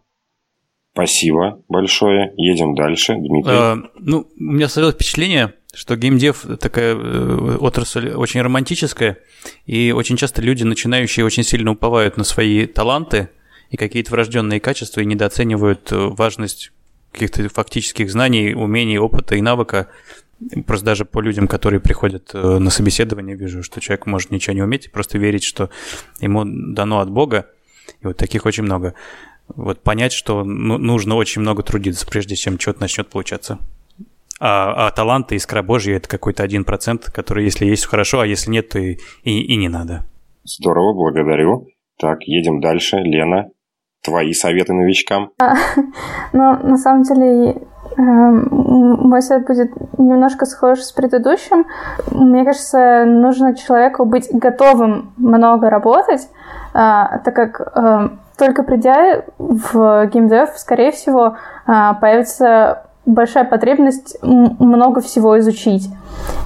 Спасибо 0.93 1.61
большое. 1.67 2.33
Едем 2.35 2.75
дальше. 2.75 3.15
Дмитрий. 3.15 3.53
А, 3.53 3.77
ну, 3.99 4.27
у 4.37 4.43
меня 4.43 4.67
сложилось 4.67 4.95
впечатление, 4.95 5.53
что 5.73 5.95
геймдев 5.95 6.45
такая 6.59 6.95
э, 6.95 7.57
отрасль 7.59 8.09
очень 8.09 8.41
романтическая, 8.41 9.17
и 9.65 9.91
очень 9.91 10.17
часто 10.17 10.41
люди, 10.41 10.63
начинающие, 10.63 11.25
очень 11.25 11.43
сильно 11.43 11.71
уповают 11.71 12.17
на 12.17 12.23
свои 12.23 12.65
таланты 12.65 13.29
и 13.69 13.77
какие-то 13.77 14.11
врожденные 14.11 14.59
качества 14.59 15.01
и 15.01 15.05
недооценивают 15.05 15.91
э, 15.91 15.95
важность 15.95 16.71
каких-то 17.11 17.47
фактических 17.49 18.11
знаний, 18.11 18.53
умений, 18.53 18.97
опыта 18.97 19.35
и 19.35 19.41
навыка. 19.41 19.87
Просто 20.65 20.85
даже 20.85 21.05
по 21.05 21.19
людям, 21.19 21.47
которые 21.47 21.81
приходят 21.81 22.31
э, 22.33 22.59
на 22.59 22.69
собеседование, 22.69 23.35
вижу, 23.35 23.61
что 23.61 23.81
человек 23.81 24.05
может 24.05 24.31
ничего 24.31 24.53
не 24.53 24.61
уметь, 24.61 24.91
просто 24.91 25.17
верить, 25.17 25.43
что 25.43 25.69
ему 26.21 26.43
дано 26.45 26.99
от 26.99 27.09
Бога. 27.09 27.47
И 28.01 28.07
вот 28.07 28.17
таких 28.17 28.45
очень 28.45 28.63
много. 28.63 28.93
Вот 29.47 29.81
понять, 29.81 30.13
что 30.13 30.43
ну, 30.43 30.77
нужно 30.77 31.15
очень 31.15 31.41
много 31.41 31.63
трудиться, 31.63 32.07
прежде 32.07 32.35
чем 32.35 32.59
что-то 32.59 32.81
начнет 32.81 33.09
получаться. 33.09 33.59
А, 34.39 34.87
а 34.87 34.91
таланты 34.91 35.35
искра 35.35 35.61
Божья– 35.61 35.95
это 35.97 36.07
какой-то 36.07 36.43
один 36.43 36.63
процент, 36.63 37.11
который, 37.11 37.43
если 37.43 37.65
есть, 37.65 37.85
хорошо, 37.85 38.21
а 38.21 38.27
если 38.27 38.51
нет, 38.51 38.69
то 38.69 38.79
и, 38.79 38.97
и, 39.23 39.41
и 39.41 39.55
не 39.57 39.67
надо. 39.67 40.05
Здорово, 40.45 40.93
благодарю. 40.93 41.67
Так, 41.99 42.19
едем 42.23 42.61
дальше. 42.61 42.97
Лена, 42.97 43.49
твои 44.03 44.33
советы 44.33 44.73
новичкам? 44.73 45.31
А, 45.39 45.55
ну, 46.33 46.57
на 46.63 46.77
самом 46.77 47.03
деле, 47.03 47.61
Эм, 47.97 48.47
мой 48.51 49.21
совет 49.21 49.45
будет 49.45 49.71
немножко 49.97 50.45
схож 50.45 50.79
с 50.79 50.91
предыдущим. 50.91 51.65
Мне 52.11 52.45
кажется, 52.45 53.03
нужно 53.05 53.55
человеку 53.55 54.05
быть 54.05 54.29
готовым 54.31 55.13
много 55.17 55.69
работать, 55.69 56.29
а, 56.73 57.17
так 57.19 57.35
как 57.35 57.61
эм, 57.75 58.19
только 58.37 58.63
придя 58.63 59.23
в 59.37 60.05
геймдев, 60.07 60.51
скорее 60.55 60.91
всего, 60.91 61.35
а, 61.65 61.95
появится 61.95 62.83
большая 63.13 63.43
потребность 63.43 64.17
много 64.21 65.01
всего 65.01 65.39
изучить. 65.39 65.89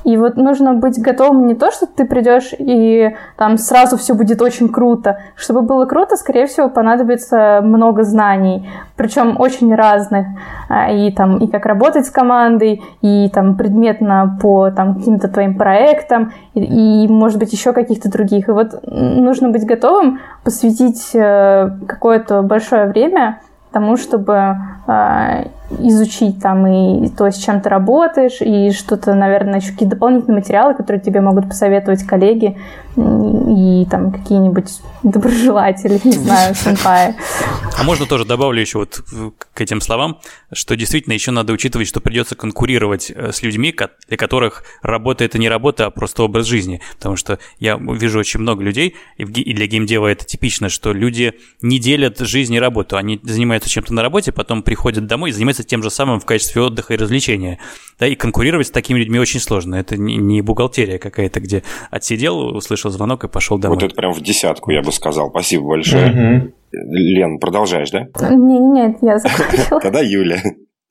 И 0.03 0.17
вот 0.17 0.35
нужно 0.35 0.73
быть 0.73 1.01
готовым 1.01 1.47
не 1.47 1.55
то, 1.55 1.71
что 1.71 1.85
ты 1.87 2.05
придешь 2.05 2.53
и 2.57 3.15
там 3.37 3.57
сразу 3.57 3.97
все 3.97 4.13
будет 4.13 4.41
очень 4.41 4.69
круто. 4.69 5.19
Чтобы 5.35 5.61
было 5.61 5.85
круто, 5.85 6.15
скорее 6.15 6.47
всего, 6.47 6.69
понадобится 6.69 7.61
много 7.63 8.03
знаний, 8.03 8.69
причем 8.95 9.39
очень 9.39 9.73
разных. 9.73 10.27
А, 10.69 10.91
и 10.91 11.11
там 11.11 11.37
и 11.37 11.47
как 11.47 11.65
работать 11.65 12.05
с 12.05 12.11
командой, 12.11 12.81
и 13.01 13.29
там 13.33 13.55
предметно 13.55 14.37
по 14.41 14.71
там 14.71 14.95
каким-то 14.95 15.27
твоим 15.27 15.55
проектам, 15.55 16.33
и, 16.53 17.03
и 17.03 17.07
может 17.07 17.39
быть 17.39 17.53
еще 17.53 17.73
каких-то 17.73 18.11
других. 18.11 18.49
И 18.49 18.51
вот 18.51 18.79
нужно 18.83 19.49
быть 19.49 19.65
готовым 19.65 20.19
посвятить 20.43 21.11
э, 21.13 21.69
какое-то 21.87 22.41
большое 22.41 22.87
время 22.87 23.39
тому, 23.71 23.97
чтобы 23.97 24.55
э, 24.87 25.45
изучить 25.79 26.41
там 26.41 26.67
и 26.67 27.09
то, 27.09 27.29
с 27.29 27.37
чем 27.37 27.61
ты 27.61 27.69
работаешь, 27.69 28.41
и 28.41 28.71
что-то, 28.71 29.15
наверное, 29.15 29.59
еще 29.59 29.71
какие-то 29.71 29.95
дополнительные 29.95 30.39
материалы, 30.39 30.73
которые 30.73 31.01
тебе 31.01 31.21
могут 31.21 31.47
посоветовать 31.47 32.03
коллеги 32.03 32.57
и 32.95 33.87
там 33.89 34.11
какие-нибудь 34.11 34.69
доброжелатели, 35.01 35.99
не 36.03 36.11
знаю, 36.11 36.53
сэмпаи. 36.55 37.15
А 37.77 37.83
можно 37.83 38.05
тоже 38.05 38.25
добавлю 38.25 38.61
еще 38.61 38.79
вот 38.79 39.01
к 39.53 39.61
этим 39.61 39.81
словам, 39.81 40.19
что 40.51 40.75
действительно 40.75 41.13
еще 41.13 41.31
надо 41.31 41.53
учитывать, 41.53 41.87
что 41.87 42.01
придется 42.01 42.35
конкурировать 42.35 43.11
э, 43.13 43.31
с 43.31 43.41
людьми, 43.41 43.75
для 44.07 44.17
которых 44.17 44.63
работа 44.81 45.23
это 45.23 45.39
не 45.39 45.49
работа, 45.49 45.87
а 45.87 45.89
просто 45.89 46.23
образ 46.23 46.45
жизни. 46.45 46.81
Потому 46.97 47.15
что 47.15 47.39
я 47.59 47.77
вижу 47.77 48.19
очень 48.19 48.39
много 48.39 48.63
людей, 48.63 48.95
и 49.17 49.25
для 49.25 49.65
геймдева 49.65 50.07
это 50.07 50.25
типично, 50.25 50.69
что 50.69 50.93
люди 50.93 51.33
не 51.61 51.79
делят 51.79 52.19
жизнь 52.19 52.53
и 52.53 52.59
работу. 52.59 52.97
Они 52.97 53.19
занимаются 53.23 53.69
чем-то 53.69 53.93
на 53.93 54.01
работе, 54.01 54.31
потом 54.31 54.61
приходят 54.61 55.07
домой 55.07 55.31
и 55.31 55.33
занимаются 55.33 55.52
тем 55.61 55.83
же 55.83 55.91
самым 55.91 56.19
в 56.19 56.25
качестве 56.25 56.61
отдыха 56.61 56.93
и 56.93 56.97
развлечения. 56.97 57.59
Да, 57.99 58.07
и 58.07 58.15
конкурировать 58.15 58.67
с 58.67 58.71
такими 58.71 58.97
людьми 58.97 59.19
очень 59.19 59.39
сложно. 59.39 59.75
Это 59.75 59.97
не 59.97 60.41
бухгалтерия 60.41 60.97
какая-то, 60.97 61.39
где 61.39 61.63
отсидел, 61.91 62.55
услышал 62.55 62.89
звонок 62.89 63.25
и 63.25 63.27
пошел 63.27 63.59
домой. 63.59 63.75
Вот 63.75 63.83
это 63.83 63.95
прям 63.95 64.13
в 64.13 64.21
десятку, 64.21 64.71
я 64.71 64.81
бы 64.81 64.91
сказал. 64.91 65.29
Спасибо 65.29 65.67
большое. 65.67 66.09
Угу. 66.09 66.53
Лен, 66.71 67.39
продолжаешь, 67.39 67.91
да? 67.91 68.07
Не, 68.31 68.59
нет, 68.59 68.97
я 69.01 69.19
закончила. 69.19 69.79
Тогда 69.81 69.99
Юля. 69.99 70.41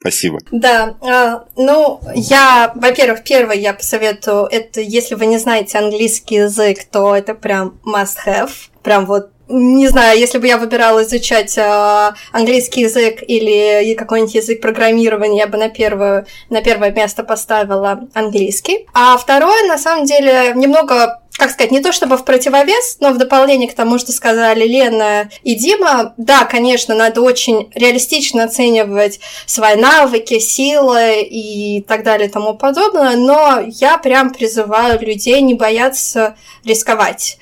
Спасибо. 0.03 0.39
Да, 0.51 0.97
а, 1.01 1.45
ну, 1.57 2.01
я, 2.15 2.73
во-первых, 2.75 3.23
первое 3.23 3.55
я 3.55 3.73
посоветую, 3.73 4.47
это 4.51 4.81
если 4.81 5.15
вы 5.15 5.27
не 5.27 5.39
знаете 5.39 5.79
английский 5.79 6.37
язык, 6.37 6.79
то 6.91 7.15
это 7.15 7.35
прям 7.35 7.81
must 7.87 8.17
have. 8.27 8.51
Прям 8.83 9.07
вот 9.07 9.31
не 9.53 9.89
знаю, 9.89 10.19
если 10.19 10.39
бы 10.39 10.47
я 10.47 10.59
выбирала 10.59 11.03
изучать 11.03 11.57
э, 11.59 12.13
английский 12.33 12.83
язык 12.83 13.23
или 13.27 13.95
какой-нибудь 13.95 14.35
язык 14.35 14.61
программирования, 14.61 15.39
я 15.39 15.47
бы 15.47 15.59
на, 15.59 15.69
первую, 15.69 16.27
на 16.51 16.63
первое 16.63 16.91
место 16.91 17.23
поставила 17.23 18.01
английский. 18.15 18.87
А 18.95 19.17
второе, 19.17 19.67
на 19.69 19.79
самом 19.79 20.07
деле, 20.07 20.53
немного 20.55 21.19
как 21.39 21.51
сказать, 21.51 21.73
не 21.73 21.81
то 21.81 21.93
чтобы 21.93 22.19
в 22.19 22.25
противовес, 22.25 22.99
но 23.01 23.11
в 23.11 23.19
дополнение 23.19 23.69
к 23.69 23.75
тому, 23.75 23.99
что 23.99 24.13
сказали 24.13 24.65
Лена 24.65 25.31
и 25.43 25.55
Дима, 25.55 26.13
да, 26.19 26.45
конечно, 26.45 26.95
надо 26.95 27.23
очень 27.23 27.71
реалистично 27.75 28.45
оценивать 28.45 29.19
свои 29.47 29.77
навыки, 29.77 30.39
силы 30.39 31.23
и 31.23 31.81
так 31.89 32.05
далее 32.05 32.29
и 32.29 32.31
тому 32.31 32.55
подобное, 32.55 33.17
но 33.17 33.63
я 33.67 33.97
прям 33.97 34.33
призываю 34.33 35.01
людей 35.01 35.41
не 35.41 35.55
бояться 35.55 36.37
рисковать 36.65 37.39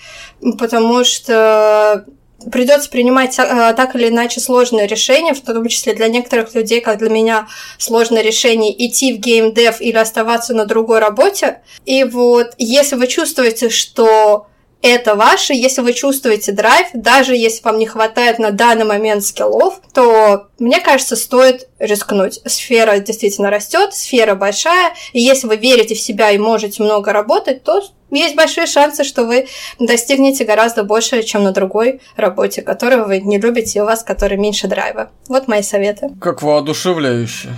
потому 0.59 1.05
что 1.05 2.05
придется 2.51 2.88
принимать 2.88 3.38
а, 3.38 3.72
так 3.74 3.95
или 3.95 4.09
иначе 4.09 4.41
сложные 4.41 4.86
решения, 4.86 5.34
в 5.34 5.41
том 5.41 5.66
числе 5.68 5.95
для 5.95 6.09
некоторых 6.09 6.55
людей, 6.55 6.80
как 6.80 6.99
для 6.99 7.11
меня, 7.11 7.49
сложное 7.78 8.22
решение 8.22 8.72
идти 8.86 9.12
в 9.12 9.18
геймдев 9.18 9.80
или 9.80 9.97
оставаться 9.97 10.55
на 10.55 10.64
другой 10.64 11.01
работе. 11.01 11.61
И 11.84 12.05
вот 12.05 12.53
если 12.59 12.97
вы 12.97 13.07
чувствуете, 13.07 13.68
что 13.68 14.47
это 14.83 15.14
ваше. 15.14 15.55
Если 15.55 15.81
вы 15.81 15.93
чувствуете 15.93 16.53
драйв, 16.53 16.89
даже 16.95 17.37
если 17.37 17.62
вам 17.62 17.78
не 17.78 17.87
хватает 17.87 18.39
на 18.39 18.51
данный 18.51 18.85
момент 18.85 19.24
скиллов, 19.24 19.81
то, 19.93 20.49
мне 20.59 20.81
кажется, 20.81 21.16
стоит 21.16 21.68
рискнуть. 21.78 22.41
Сфера 22.47 22.99
действительно 22.99 23.51
растет, 23.51 23.95
сфера 23.95 24.35
большая, 24.35 24.95
и 25.12 25.20
если 25.20 25.47
вы 25.47 25.57
верите 25.57 25.95
в 25.95 26.01
себя 26.01 26.31
и 26.31 26.39
можете 26.39 26.83
много 26.83 27.12
работать, 27.12 27.62
то 27.62 27.83
есть 28.11 28.35
большие 28.35 28.66
шансы, 28.66 29.05
что 29.05 29.24
вы 29.24 29.47
достигнете 29.78 30.45
гораздо 30.45 30.83
больше, 30.83 31.22
чем 31.22 31.45
на 31.45 31.53
другой 31.53 32.01
работе, 32.16 32.62
которую 32.62 33.07
вы 33.07 33.20
не 33.20 33.39
любите, 33.39 33.78
и 33.78 33.83
у 33.83 33.85
вас 33.85 34.03
которой 34.03 34.37
меньше 34.37 34.66
драйва. 34.66 35.11
Вот 35.28 35.49
мои 35.49 35.62
советы. 35.62 36.11
Как 36.20 36.43
воодушевляюще. 36.43 37.51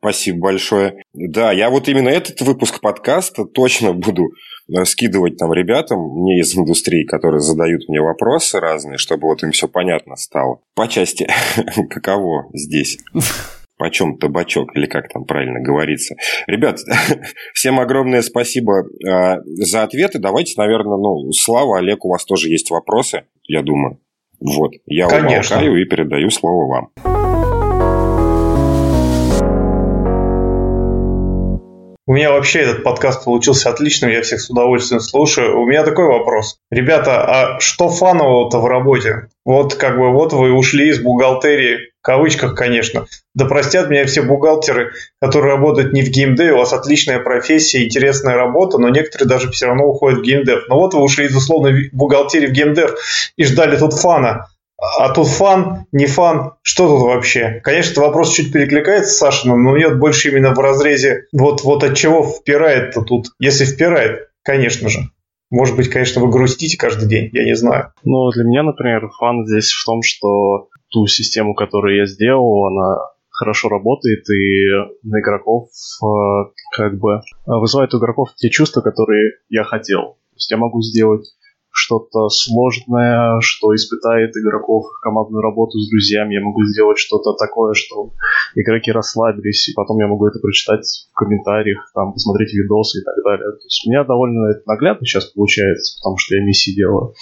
Спасибо 0.00 0.38
большое. 0.38 1.02
Да, 1.12 1.52
я 1.52 1.70
вот 1.70 1.88
именно 1.88 2.08
этот 2.08 2.40
выпуск 2.42 2.80
подкаста 2.80 3.44
точно 3.44 3.92
буду 3.92 4.22
э, 4.68 4.84
скидывать 4.84 5.36
там 5.36 5.52
ребятам, 5.52 5.98
мне 5.98 6.40
из 6.40 6.56
индустрии, 6.56 7.04
которые 7.04 7.40
задают 7.40 7.88
мне 7.88 8.00
вопросы 8.00 8.60
разные, 8.60 8.98
чтобы 8.98 9.28
вот 9.28 9.42
им 9.42 9.50
все 9.50 9.66
понятно 9.66 10.16
стало. 10.16 10.60
По 10.74 10.86
части, 10.86 11.28
каково 11.90 12.48
здесь? 12.52 12.98
почем 13.78 14.18
табачок, 14.18 14.76
или 14.76 14.86
как 14.86 15.08
там 15.08 15.24
правильно 15.24 15.60
говорится. 15.60 16.16
Ребят, 16.46 16.80
всем 17.54 17.80
огромное 17.80 18.22
спасибо 18.22 18.82
э, 18.82 19.40
за 19.44 19.84
ответы. 19.84 20.18
Давайте, 20.18 20.54
наверное, 20.60 20.98
ну, 20.98 21.32
Слава, 21.32 21.78
Олег, 21.78 22.04
у 22.04 22.10
вас 22.10 22.24
тоже 22.24 22.48
есть 22.48 22.70
вопросы, 22.70 23.22
я 23.44 23.62
думаю. 23.62 24.00
Вот, 24.40 24.72
я 24.86 25.08
Конечно. 25.08 25.56
умолкаю 25.56 25.82
и 25.82 25.84
передаю 25.84 26.30
слово 26.30 26.68
вам. 26.68 27.17
У 32.08 32.14
меня 32.14 32.32
вообще 32.32 32.60
этот 32.60 32.84
подкаст 32.84 33.22
получился 33.26 33.68
отличным, 33.68 34.10
я 34.10 34.22
всех 34.22 34.40
с 34.40 34.48
удовольствием 34.48 34.98
слушаю. 34.98 35.60
У 35.60 35.66
меня 35.66 35.84
такой 35.84 36.06
вопрос. 36.06 36.56
Ребята, 36.70 37.22
а 37.22 37.60
что 37.60 37.90
фанового-то 37.90 38.60
в 38.60 38.66
работе? 38.66 39.28
Вот 39.44 39.74
как 39.74 39.98
бы 39.98 40.10
вот 40.10 40.32
вы 40.32 40.50
ушли 40.52 40.88
из 40.88 41.02
бухгалтерии, 41.02 41.90
в 42.00 42.02
кавычках, 42.02 42.54
конечно. 42.54 43.04
Да 43.34 43.44
простят 43.44 43.90
меня 43.90 44.06
все 44.06 44.22
бухгалтеры, 44.22 44.92
которые 45.20 45.56
работают 45.56 45.92
не 45.92 46.00
в 46.00 46.08
геймдеве, 46.08 46.54
у 46.54 46.56
вас 46.56 46.72
отличная 46.72 47.18
профессия, 47.18 47.84
интересная 47.84 48.36
работа, 48.36 48.78
но 48.78 48.88
некоторые 48.88 49.28
даже 49.28 49.50
все 49.50 49.66
равно 49.66 49.84
уходят 49.84 50.20
в 50.20 50.22
геймдев. 50.22 50.62
Но 50.70 50.78
вот 50.78 50.94
вы 50.94 51.02
ушли 51.02 51.26
из 51.26 51.36
условной 51.36 51.90
бухгалтерии 51.92 52.46
в 52.46 52.52
геймдев 52.52 52.94
и 53.36 53.44
ждали 53.44 53.76
тут 53.76 53.92
фана. 53.92 54.46
А 54.80 55.12
тут 55.12 55.26
фан, 55.26 55.86
не 55.90 56.06
фан, 56.06 56.52
что 56.62 56.86
тут 56.86 57.02
вообще? 57.02 57.60
Конечно, 57.64 57.92
этот 57.92 58.04
вопрос 58.04 58.32
чуть 58.32 58.52
перекликается 58.52 59.12
с 59.12 59.18
Сашиным, 59.18 59.64
но 59.64 59.76
нет 59.76 59.98
больше 59.98 60.30
именно 60.30 60.54
в 60.54 60.58
разрезе 60.58 61.26
вот, 61.32 61.62
вот 61.62 61.82
от 61.82 61.96
чего 61.96 62.22
впирает-то 62.24 63.02
тут. 63.02 63.26
Если 63.40 63.64
впирает, 63.64 64.28
конечно 64.42 64.88
же. 64.88 65.00
Может 65.50 65.76
быть, 65.76 65.88
конечно, 65.88 66.22
вы 66.22 66.30
грустите 66.30 66.76
каждый 66.76 67.08
день, 67.08 67.30
я 67.32 67.44
не 67.44 67.56
знаю. 67.56 67.92
Ну, 68.04 68.30
для 68.30 68.44
меня, 68.44 68.62
например, 68.62 69.08
фан 69.18 69.46
здесь 69.46 69.72
в 69.72 69.84
том, 69.84 70.02
что 70.02 70.68
ту 70.90 71.06
систему, 71.06 71.54
которую 71.54 71.96
я 71.96 72.06
сделал, 72.06 72.66
она 72.66 72.98
хорошо 73.30 73.68
работает 73.68 74.28
и 74.30 74.66
на 75.02 75.20
игроков 75.20 75.68
э, 76.02 76.50
как 76.76 76.98
бы 76.98 77.20
вызывает 77.46 77.94
у 77.94 77.98
игроков 77.98 78.30
те 78.36 78.50
чувства, 78.50 78.80
которые 78.80 79.32
я 79.48 79.64
хотел. 79.64 80.18
То 80.30 80.36
есть 80.36 80.50
я 80.50 80.56
могу 80.56 80.82
сделать 80.82 81.26
что-то 81.78 82.28
сложное, 82.28 83.38
что 83.40 83.74
испытает 83.74 84.36
игроков 84.36 84.84
командную 85.00 85.42
работу 85.42 85.78
с 85.78 85.88
друзьями. 85.88 86.34
Я 86.34 86.44
могу 86.44 86.64
сделать 86.64 86.98
что-то 86.98 87.34
такое, 87.34 87.74
что 87.74 88.10
игроки 88.54 88.90
расслабились, 88.90 89.68
и 89.68 89.74
потом 89.74 89.98
я 89.98 90.08
могу 90.08 90.26
это 90.26 90.40
прочитать 90.40 90.84
в 91.12 91.14
комментариях, 91.14 91.90
там, 91.94 92.12
посмотреть 92.12 92.52
видосы 92.54 93.00
и 93.00 93.04
так 93.04 93.14
далее. 93.24 93.52
То 93.52 93.64
есть 93.64 93.86
у 93.86 93.90
меня 93.90 94.04
довольно 94.04 94.50
это 94.50 94.62
наглядно 94.66 95.06
сейчас 95.06 95.26
получается, 95.26 95.98
потому 96.00 96.16
что 96.18 96.34
я 96.34 96.44
миссии 96.44 96.74
делаю. 96.74 97.14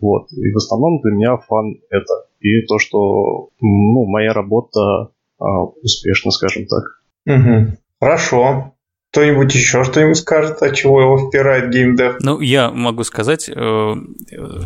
Вот. 0.00 0.32
И 0.32 0.50
в 0.50 0.56
основном 0.56 1.00
для 1.02 1.12
меня 1.12 1.36
фан 1.36 1.76
это. 1.90 2.14
И 2.40 2.62
то, 2.62 2.78
что 2.78 3.50
ну, 3.60 4.06
моя 4.06 4.32
работа 4.32 5.12
а, 5.38 5.64
успешна, 5.82 6.30
скажем 6.30 6.64
так. 6.66 7.02
Угу. 7.26 7.76
Хорошо. 8.00 8.72
Кто-нибудь 9.10 9.52
еще 9.52 9.82
что-нибудь 9.82 10.18
скажет, 10.18 10.62
от 10.62 10.76
чего 10.76 11.00
его 11.00 11.28
впирает 11.28 11.70
геймдев? 11.70 12.18
Ну, 12.20 12.40
я 12.40 12.70
могу 12.70 13.02
сказать, 13.02 13.48
э, 13.48 13.94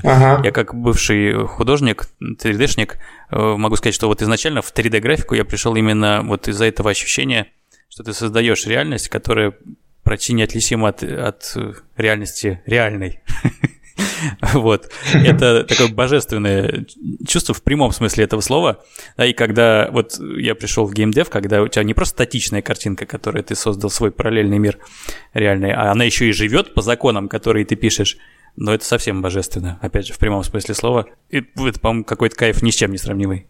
ага. 0.03 0.43
я 0.45 0.53
как 0.53 0.75
бывший 0.75 1.47
художник, 1.47 2.05
3D-шник, 2.21 2.97
э, 3.31 3.39
могу 3.57 3.77
сказать, 3.77 3.95
что 3.95 4.09
вот 4.09 4.21
изначально 4.21 4.61
в 4.61 4.71
3D-графику 4.71 5.35
я 5.35 5.47
пришел 5.47 5.75
именно 5.77 6.23
вот 6.23 6.47
из-за 6.47 6.67
этого 6.67 6.91
ощущения, 6.91 7.47
что 7.89 8.03
ты 8.03 8.13
создаешь 8.13 8.67
реальность, 8.67 9.09
которая 9.09 9.55
почти 10.03 10.35
неотличима 10.35 10.89
от, 10.89 11.03
от 11.03 11.57
реальности 11.97 12.61
реальной. 12.67 13.21
Вот. 14.55 14.91
Это 15.13 15.65
такое 15.65 15.89
божественное 15.89 16.87
чувство 17.27 17.55
в 17.55 17.63
прямом 17.63 17.93
смысле 17.93 18.25
этого 18.25 18.41
слова. 18.41 18.85
И 19.19 19.33
когда 19.33 19.89
вот 19.91 20.19
я 20.19 20.55
пришел 20.55 20.87
в 20.87 20.95
геймдев, 20.95 21.31
когда 21.31 21.63
у 21.63 21.69
тебя 21.69 21.85
не 21.85 21.95
просто 21.95 22.15
статичная 22.15 22.63
картинка, 22.63 23.07
которую 23.07 23.45
ты 23.45 23.55
создал 23.55 23.91
свой 23.91 24.11
параллельный 24.11 24.59
мир 24.59 24.79
реальный, 25.33 25.73
а 25.73 25.91
она 25.91 26.05
еще 26.05 26.29
и 26.29 26.33
живет 26.33 26.75
по 26.75 26.83
законам, 26.83 27.29
которые 27.29 27.65
ты 27.65 27.77
пишешь, 27.77 28.17
но 28.57 28.73
это 28.73 28.85
совсем 28.85 29.21
божественно, 29.21 29.79
опять 29.83 30.07
же, 30.07 30.15
в 30.15 30.19
прямом 30.19 30.45
смысле 30.45 30.75
слова. 30.75 31.07
И 31.29 31.39
это, 31.39 31.81
по-моему, 31.81 32.05
какой-то 32.05 32.37
кайф 32.37 32.63
ни 32.63 32.71
с 32.71 32.77
чем 32.77 32.93
не 32.93 32.99
сравнимый. 32.99 33.49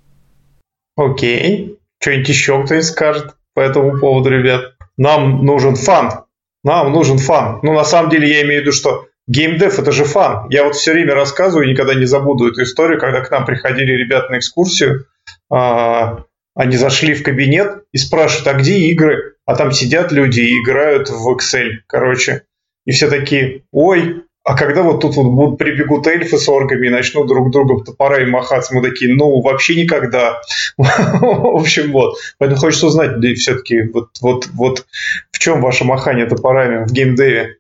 Окей. 0.97 1.79
Что-нибудь 2.01 2.29
еще 2.29 2.65
кто-нибудь 2.65 2.87
скажет 2.87 3.35
по 3.55 3.61
этому 3.61 3.99
поводу, 3.99 4.31
ребят? 4.31 4.77
Нам 4.97 5.45
нужен 5.45 5.77
фан. 5.77 6.25
Нам 6.63 6.93
нужен 6.93 7.19
фан. 7.19 7.61
Ну, 7.63 7.75
на 7.75 7.85
самом 7.85 8.11
деле, 8.11 8.29
я 8.29 8.43
имею 8.43 8.61
в 8.61 8.63
виду, 8.63 8.73
что 8.73 9.07
геймдев– 9.27 9.79
это 9.79 9.93
же 9.93 10.05
фан. 10.05 10.49
Я 10.51 10.65
вот 10.65 10.75
все 10.75 10.93
время 10.93 11.15
рассказываю, 11.15 11.69
никогда 11.69 11.95
не 11.95 12.07
забуду 12.07 12.49
эту 12.49 12.63
историю, 12.63 13.01
когда 13.01 13.21
к 13.21 13.31
нам 13.31 13.45
приходили 13.45 13.93
ребята 13.93 14.33
на 14.33 14.39
экскурсию, 14.39 15.07
а, 15.51 16.25
они 16.55 16.77
зашли 16.77 17.15
в 17.15 17.23
кабинет 17.23 17.85
и 17.93 17.99
спрашивают, 17.99 18.49
а 18.49 18.55
где 18.55 18.79
игры? 18.79 19.35
А 19.47 19.57
там 19.57 19.73
сидят 19.73 20.13
люди 20.13 20.41
и 20.41 20.63
играют 20.63 21.11
в 21.11 21.29
Excel, 21.37 21.71
короче. 21.87 22.45
И 22.87 22.93
все 22.93 23.09
такие, 23.09 23.63
ой, 23.73 24.25
а 24.45 24.57
когда 24.57 24.83
вот 24.83 25.01
тут 25.01 25.17
вот 25.17 25.31
будут 25.31 25.59
прибегут 25.59 26.07
эльфы 26.07 26.37
с 26.37 26.49
оргами 26.49 26.87
и 26.87 26.91
начнут 26.91 27.27
друг 27.27 27.51
другом 27.51 27.83
топорами 27.83 28.29
махаться, 28.29 28.75
мы 28.75 28.83
такие, 28.83 29.15
ну, 29.15 29.41
вообще 29.41 29.75
никогда. 29.83 30.43
В 30.77 31.57
общем, 31.57 31.93
вот. 31.93 32.19
Поэтому 32.39 32.61
хочется 32.61 32.87
узнать, 32.87 33.23
и 33.25 33.35
все-таки, 33.35 33.83
вот, 33.93 34.11
вот, 34.21 34.47
вот 34.49 34.85
в 35.33 35.39
чем 35.39 35.63
ваше 35.63 35.85
махание 35.85 36.27
топорами 36.27 36.85
в 36.85 36.93
геймдеве 36.93 37.57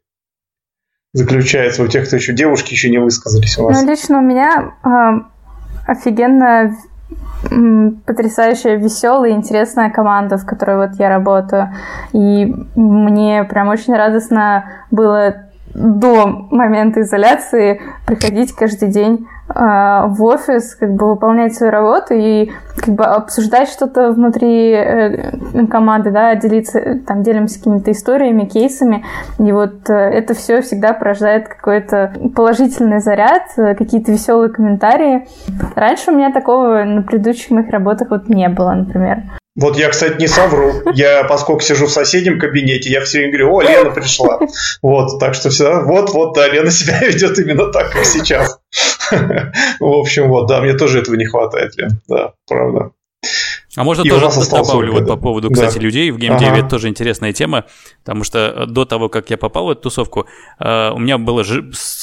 заключается 1.14 1.82
у 1.82 1.86
тех, 1.86 2.06
кто 2.06 2.16
еще 2.16 2.34
девушки 2.34 2.72
еще 2.72 2.90
не 2.90 2.98
высказались 2.98 3.56
у 3.56 3.64
вас? 3.64 3.80
Ну, 3.80 3.88
лично 3.88 4.18
у 4.18 4.22
меня 4.22 4.74
э, 4.84 4.90
офигенно 5.86 6.76
потрясающая, 8.06 8.76
веселая, 8.76 9.32
интересная 9.32 9.90
команда, 9.90 10.38
в 10.38 10.46
которой 10.46 10.76
вот 10.76 10.98
я 10.98 11.08
работаю. 11.08 11.72
И 12.12 12.46
мне 12.74 13.44
прям 13.44 13.68
очень 13.68 13.94
радостно 13.94 14.64
было 14.90 15.43
до 15.74 16.46
момента 16.50 17.02
изоляции 17.02 17.80
приходить 18.06 18.52
каждый 18.52 18.88
день 18.88 19.26
э, 19.48 19.52
в 19.54 20.22
офис, 20.22 20.74
как 20.74 20.94
бы 20.94 21.10
выполнять 21.10 21.54
свою 21.54 21.72
работу 21.72 22.14
и 22.14 22.50
как 22.76 22.94
бы 22.94 23.04
обсуждать 23.04 23.68
что-то 23.68 24.12
внутри 24.12 24.72
э, 24.72 25.66
команды, 25.66 26.10
да, 26.10 26.34
делиться, 26.36 27.00
там, 27.06 27.22
делимся 27.22 27.58
какими-то 27.58 27.90
историями, 27.90 28.44
кейсами. 28.44 29.04
И 29.38 29.52
вот 29.52 29.90
э, 29.90 29.94
это 29.94 30.34
все 30.34 30.62
всегда 30.62 30.92
порождает 30.92 31.48
какой-то 31.48 32.12
положительный 32.34 33.00
заряд, 33.00 33.42
э, 33.56 33.74
какие-то 33.74 34.12
веселые 34.12 34.50
комментарии. 34.50 35.26
Раньше 35.74 36.12
у 36.12 36.14
меня 36.14 36.32
такого 36.32 36.84
на 36.84 37.02
предыдущих 37.02 37.50
моих 37.50 37.70
работах 37.70 38.10
вот 38.10 38.28
не 38.28 38.48
было, 38.48 38.72
например. 38.72 39.22
Вот 39.56 39.76
я, 39.78 39.88
кстати, 39.88 40.20
не 40.20 40.26
совру. 40.26 40.82
Я, 40.94 41.24
поскольку 41.24 41.60
сижу 41.60 41.86
в 41.86 41.90
соседнем 41.90 42.40
кабинете, 42.40 42.90
я 42.90 43.04
все 43.04 43.18
время 43.18 43.32
говорю, 43.32 43.54
о, 43.54 43.62
Лена 43.62 43.90
пришла. 43.90 44.40
Вот, 44.82 45.20
так 45.20 45.34
что 45.34 45.50
все, 45.50 45.80
вот, 45.82 46.10
вот, 46.10 46.34
да, 46.34 46.48
Лена 46.48 46.70
себя 46.70 46.98
ведет 47.00 47.38
именно 47.38 47.70
так, 47.70 47.92
как 47.92 48.04
сейчас. 48.04 48.58
В 49.10 50.00
общем, 50.00 50.28
вот, 50.28 50.48
да, 50.48 50.60
мне 50.60 50.74
тоже 50.74 51.00
этого 51.00 51.14
не 51.14 51.26
хватает, 51.26 51.76
Лен, 51.76 52.00
да, 52.08 52.32
правда. 52.48 52.90
А 53.76 53.82
можно 53.82 54.02
и 54.02 54.08
тоже 54.08 54.28
добавлю 54.50 54.92
вот 54.92 55.08
по 55.08 55.16
поводу, 55.16 55.50
кстати, 55.50 55.76
да. 55.76 55.80
людей 55.80 56.10
в 56.10 56.18
геймдеве, 56.18 56.50
ага. 56.50 56.58
это 56.60 56.68
тоже 56.68 56.88
интересная 56.88 57.32
тема, 57.32 57.64
потому 58.04 58.22
что 58.22 58.38
э, 58.38 58.66
до 58.66 58.84
того, 58.84 59.08
как 59.08 59.30
я 59.30 59.36
попал 59.36 59.66
в 59.66 59.70
эту 59.70 59.82
тусовку, 59.82 60.26
э, 60.60 60.90
у 60.90 60.98
меня 60.98 61.18
было 61.18 61.44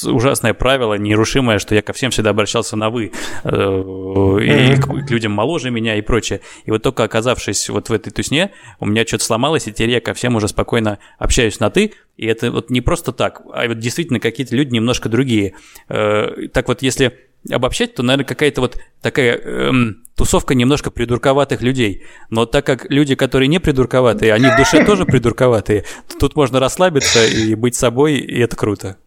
ужасное 0.04 0.52
правило, 0.52 0.94
нерушимое, 0.94 1.58
что 1.58 1.74
я 1.74 1.82
ко 1.82 1.92
всем 1.92 2.10
всегда 2.10 2.30
обращался 2.30 2.76
на 2.76 2.90
«вы», 2.90 3.12
э, 3.44 3.48
и 3.48 4.76
к 4.80 5.10
людям 5.10 5.32
моложе 5.32 5.70
меня 5.70 5.96
и 5.96 6.02
прочее. 6.02 6.40
И 6.66 6.70
вот 6.70 6.82
только 6.82 7.04
оказавшись 7.04 7.70
вот 7.70 7.88
в 7.88 7.92
этой 7.92 8.10
тусне, 8.10 8.50
у 8.78 8.86
меня 8.86 9.06
что-то 9.06 9.24
сломалось, 9.24 9.66
и 9.66 9.72
теперь 9.72 9.90
я 9.90 10.00
ко 10.00 10.12
всем 10.12 10.36
уже 10.36 10.48
спокойно 10.48 10.98
общаюсь 11.18 11.58
на 11.58 11.70
«ты», 11.70 11.94
и 12.18 12.26
это 12.26 12.50
вот 12.50 12.68
не 12.68 12.82
просто 12.82 13.12
так, 13.12 13.40
а 13.54 13.66
вот 13.66 13.78
действительно 13.78 14.20
какие-то 14.20 14.54
люди 14.54 14.74
немножко 14.74 15.08
другие. 15.08 15.54
Так 15.88 16.68
вот, 16.68 16.82
если 16.82 17.18
обобщать, 17.50 17.94
то, 17.94 18.02
наверное, 18.02 18.26
какая-то 18.26 18.60
вот 18.60 18.78
такая 19.00 19.36
эм, 19.36 20.04
тусовка 20.16 20.54
немножко 20.54 20.90
придурковатых 20.90 21.62
людей. 21.62 22.04
Но 22.30 22.46
так 22.46 22.64
как 22.66 22.90
люди, 22.90 23.14
которые 23.14 23.48
не 23.48 23.58
придурковатые, 23.58 24.32
они 24.32 24.48
в 24.48 24.56
душе 24.56 24.84
тоже 24.84 25.04
придурковатые, 25.04 25.84
тут 26.18 26.36
можно 26.36 26.60
расслабиться 26.60 27.24
и 27.24 27.54
быть 27.54 27.74
собой, 27.74 28.18
и 28.18 28.38
это 28.38 28.56
круто. 28.56 28.98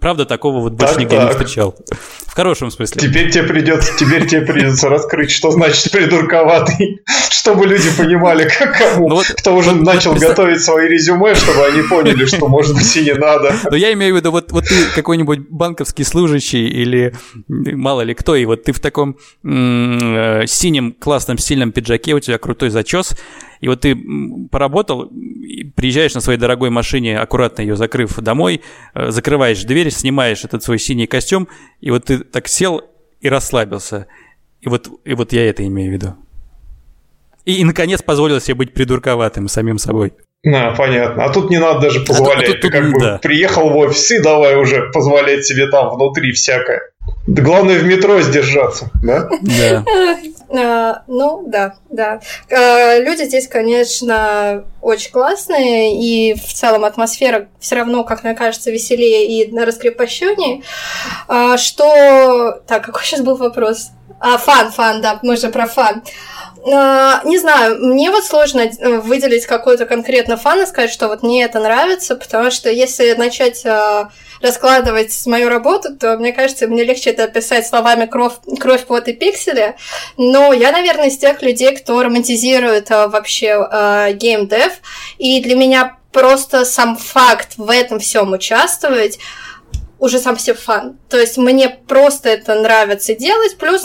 Правда, 0.00 0.26
такого 0.26 0.60
вот 0.60 0.74
больше 0.74 0.94
так, 0.94 1.02
нигде 1.02 1.16
так. 1.16 1.24
не 1.24 1.30
встречал. 1.32 1.74
В 2.26 2.34
хорошем 2.34 2.70
смысле. 2.70 3.00
Теперь 3.00 3.30
тебе 3.30 3.44
придется, 3.44 3.92
теперь 3.98 4.26
тебе 4.26 4.42
придется 4.42 4.88
раскрыть, 4.88 5.30
что 5.30 5.50
значит 5.50 5.90
придурковатый, 5.90 7.00
чтобы 7.30 7.66
люди 7.66 7.88
понимали, 7.96 8.48
как 8.48 8.78
кому, 8.78 9.08
ну 9.08 9.14
вот, 9.16 9.26
кто 9.26 9.56
уже 9.56 9.70
вот, 9.70 9.82
начал 9.82 10.12
вот, 10.12 10.20
готовить 10.20 10.62
свои 10.62 10.88
резюме, 10.88 11.34
чтобы 11.34 11.64
они 11.66 11.82
поняли, 11.82 12.26
что, 12.26 12.48
может 12.48 12.74
быть, 12.74 12.96
и 12.96 13.04
не 13.04 13.14
надо. 13.14 13.54
Но 13.70 13.76
я 13.76 13.92
имею 13.94 14.14
в 14.14 14.16
виду, 14.18 14.30
вот, 14.30 14.52
вот 14.52 14.64
ты 14.64 14.74
какой-нибудь 14.94 15.48
банковский 15.50 16.04
служащий 16.04 16.66
или 16.68 17.14
мало 17.48 18.02
ли 18.02 18.14
кто, 18.14 18.36
и 18.36 18.44
вот 18.44 18.64
ты 18.64 18.72
в 18.72 18.80
таком 18.80 19.16
э, 19.44 20.46
синем 20.46 20.92
классном 20.92 21.38
стильном 21.38 21.72
пиджаке, 21.72 22.14
у 22.14 22.20
тебя 22.20 22.38
крутой 22.38 22.70
зачес, 22.70 23.16
и 23.60 23.68
вот 23.68 23.80
ты 23.80 23.96
поработал, 24.50 25.10
приезжаешь 25.74 26.14
на 26.14 26.20
своей 26.20 26.38
дорогой 26.38 26.70
машине, 26.70 27.18
аккуратно 27.18 27.62
ее 27.62 27.76
закрыв 27.76 28.16
домой, 28.18 28.62
э, 28.94 29.10
закрываешь 29.10 29.62
дверь, 29.64 29.90
снимаешь 29.90 30.44
этот 30.44 30.62
свой 30.62 30.78
синий 30.78 31.06
костюм, 31.06 31.48
и 31.80 31.90
вот 31.90 32.04
ты 32.04 32.18
так 32.18 32.48
сел 32.48 32.82
и 33.20 33.28
расслабился. 33.28 34.06
И 34.60 34.68
вот, 34.68 34.88
и 35.04 35.14
вот 35.14 35.32
я 35.32 35.48
это 35.48 35.66
имею 35.66 35.90
в 35.90 35.94
виду. 35.94 36.16
И, 37.44 37.60
и, 37.60 37.64
наконец, 37.64 38.02
позволил 38.02 38.40
себе 38.40 38.54
быть 38.56 38.74
придурковатым 38.74 39.48
самим 39.48 39.78
собой. 39.78 40.12
Да, 40.42 40.74
понятно. 40.76 41.24
А 41.24 41.32
тут 41.32 41.50
не 41.50 41.58
надо 41.58 41.80
даже 41.80 42.00
позволять. 42.00 42.48
А 42.48 42.52
тут, 42.52 42.60
тут, 42.60 42.70
Ты 42.70 42.70
как 42.70 42.98
да. 42.98 43.12
бы 43.14 43.18
приехал 43.20 43.70
в 43.70 43.76
офис 43.76 44.10
и 44.12 44.20
давай 44.20 44.56
уже 44.56 44.90
позволять 44.92 45.44
себе 45.44 45.66
там 45.68 45.94
внутри 45.94 46.32
всякое. 46.32 46.82
Да 47.26 47.42
главное 47.42 47.78
в 47.78 47.84
метро 47.84 48.20
сдержаться, 48.20 48.90
да? 49.02 49.28
Да. 49.42 49.84
А, 50.48 51.02
ну, 51.06 51.44
да, 51.46 51.74
да. 51.90 52.20
А, 52.50 52.98
люди 52.98 53.24
здесь, 53.24 53.48
конечно, 53.48 54.64
очень 54.80 55.10
классные, 55.10 56.00
и 56.00 56.34
в 56.34 56.52
целом 56.52 56.84
атмосфера 56.84 57.48
все 57.58 57.76
равно, 57.76 58.04
как 58.04 58.22
мне 58.22 58.34
кажется, 58.34 58.70
веселее 58.70 59.26
и 59.26 59.56
раскрепощеннее. 59.56 60.62
А, 61.28 61.56
что... 61.56 62.60
Так, 62.66 62.84
какой 62.84 63.02
сейчас 63.02 63.20
был 63.20 63.36
вопрос? 63.36 63.90
А, 64.20 64.38
фан, 64.38 64.70
фан, 64.70 65.02
да, 65.02 65.18
мы 65.22 65.36
же 65.36 65.48
про 65.48 65.66
фан. 65.66 66.02
Не 66.66 67.38
знаю, 67.38 67.78
мне 67.78 68.10
вот 68.10 68.24
сложно 68.24 68.60
э, 68.60 68.98
выделить 68.98 69.46
какой-то 69.46 69.86
конкретно 69.86 70.36
фан 70.36 70.62
и 70.62 70.66
сказать, 70.66 70.90
что 70.90 71.06
вот 71.06 71.22
мне 71.22 71.44
это 71.44 71.60
нравится, 71.60 72.16
потому 72.16 72.50
что 72.50 72.68
если 72.70 73.12
начать 73.12 73.64
раскладывать 74.40 75.26
мою 75.26 75.48
работу, 75.48 75.94
то, 75.94 76.16
мне 76.16 76.32
кажется, 76.32 76.66
мне 76.66 76.84
легче 76.84 77.10
это 77.10 77.24
описать 77.24 77.66
словами 77.66 78.06
кровь, 78.06 78.34
кровь 78.58 78.84
пот 78.84 79.08
и 79.08 79.12
пиксели. 79.12 79.76
Но 80.16 80.52
я, 80.52 80.72
наверное, 80.72 81.08
из 81.08 81.18
тех 81.18 81.42
людей, 81.42 81.76
кто 81.76 82.02
романтизирует 82.02 82.90
а, 82.90 83.08
вообще 83.08 83.52
а, 83.54 84.12
геймдев. 84.12 84.72
И 85.18 85.40
для 85.42 85.56
меня 85.56 85.96
просто 86.12 86.64
сам 86.64 86.96
факт 86.96 87.54
в 87.56 87.70
этом 87.70 87.98
всем 87.98 88.32
участвовать 88.32 89.18
уже 89.98 90.18
сам 90.18 90.38
себе 90.38 90.54
фан. 90.54 90.98
То 91.08 91.18
есть 91.18 91.38
мне 91.38 91.70
просто 91.70 92.28
это 92.28 92.54
нравится 92.54 93.14
делать. 93.14 93.56
Плюс 93.56 93.84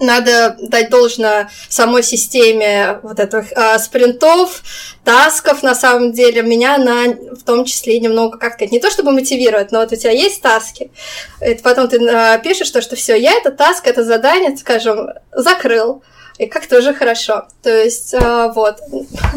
надо 0.00 0.56
дать 0.60 0.90
должное 0.90 1.50
самой 1.68 2.02
системе 2.02 3.00
вот 3.02 3.18
этих 3.18 3.52
э, 3.52 3.78
спринтов, 3.78 4.62
тасков, 5.04 5.62
на 5.62 5.74
самом 5.74 6.12
деле, 6.12 6.42
меня 6.42 6.78
на, 6.78 7.12
в 7.34 7.42
том 7.44 7.64
числе 7.64 7.98
немного, 7.98 8.38
как 8.38 8.54
сказать, 8.54 8.72
не 8.72 8.80
то 8.80 8.90
чтобы 8.90 9.12
мотивирует, 9.12 9.72
но 9.72 9.80
вот 9.80 9.92
у 9.92 9.96
тебя 9.96 10.12
есть 10.12 10.42
таски, 10.42 10.90
это 11.40 11.62
потом 11.62 11.88
ты 11.88 11.96
э, 11.96 12.40
пишешь 12.42 12.70
то, 12.70 12.82
что 12.82 12.96
все, 12.96 13.16
я 13.16 13.32
это 13.32 13.50
таск, 13.50 13.86
это 13.86 14.04
задание, 14.04 14.56
скажем, 14.56 15.08
закрыл, 15.32 16.02
и 16.38 16.46
как-то 16.46 16.78
уже 16.78 16.92
хорошо. 16.92 17.46
То 17.62 17.70
есть, 17.70 18.12
э, 18.12 18.52
вот. 18.54 18.78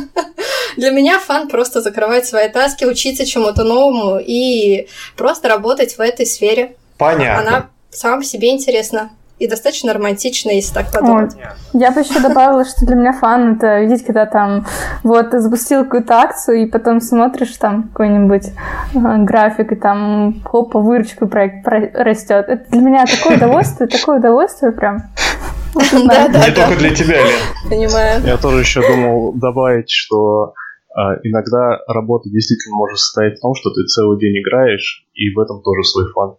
Для 0.77 0.91
меня 0.91 1.19
фан 1.19 1.47
просто 1.47 1.81
закрывать 1.81 2.27
свои 2.27 2.49
таски, 2.49 2.83
учиться 2.83 3.25
чему-то 3.25 3.63
новому 3.63 4.19
и 4.19 4.87
просто 5.15 5.47
работать 5.47 5.97
в 5.97 6.01
этой 6.01 6.25
сфере. 6.25 6.75
Понятно. 6.97 7.39
Она 7.39 7.69
сама 7.89 8.17
по 8.17 8.23
себе 8.23 8.49
интересна 8.49 9.11
и 9.39 9.47
достаточно 9.47 9.93
романтично, 9.93 10.51
если 10.51 10.73
так 10.73 10.91
подумать. 10.91 11.33
Вот. 11.33 11.81
Я 11.81 11.91
бы 11.91 12.01
еще 12.01 12.19
добавила, 12.19 12.65
что 12.65 12.85
для 12.85 12.95
меня 12.95 13.13
фан 13.13 13.55
это 13.55 13.79
видеть, 13.79 14.05
когда 14.05 14.25
там 14.25 14.65
вот 15.03 15.31
запустил 15.31 15.85
какую-то 15.85 16.15
акцию, 16.15 16.63
и 16.63 16.65
потом 16.65 16.99
смотришь 16.99 17.55
там 17.57 17.83
какой-нибудь 17.83 18.47
э, 18.47 19.17
график, 19.23 19.71
и 19.71 19.75
там 19.75 20.41
хопа, 20.43 20.79
выручка 20.79 21.25
проект 21.25 21.67
растет. 21.67 22.45
Это 22.47 22.69
для 22.69 22.81
меня 22.81 23.05
такое 23.05 23.37
удовольствие, 23.37 23.87
такое 23.87 24.19
удовольствие 24.19 24.71
прям. 24.71 25.03
Да, 25.75 26.27
да, 26.27 26.47
Не 26.47 26.51
только 26.51 26.75
для 26.77 26.95
тебя, 26.95 27.21
Лен. 27.21 27.69
Понимаю. 27.69 28.21
Я 28.25 28.37
тоже 28.37 28.61
еще 28.61 28.81
думал 28.81 29.33
добавить, 29.33 29.89
что 29.89 30.53
а, 30.95 31.15
иногда 31.23 31.79
работа 31.87 32.29
действительно 32.29 32.75
может 32.75 32.97
состоять 32.97 33.37
в 33.37 33.41
том, 33.41 33.53
что 33.53 33.69
ты 33.69 33.85
целый 33.85 34.19
день 34.19 34.41
играешь, 34.41 35.05
и 35.13 35.29
в 35.33 35.39
этом 35.39 35.61
тоже 35.61 35.83
свой 35.83 36.11
фан. 36.13 36.37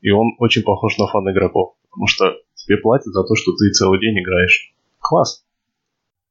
И 0.00 0.10
он 0.10 0.34
очень 0.38 0.62
похож 0.62 0.98
на 0.98 1.06
фан 1.06 1.30
игроков, 1.30 1.74
потому 1.92 2.06
что 2.08 2.36
тебе 2.54 2.78
платят 2.78 3.12
за 3.12 3.22
то, 3.22 3.34
что 3.34 3.52
ты 3.52 3.70
целый 3.70 4.00
день 4.00 4.18
играешь. 4.20 4.72
Класс. 4.98 5.44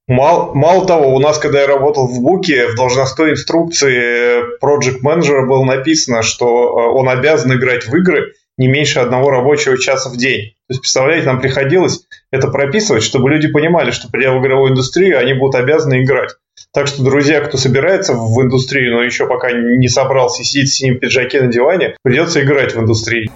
Мало, 0.07 0.53
мало 0.53 0.85
того, 0.85 1.15
у 1.15 1.19
нас, 1.19 1.37
когда 1.37 1.61
я 1.61 1.67
работал 1.67 2.07
в 2.07 2.21
Буке, 2.21 2.67
в 2.67 2.75
должностной 2.75 3.31
инструкции 3.31 4.57
Project 4.59 5.01
Manager 5.03 5.45
было 5.47 5.63
написано, 5.63 6.21
что 6.21 6.45
э, 6.45 6.93
он 6.93 7.07
обязан 7.07 7.53
играть 7.53 7.87
в 7.87 7.95
игры 7.95 8.33
не 8.57 8.67
меньше 8.67 8.99
одного 8.99 9.29
рабочего 9.29 9.77
часа 9.77 10.09
в 10.09 10.17
день. 10.17 10.49
То 10.67 10.73
есть, 10.73 10.81
представляете, 10.81 11.27
нам 11.27 11.39
приходилось 11.39 12.05
это 12.31 12.49
прописывать, 12.49 13.03
чтобы 13.03 13.29
люди 13.29 13.47
понимали, 13.47 13.91
что 13.91 14.09
придя 14.09 14.33
в 14.33 14.41
игровую 14.41 14.71
индустрию, 14.71 15.19
они 15.19 15.33
будут 15.33 15.55
обязаны 15.55 16.03
играть. 16.03 16.31
Так 16.73 16.87
что, 16.87 17.03
друзья, 17.03 17.41
кто 17.41 17.57
собирается 17.57 18.13
в 18.13 18.41
индустрию, 18.41 18.95
но 18.95 19.03
еще 19.03 19.27
пока 19.27 19.51
не 19.51 19.87
собрался 19.87 20.41
и 20.41 20.45
сидит 20.45 20.69
в 20.69 20.73
синем 20.73 20.99
пиджаке 20.99 21.41
на 21.41 21.51
диване, 21.51 21.95
придется 22.03 22.41
играть 22.41 22.75
в 22.75 22.79
индустрии. 22.79 23.31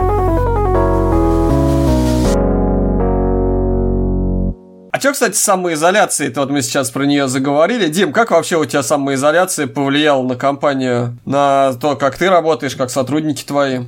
А 4.96 5.00
что, 5.02 5.12
кстати, 5.12 5.36
самоизоляции? 5.36 6.28
Это 6.28 6.40
вот 6.40 6.52
мы 6.52 6.62
сейчас 6.62 6.90
про 6.90 7.04
нее 7.04 7.28
заговорили. 7.28 7.90
Дим, 7.90 8.14
как 8.14 8.32
вообще 8.32 8.58
у 8.58 8.64
тебя 8.64 8.82
самоизоляция 8.82 9.68
повлияла 9.68 10.24
на 10.24 10.38
компанию, 10.38 11.18
на 11.26 11.74
то, 11.74 11.98
как 11.98 12.18
ты 12.18 12.30
работаешь, 12.30 12.78
как 12.78 12.90
сотрудники 12.90 13.44
твои? 13.44 13.80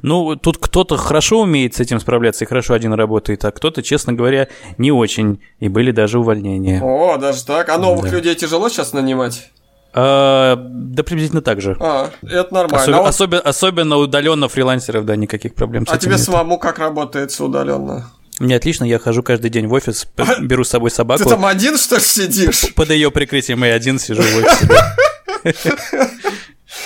Ну, 0.00 0.34
тут 0.36 0.56
кто-то 0.56 0.96
хорошо 0.96 1.42
умеет 1.42 1.74
с 1.74 1.80
этим 1.80 2.00
справляться 2.00 2.46
и 2.46 2.48
хорошо 2.48 2.72
один 2.72 2.94
работает, 2.94 3.44
а 3.44 3.50
кто-то, 3.50 3.82
честно 3.82 4.14
говоря, 4.14 4.48
не 4.78 4.90
очень. 4.90 5.42
И 5.60 5.68
были 5.68 5.90
даже 5.90 6.18
увольнения. 6.18 6.80
О, 6.82 7.18
даже 7.18 7.44
так? 7.44 7.68
А 7.68 7.76
новых 7.76 8.06
да. 8.06 8.16
людей 8.16 8.34
тяжело 8.34 8.70
сейчас 8.70 8.94
нанимать? 8.94 9.50
А, 9.92 10.56
да, 10.56 11.02
приблизительно 11.02 11.42
так 11.42 11.60
же. 11.60 11.76
А, 11.80 12.08
это 12.22 12.54
нормально. 12.54 12.78
Особ... 12.78 12.94
А 12.94 12.98
вот... 13.00 13.08
особенно, 13.08 13.40
особенно 13.42 13.96
удаленно 13.98 14.48
фрилансеров, 14.48 15.04
да, 15.04 15.16
никаких 15.16 15.54
проблем 15.54 15.86
с 15.86 15.90
а 15.90 15.96
этим. 15.96 15.98
А 15.98 16.00
тебе 16.00 16.16
нет. 16.16 16.24
самому 16.24 16.58
как 16.58 16.78
работается 16.78 17.44
удаленно? 17.44 18.06
Мне 18.38 18.56
отлично, 18.56 18.84
я 18.84 18.98
хожу 18.98 19.22
каждый 19.22 19.50
день 19.50 19.66
в 19.66 19.72
офис, 19.72 20.06
а, 20.16 20.40
беру 20.40 20.64
с 20.64 20.68
собой 20.68 20.90
собаку. 20.90 21.24
Ты 21.24 21.30
там 21.30 21.44
один, 21.46 21.78
что 21.78 21.96
ли, 21.96 22.02
сидишь? 22.02 22.74
Под 22.74 22.90
ее 22.90 23.10
прикрытием 23.10 23.64
я 23.64 23.74
один 23.74 23.98
сижу 23.98 24.22
в 24.22 24.36
офисе. 24.36 26.10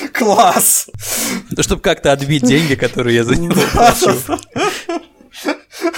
Класс! 0.12 0.88
Ну, 1.50 1.62
чтобы 1.62 1.82
как-то 1.82 2.12
отбить 2.12 2.44
деньги, 2.44 2.74
которые 2.74 3.16
я 3.16 3.24
за 3.24 3.34
него 3.34 3.60
плачу. 3.72 4.14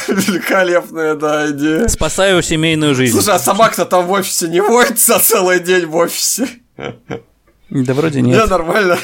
Великолепная, 0.09 1.14
да, 1.14 1.50
идея. 1.50 1.88
Спасаю 1.88 2.42
семейную 2.42 2.94
жизнь. 2.94 3.12
Слушай, 3.12 3.34
а 3.34 3.38
собака-то 3.38 3.84
там 3.84 4.07
в 4.07 4.11
офисе 4.12 4.48
не 4.48 4.61
воет 4.61 4.98
за 4.98 5.18
целый 5.18 5.61
день 5.61 5.86
в 5.86 5.96
офисе? 5.96 6.48
Да 7.72 7.94
вроде 7.94 8.20
нет. 8.20 8.36
Да, 8.36 8.46
нормально. 8.58 8.98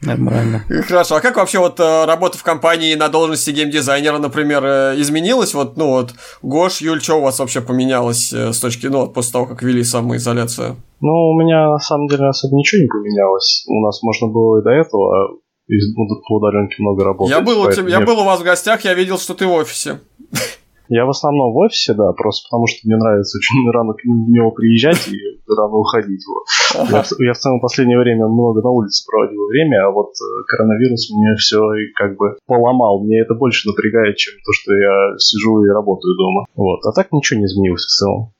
Нормально. 0.00 0.64
Хорошо. 0.88 1.16
А 1.16 1.20
как 1.20 1.36
вообще 1.36 1.58
вот 1.58 1.78
э, 1.78 2.04
работа 2.06 2.38
в 2.38 2.42
компании 2.42 2.94
на 2.94 3.08
должности 3.08 3.50
геймдизайнера, 3.50 4.18
например, 4.18 4.64
э, 4.64 4.94
изменилась? 4.96 5.52
Вот, 5.52 5.76
ну 5.76 5.88
вот, 5.88 6.14
Гош, 6.42 6.80
Юль, 6.80 7.02
что 7.02 7.16
у 7.16 7.20
вас 7.20 7.38
вообще 7.38 7.60
поменялось 7.60 8.32
э, 8.32 8.54
с 8.54 8.60
точки, 8.60 8.86
ну, 8.86 9.08
после 9.08 9.32
того, 9.32 9.46
как 9.46 9.62
ввели 9.62 9.84
самоизоляцию? 9.84 10.76
Ну, 11.00 11.12
у 11.12 11.38
меня 11.38 11.68
на 11.68 11.78
самом 11.78 12.06
деле 12.06 12.26
особо 12.26 12.56
ничего 12.56 12.82
не 12.82 12.88
поменялось. 12.88 13.64
У 13.68 13.84
нас 13.84 14.02
можно 14.02 14.28
было 14.28 14.60
и 14.60 14.64
до 14.64 14.70
этого 14.70 15.38
ну, 15.68 16.06
по 16.26 16.36
удаленке 16.36 16.76
много 16.78 17.04
работать. 17.04 17.34
Я 17.34 17.42
был, 17.42 17.60
у 17.60 17.70
тебя, 17.70 17.88
я 17.88 18.00
был 18.00 18.18
у 18.20 18.24
вас 18.24 18.40
в 18.40 18.44
гостях, 18.44 18.84
я 18.84 18.94
видел, 18.94 19.18
что 19.18 19.34
ты 19.34 19.46
в 19.46 19.52
офисе. 19.52 20.00
Я 20.88 21.06
в 21.06 21.10
основном 21.10 21.52
в 21.52 21.56
офисе, 21.56 21.94
да, 21.94 22.12
просто 22.12 22.46
потому 22.48 22.66
что 22.66 22.80
мне 22.84 22.96
нравится 22.96 23.38
очень 23.38 23.70
рано 23.72 23.94
к 23.94 24.04
него 24.04 24.50
приезжать 24.50 25.08
и 25.08 25.18
рано 25.48 25.76
уходить. 25.76 26.22
Вот. 26.28 26.44
Я, 26.90 27.04
я 27.26 27.32
в 27.32 27.38
целом 27.38 27.58
в 27.58 27.62
последнее 27.62 27.98
время 27.98 28.26
много 28.26 28.60
на 28.60 28.70
улице 28.70 29.04
проводил 29.08 29.46
время, 29.48 29.86
а 29.86 29.90
вот 29.90 30.12
э, 30.12 30.24
коронавирус 30.48 31.10
мне 31.10 31.34
все 31.36 31.60
как 31.94 32.16
бы 32.16 32.36
поломал. 32.46 33.02
Мне 33.02 33.20
это 33.20 33.34
больше 33.34 33.68
напрягает, 33.68 34.16
чем 34.16 34.34
то, 34.44 34.52
что 34.52 34.72
я 34.74 35.18
сижу 35.18 35.64
и 35.64 35.68
работаю 35.68 36.16
дома. 36.16 36.44
Вот. 36.54 36.80
А 36.84 36.92
так 36.92 37.12
ничего 37.12 37.40
не 37.40 37.46
изменилось 37.46 37.84
в 37.84 37.96
целом. 37.96 38.33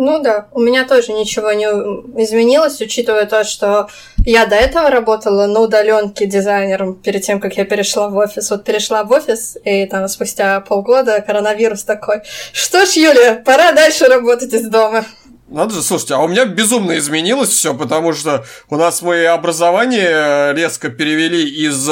Ну 0.00 0.22
да, 0.22 0.46
у 0.52 0.60
меня 0.60 0.86
тоже 0.86 1.12
ничего 1.12 1.50
не 1.50 1.64
изменилось, 2.22 2.80
учитывая 2.80 3.26
то, 3.26 3.42
что 3.42 3.88
я 4.24 4.46
до 4.46 4.54
этого 4.54 4.90
работала 4.90 5.46
на 5.46 5.58
удаленке 5.58 6.26
дизайнером 6.26 6.94
перед 6.94 7.22
тем, 7.22 7.40
как 7.40 7.56
я 7.56 7.64
перешла 7.64 8.08
в 8.08 8.16
офис. 8.16 8.48
Вот 8.52 8.64
перешла 8.64 9.02
в 9.02 9.10
офис, 9.10 9.58
и 9.64 9.86
там 9.86 10.06
спустя 10.06 10.60
полгода 10.60 11.20
коронавирус 11.20 11.82
такой. 11.82 12.22
Что 12.52 12.86
ж, 12.86 12.90
Юля, 12.90 13.42
пора 13.44 13.72
дальше 13.72 14.06
работать 14.06 14.52
из 14.52 14.68
дома. 14.68 15.04
Надо 15.48 15.74
же, 15.74 15.82
слушайте, 15.82 16.14
а 16.14 16.18
у 16.20 16.28
меня 16.28 16.44
безумно 16.44 16.96
изменилось 16.96 17.48
все, 17.48 17.74
потому 17.74 18.12
что 18.12 18.44
у 18.70 18.76
нас 18.76 19.02
мы 19.02 19.26
образование 19.26 20.54
резко 20.54 20.90
перевели 20.90 21.42
из 21.42 21.88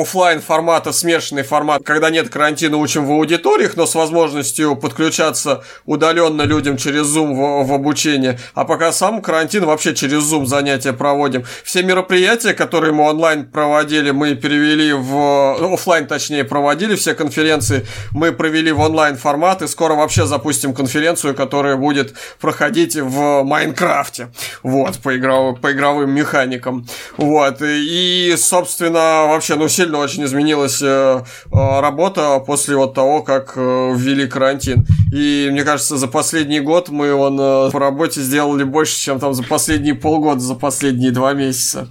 офлайн 0.00 0.40
формата, 0.40 0.92
смешанный 0.92 1.42
формат, 1.42 1.82
когда 1.84 2.10
нет 2.10 2.28
карантина, 2.28 2.76
учим 2.76 3.06
в 3.06 3.12
аудиториях, 3.12 3.76
но 3.76 3.86
с 3.86 3.94
возможностью 3.94 4.76
подключаться 4.76 5.64
удаленно 5.86 6.42
людям 6.42 6.76
через 6.76 7.06
Zoom 7.06 7.34
в, 7.34 7.68
в 7.68 7.72
обучение. 7.72 8.38
А 8.54 8.64
пока 8.64 8.92
сам 8.92 9.22
карантин, 9.22 9.64
вообще 9.64 9.94
через 9.94 10.22
Zoom 10.30 10.46
занятия 10.46 10.92
проводим. 10.92 11.44
Все 11.64 11.82
мероприятия, 11.82 12.54
которые 12.54 12.92
мы 12.92 13.08
онлайн 13.08 13.50
проводили, 13.50 14.10
мы 14.10 14.34
перевели 14.34 14.92
в 14.92 15.74
офлайн, 15.74 16.06
точнее, 16.06 16.44
проводили 16.44 16.94
все 16.94 17.14
конференции, 17.14 17.86
мы 18.12 18.32
провели 18.32 18.72
в 18.72 18.80
онлайн 18.80 19.16
формат, 19.16 19.62
и 19.62 19.68
скоро 19.68 19.94
вообще 19.94 20.26
запустим 20.26 20.74
конференцию, 20.74 21.34
которая 21.34 21.76
будет 21.76 22.14
проходить 22.40 22.96
в 22.96 23.42
Майнкрафте. 23.42 24.28
Вот, 24.62 24.98
по, 24.98 25.16
игров... 25.16 25.60
по 25.60 25.72
игровым 25.72 26.10
механикам. 26.10 26.86
Вот, 27.16 27.62
и, 27.62 28.34
собственно, 28.36 29.26
вообще, 29.26 29.54
ну, 29.54 29.68
сильно 29.68 29.87
сильно 29.88 30.00
очень 30.00 30.24
изменилась 30.24 30.82
э, 30.82 30.86
э, 30.86 31.80
работа 31.80 32.40
после 32.46 32.76
вот 32.76 32.92
того, 32.92 33.22
как 33.22 33.54
э, 33.56 33.94
ввели 33.96 34.26
карантин. 34.26 34.86
И 35.14 35.48
мне 35.50 35.64
кажется, 35.64 35.96
за 35.96 36.08
последний 36.08 36.60
год 36.60 36.90
мы 36.90 37.14
он 37.14 37.38
по 37.70 37.78
работе 37.78 38.20
сделали 38.20 38.64
больше, 38.64 39.00
чем 39.00 39.18
там 39.18 39.32
за 39.32 39.42
последние 39.42 39.94
полгода, 39.94 40.40
за 40.40 40.54
последние 40.54 41.10
два 41.10 41.32
месяца. 41.32 41.88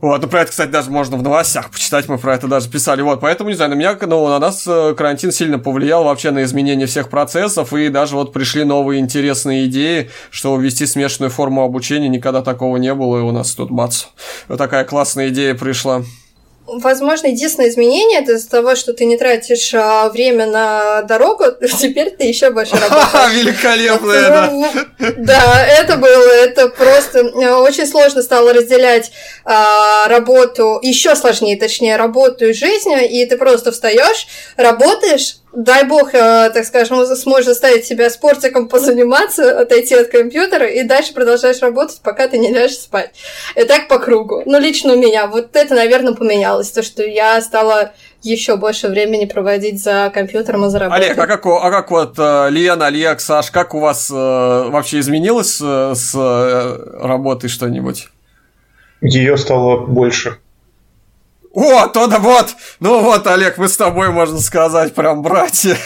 Вот, 0.00 0.22
ну 0.22 0.28
про 0.28 0.40
это, 0.40 0.50
кстати, 0.50 0.70
даже 0.70 0.90
можно 0.90 1.16
в 1.16 1.22
новостях 1.22 1.70
почитать, 1.70 2.08
мы 2.08 2.18
про 2.18 2.34
это 2.34 2.48
даже 2.48 2.70
писали. 2.70 3.02
Вот, 3.02 3.20
поэтому, 3.20 3.50
не 3.50 3.56
знаю, 3.56 3.70
на 3.70 3.74
меня, 3.74 3.96
ну, 4.00 4.28
на 4.28 4.38
нас 4.38 4.64
карантин 4.64 5.30
сильно 5.30 5.58
повлиял 5.58 6.04
вообще 6.04 6.30
на 6.30 6.42
изменение 6.44 6.86
всех 6.86 7.10
процессов, 7.10 7.72
и 7.74 7.88
даже 7.88 8.14
вот 8.14 8.32
пришли 8.32 8.64
новые 8.64 9.00
интересные 9.00 9.66
идеи, 9.66 10.10
что 10.30 10.56
ввести 10.56 10.86
смешанную 10.86 11.30
форму 11.30 11.62
обучения, 11.62 12.08
никогда 12.08 12.42
такого 12.42 12.76
не 12.78 12.94
было, 12.94 13.18
и 13.18 13.20
у 13.20 13.32
нас 13.32 13.52
тут 13.54 13.70
бац. 13.70 14.04
Вот 14.48 14.56
такая 14.58 14.84
классная 14.84 15.28
идея 15.28 15.54
пришла. 15.54 16.02
Возможно, 16.70 17.28
единственное 17.28 17.70
изменение 17.70 18.20
это 18.20 18.32
из-за 18.32 18.50
того, 18.50 18.76
что 18.76 18.92
ты 18.92 19.06
не 19.06 19.16
тратишь 19.16 19.72
а, 19.74 20.08
время 20.10 20.46
на 20.46 21.02
дорогу, 21.02 21.44
теперь 21.80 22.10
ты 22.10 22.24
еще 22.24 22.50
больше 22.50 22.72
работаешь. 22.76 23.34
Великолепно 23.34 24.12
это! 24.12 24.88
Да, 25.18 25.66
это 25.66 25.96
было, 25.96 26.30
это 26.32 26.68
просто 26.68 27.20
э, 27.20 27.54
очень 27.54 27.86
сложно 27.86 28.22
стало 28.22 28.52
разделять 28.52 29.10
а, 29.44 30.08
работу, 30.08 30.78
еще 30.82 31.14
сложнее, 31.16 31.56
точнее, 31.56 31.96
работу 31.96 32.46
и 32.46 32.52
жизнь, 32.52 32.92
и 33.08 33.24
ты 33.26 33.36
просто 33.36 33.72
встаешь, 33.72 34.26
работаешь, 34.56 35.36
дай 35.58 35.84
бог, 35.84 36.14
э, 36.14 36.50
так 36.50 36.64
скажем, 36.64 37.04
сможешь 37.04 37.46
заставить 37.46 37.84
себя 37.84 38.10
спортиком 38.10 38.68
позаниматься, 38.68 39.60
отойти 39.60 39.94
от 39.94 40.08
компьютера 40.08 40.66
и 40.66 40.84
дальше 40.84 41.12
продолжаешь 41.12 41.60
работать, 41.60 42.00
пока 42.02 42.28
ты 42.28 42.38
не 42.38 42.52
ляжешь 42.52 42.78
спать. 42.78 43.10
И 43.56 43.64
так 43.64 43.88
по 43.88 43.98
кругу. 43.98 44.42
Ну, 44.46 44.60
лично 44.60 44.92
у 44.92 44.96
меня 44.96 45.26
вот 45.26 45.56
это, 45.56 45.74
наверное, 45.74 46.14
поменялось, 46.14 46.70
то, 46.70 46.82
что 46.84 47.02
я 47.02 47.40
стала 47.40 47.92
еще 48.22 48.56
больше 48.56 48.88
времени 48.88 49.24
проводить 49.24 49.82
за 49.82 50.10
компьютером 50.14 50.66
и 50.66 50.70
за 50.70 50.78
работой. 50.78 51.06
Олег, 51.06 51.18
а 51.18 51.26
как, 51.26 51.44
а 51.46 51.70
как 51.70 51.90
вот 51.90 52.14
э, 52.18 52.50
Лена, 52.50 52.86
Олег, 52.86 53.20
Саш, 53.20 53.50
как 53.50 53.74
у 53.74 53.80
вас 53.80 54.10
э, 54.10 54.14
вообще 54.14 55.00
изменилось 55.00 55.60
э, 55.60 55.92
с 55.94 56.14
э, 56.14 57.04
работой 57.04 57.50
что-нибудь? 57.50 58.08
Ее 59.00 59.36
стало 59.36 59.86
больше. 59.86 60.38
О, 61.54 61.86
то 61.88 62.06
да 62.06 62.18
вот! 62.18 62.54
Ну 62.80 63.02
вот, 63.02 63.26
Олег, 63.26 63.58
мы 63.58 63.68
с 63.68 63.76
тобой, 63.76 64.10
можно 64.10 64.38
сказать, 64.38 64.94
прям 64.94 65.22
братья. 65.22 65.76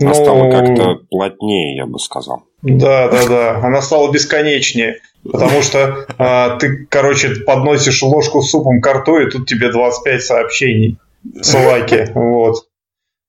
Она 0.00 0.10
ну... 0.10 0.14
стала 0.14 0.50
как-то 0.50 0.96
плотнее, 1.10 1.76
я 1.76 1.86
бы 1.86 1.98
сказал. 1.98 2.44
Да, 2.62 3.08
да, 3.08 3.26
да. 3.26 3.56
Она 3.62 3.80
стала 3.82 4.10
бесконечнее. 4.10 5.00
Потому 5.30 5.62
что 5.62 6.06
а, 6.18 6.56
ты, 6.58 6.86
короче, 6.90 7.36
подносишь 7.46 8.02
ложку 8.02 8.42
с 8.42 8.50
супом 8.50 8.80
к 8.80 8.92
рту, 8.92 9.18
и 9.18 9.30
тут 9.30 9.48
тебе 9.48 9.72
25 9.72 10.22
сообщений 10.22 10.98
с 11.40 11.54
лайки. 11.54 12.10
Вот. 12.14 12.66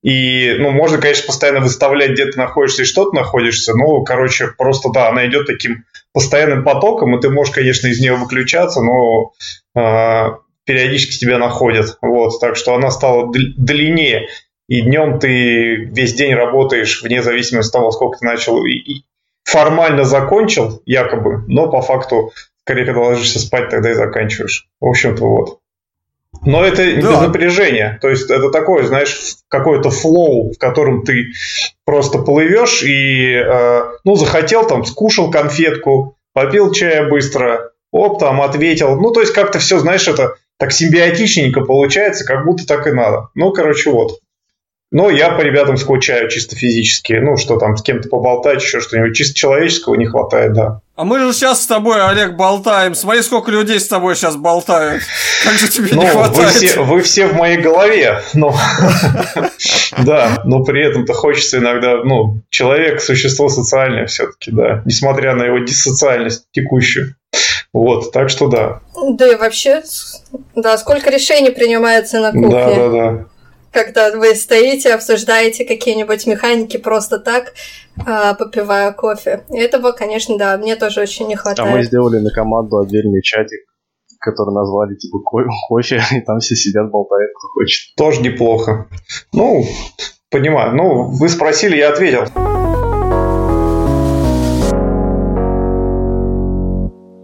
И, 0.02 0.54
ну, 0.58 0.70
можно, 0.70 0.98
конечно, 0.98 1.26
постоянно 1.26 1.60
выставлять, 1.60 2.12
где 2.12 2.26
ты 2.26 2.38
находишься 2.38 2.82
и 2.82 2.86
что 2.86 3.10
ты 3.10 3.16
находишься. 3.16 3.74
Ну, 3.74 4.04
короче, 4.04 4.48
просто, 4.48 4.90
да, 4.90 5.08
она 5.08 5.26
идет 5.26 5.46
таким 5.46 5.84
постоянным 6.12 6.64
потоком, 6.64 7.16
и 7.16 7.20
ты 7.20 7.30
можешь, 7.30 7.54
конечно, 7.54 7.88
из 7.88 8.00
нее 8.00 8.14
выключаться, 8.14 8.82
но 8.82 9.32
а, 9.74 10.38
периодически 10.66 11.18
тебя 11.18 11.38
находят. 11.38 11.96
Вот, 12.02 12.38
так 12.40 12.56
что 12.56 12.74
она 12.74 12.90
стала 12.90 13.32
длиннее. 13.32 14.28
И 14.68 14.82
днем 14.82 15.20
ты 15.20 15.76
весь 15.76 16.14
день 16.14 16.34
работаешь 16.34 17.02
вне 17.02 17.22
зависимости 17.22 17.70
от 17.70 17.72
того, 17.72 17.92
сколько 17.92 18.18
ты 18.18 18.26
начал 18.26 18.64
и, 18.66 19.02
формально 19.44 20.04
закончил, 20.04 20.82
якобы, 20.84 21.44
но 21.46 21.70
по 21.70 21.80
факту, 21.80 22.32
скорее, 22.64 22.84
когда 22.84 23.00
ложишься 23.00 23.38
спать, 23.38 23.70
тогда 23.70 23.92
и 23.92 23.94
заканчиваешь. 23.94 24.68
В 24.80 24.86
общем-то, 24.86 25.24
вот. 25.24 25.60
Но 26.44 26.64
это 26.64 26.78
да. 26.78 26.96
без 26.96 27.20
напряжения. 27.20 27.98
То 28.02 28.08
есть 28.08 28.28
это 28.28 28.50
такое, 28.50 28.84
знаешь, 28.84 29.36
какой-то 29.48 29.90
флоу, 29.90 30.52
в 30.52 30.58
котором 30.58 31.04
ты 31.04 31.28
просто 31.84 32.18
плывешь 32.18 32.82
и, 32.82 33.34
э, 33.34 33.80
ну, 34.04 34.16
захотел 34.16 34.66
там, 34.66 34.84
скушал 34.84 35.30
конфетку, 35.30 36.18
попил 36.32 36.72
чая 36.72 37.08
быстро, 37.08 37.70
оп, 37.92 38.18
там 38.18 38.42
ответил. 38.42 39.00
Ну, 39.00 39.12
то 39.12 39.20
есть 39.20 39.32
как-то 39.32 39.60
все, 39.60 39.78
знаешь, 39.78 40.08
это 40.08 40.34
так 40.58 40.72
симбиотичненько 40.72 41.62
получается, 41.62 42.24
как 42.24 42.44
будто 42.44 42.66
так 42.66 42.86
и 42.86 42.92
надо. 42.92 43.28
Ну, 43.34 43.52
короче, 43.52 43.90
вот. 43.90 44.20
Но 44.92 45.10
я 45.10 45.30
по 45.30 45.40
ребятам 45.40 45.76
скучаю 45.76 46.30
чисто 46.30 46.54
физически. 46.54 47.14
Ну, 47.14 47.36
что 47.36 47.58
там, 47.58 47.76
с 47.76 47.82
кем-то 47.82 48.08
поболтать, 48.08 48.62
еще 48.62 48.80
что-нибудь. 48.80 49.16
Чисто 49.16 49.34
человеческого 49.34 49.96
не 49.96 50.06
хватает, 50.06 50.52
да. 50.52 50.80
А 50.94 51.04
мы 51.04 51.18
же 51.18 51.32
сейчас 51.32 51.64
с 51.64 51.66
тобой, 51.66 52.02
Олег, 52.02 52.36
болтаем. 52.36 52.94
Смотри, 52.94 53.22
сколько 53.22 53.50
людей 53.50 53.80
с 53.80 53.88
тобой 53.88 54.14
сейчас 54.14 54.36
болтают. 54.36 55.02
Как 55.44 55.54
же 55.54 55.68
тебе 55.68 55.88
ну, 55.92 56.02
не 56.02 56.08
хватает? 56.08 56.54
Вы 56.54 56.66
все, 56.66 56.84
вы 56.84 57.02
все 57.02 57.26
в 57.26 57.34
моей 57.34 57.58
голове. 57.58 58.22
Ну, 58.32 58.54
да, 60.04 60.40
но 60.44 60.62
при 60.64 60.86
этом-то 60.86 61.12
хочется 61.12 61.58
иногда... 61.58 62.02
Ну, 62.04 62.40
человек– 62.48 63.00
существо 63.02 63.48
социальное 63.48 64.06
все-таки, 64.06 64.52
да. 64.52 64.82
Несмотря 64.84 65.34
на 65.34 65.42
его 65.42 65.58
диссоциальность 65.58 66.46
текущую. 66.52 67.16
Вот, 67.76 68.10
так 68.10 68.30
что 68.30 68.48
да. 68.48 68.80
Да 68.96 69.30
и 69.30 69.36
вообще, 69.36 69.82
да, 70.54 70.78
сколько 70.78 71.10
решений 71.10 71.50
принимается 71.50 72.20
на 72.20 72.32
кухне. 72.32 72.48
Да, 72.48 72.74
да, 72.74 72.88
да 72.88 73.26
когда 73.70 74.10
вы 74.16 74.34
стоите, 74.34 74.94
обсуждаете 74.94 75.66
какие-нибудь 75.66 76.26
механики 76.26 76.78
просто 76.78 77.18
так, 77.18 77.52
а, 78.06 78.32
попивая 78.32 78.90
кофе. 78.92 79.44
Этого, 79.50 79.92
конечно, 79.92 80.38
да, 80.38 80.56
мне 80.56 80.76
тоже 80.76 81.02
очень 81.02 81.26
не 81.26 81.36
хватает. 81.36 81.70
А 81.70 81.76
мы 81.76 81.82
сделали 81.82 82.18
на 82.20 82.30
команду 82.30 82.78
отдельный 82.78 83.20
чатик, 83.20 83.60
который 84.18 84.54
назвали 84.54 84.94
типа 84.94 85.18
кофе, 85.18 86.00
и 86.16 86.22
там 86.22 86.38
все 86.38 86.56
сидят, 86.56 86.90
болтают, 86.90 87.30
кто 87.36 87.48
хочет. 87.48 87.94
Тоже 87.94 88.22
неплохо. 88.22 88.88
Ну, 89.34 89.66
понимаю. 90.30 90.74
Ну, 90.74 91.10
вы 91.10 91.28
спросили, 91.28 91.76
я 91.76 91.90
ответил. 91.90 92.24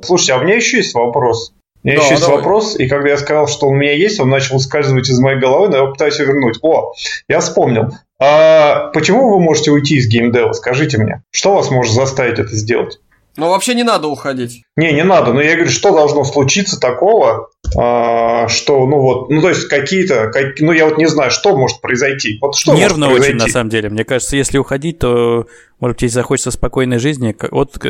Слушайте, 0.02 0.34
а 0.34 0.38
у 0.38 0.42
меня 0.42 0.56
еще 0.56 0.78
есть 0.78 0.94
вопрос. 0.94 1.52
У 1.82 1.88
меня 1.88 1.98
да, 1.98 2.04
еще 2.04 2.14
есть 2.14 2.22
давай. 2.22 2.38
вопрос, 2.38 2.76
и 2.78 2.86
когда 2.86 3.08
я 3.08 3.16
сказал, 3.16 3.48
что 3.48 3.66
у 3.66 3.74
меня 3.74 3.92
есть, 3.92 4.20
он 4.20 4.28
начал 4.28 4.56
ускальзывать 4.56 5.08
из 5.08 5.18
моей 5.18 5.40
головы, 5.40 5.68
но 5.68 5.78
я 5.78 5.86
пытаюсь 5.86 6.18
его 6.18 6.32
вернуть. 6.32 6.58
О, 6.62 6.92
я 7.28 7.40
вспомнил. 7.40 7.90
А 8.20 8.90
почему 8.94 9.30
вы 9.30 9.40
можете 9.40 9.72
уйти 9.72 9.96
из 9.96 10.06
геймдева? 10.06 10.52
Скажите 10.52 10.98
мне. 10.98 11.22
Что 11.32 11.54
вас 11.54 11.70
может 11.72 11.92
заставить 11.92 12.38
это 12.38 12.54
сделать? 12.54 13.00
Ну, 13.36 13.48
вообще 13.48 13.74
не 13.74 13.82
надо 13.82 14.08
уходить. 14.08 14.62
Не, 14.76 14.92
не 14.92 15.04
надо. 15.04 15.32
Но 15.32 15.40
я 15.40 15.54
говорю, 15.54 15.70
что 15.70 15.92
должно 15.92 16.24
случиться 16.24 16.78
такого, 16.78 17.48
а, 17.76 18.46
что, 18.48 18.86
ну 18.86 19.00
вот, 19.00 19.30
ну 19.30 19.40
то 19.40 19.48
есть 19.48 19.68
какие-то, 19.68 20.30
как, 20.30 20.60
ну 20.60 20.72
я 20.72 20.86
вот 20.86 20.98
не 20.98 21.06
знаю, 21.06 21.30
что 21.30 21.56
может 21.56 21.80
произойти. 21.80 22.38
Вот 22.40 22.56
что 22.56 22.74
Нервно 22.74 23.08
может 23.08 23.28
очень, 23.28 23.36
на 23.36 23.48
самом 23.48 23.70
деле. 23.70 23.88
Мне 23.88 24.04
кажется, 24.04 24.36
если 24.36 24.58
уходить, 24.58 24.98
то, 24.98 25.46
может 25.80 26.00
быть, 26.00 26.12
захочется 26.12 26.50
спокойной 26.50 26.98
жизни, 26.98 27.34
от, 27.50 27.82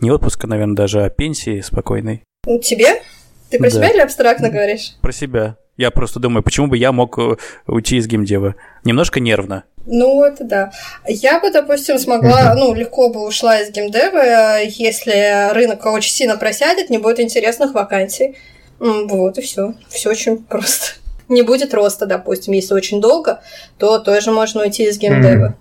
не 0.00 0.10
отпуска, 0.10 0.46
наверное, 0.46 0.74
даже, 0.76 1.04
а 1.04 1.10
пенсии 1.10 1.60
спокойной. 1.60 2.22
Тебе? 2.62 3.02
Ты 3.50 3.58
про 3.58 3.70
да. 3.70 3.76
себя 3.76 3.90
или 3.90 4.00
абстрактно 4.00 4.50
говоришь? 4.50 4.94
Про 5.00 5.12
себя. 5.12 5.56
Я 5.76 5.90
просто 5.90 6.20
думаю, 6.20 6.42
почему 6.42 6.66
бы 6.66 6.76
я 6.76 6.92
мог 6.92 7.18
э, 7.18 7.36
уйти 7.66 7.96
из 7.96 8.06
геймдева? 8.06 8.54
Немножко 8.84 9.20
нервно. 9.20 9.64
Ну, 9.86 10.14
вот 10.16 10.34
да. 10.40 10.70
Я 11.06 11.40
бы, 11.40 11.50
допустим, 11.50 11.98
смогла, 11.98 12.54
ну, 12.54 12.74
легко 12.74 13.08
бы 13.08 13.26
ушла 13.26 13.58
из 13.58 13.70
геймдева, 13.70 14.62
если 14.64 15.52
рынок 15.52 15.84
очень 15.86 16.12
сильно 16.12 16.36
просядет, 16.36 16.90
не 16.90 16.98
будет 16.98 17.20
интересных 17.20 17.74
вакансий. 17.74 18.36
Вот 18.78 19.38
и 19.38 19.42
все. 19.42 19.74
Все 19.88 20.10
очень 20.10 20.38
просто. 20.42 20.92
Не 21.28 21.42
будет 21.42 21.72
роста, 21.72 22.04
допустим, 22.04 22.52
если 22.52 22.74
очень 22.74 23.00
долго, 23.00 23.40
то 23.78 23.98
тоже 23.98 24.32
можно 24.32 24.62
уйти 24.62 24.84
из 24.84 24.98
геймдева. 24.98 25.56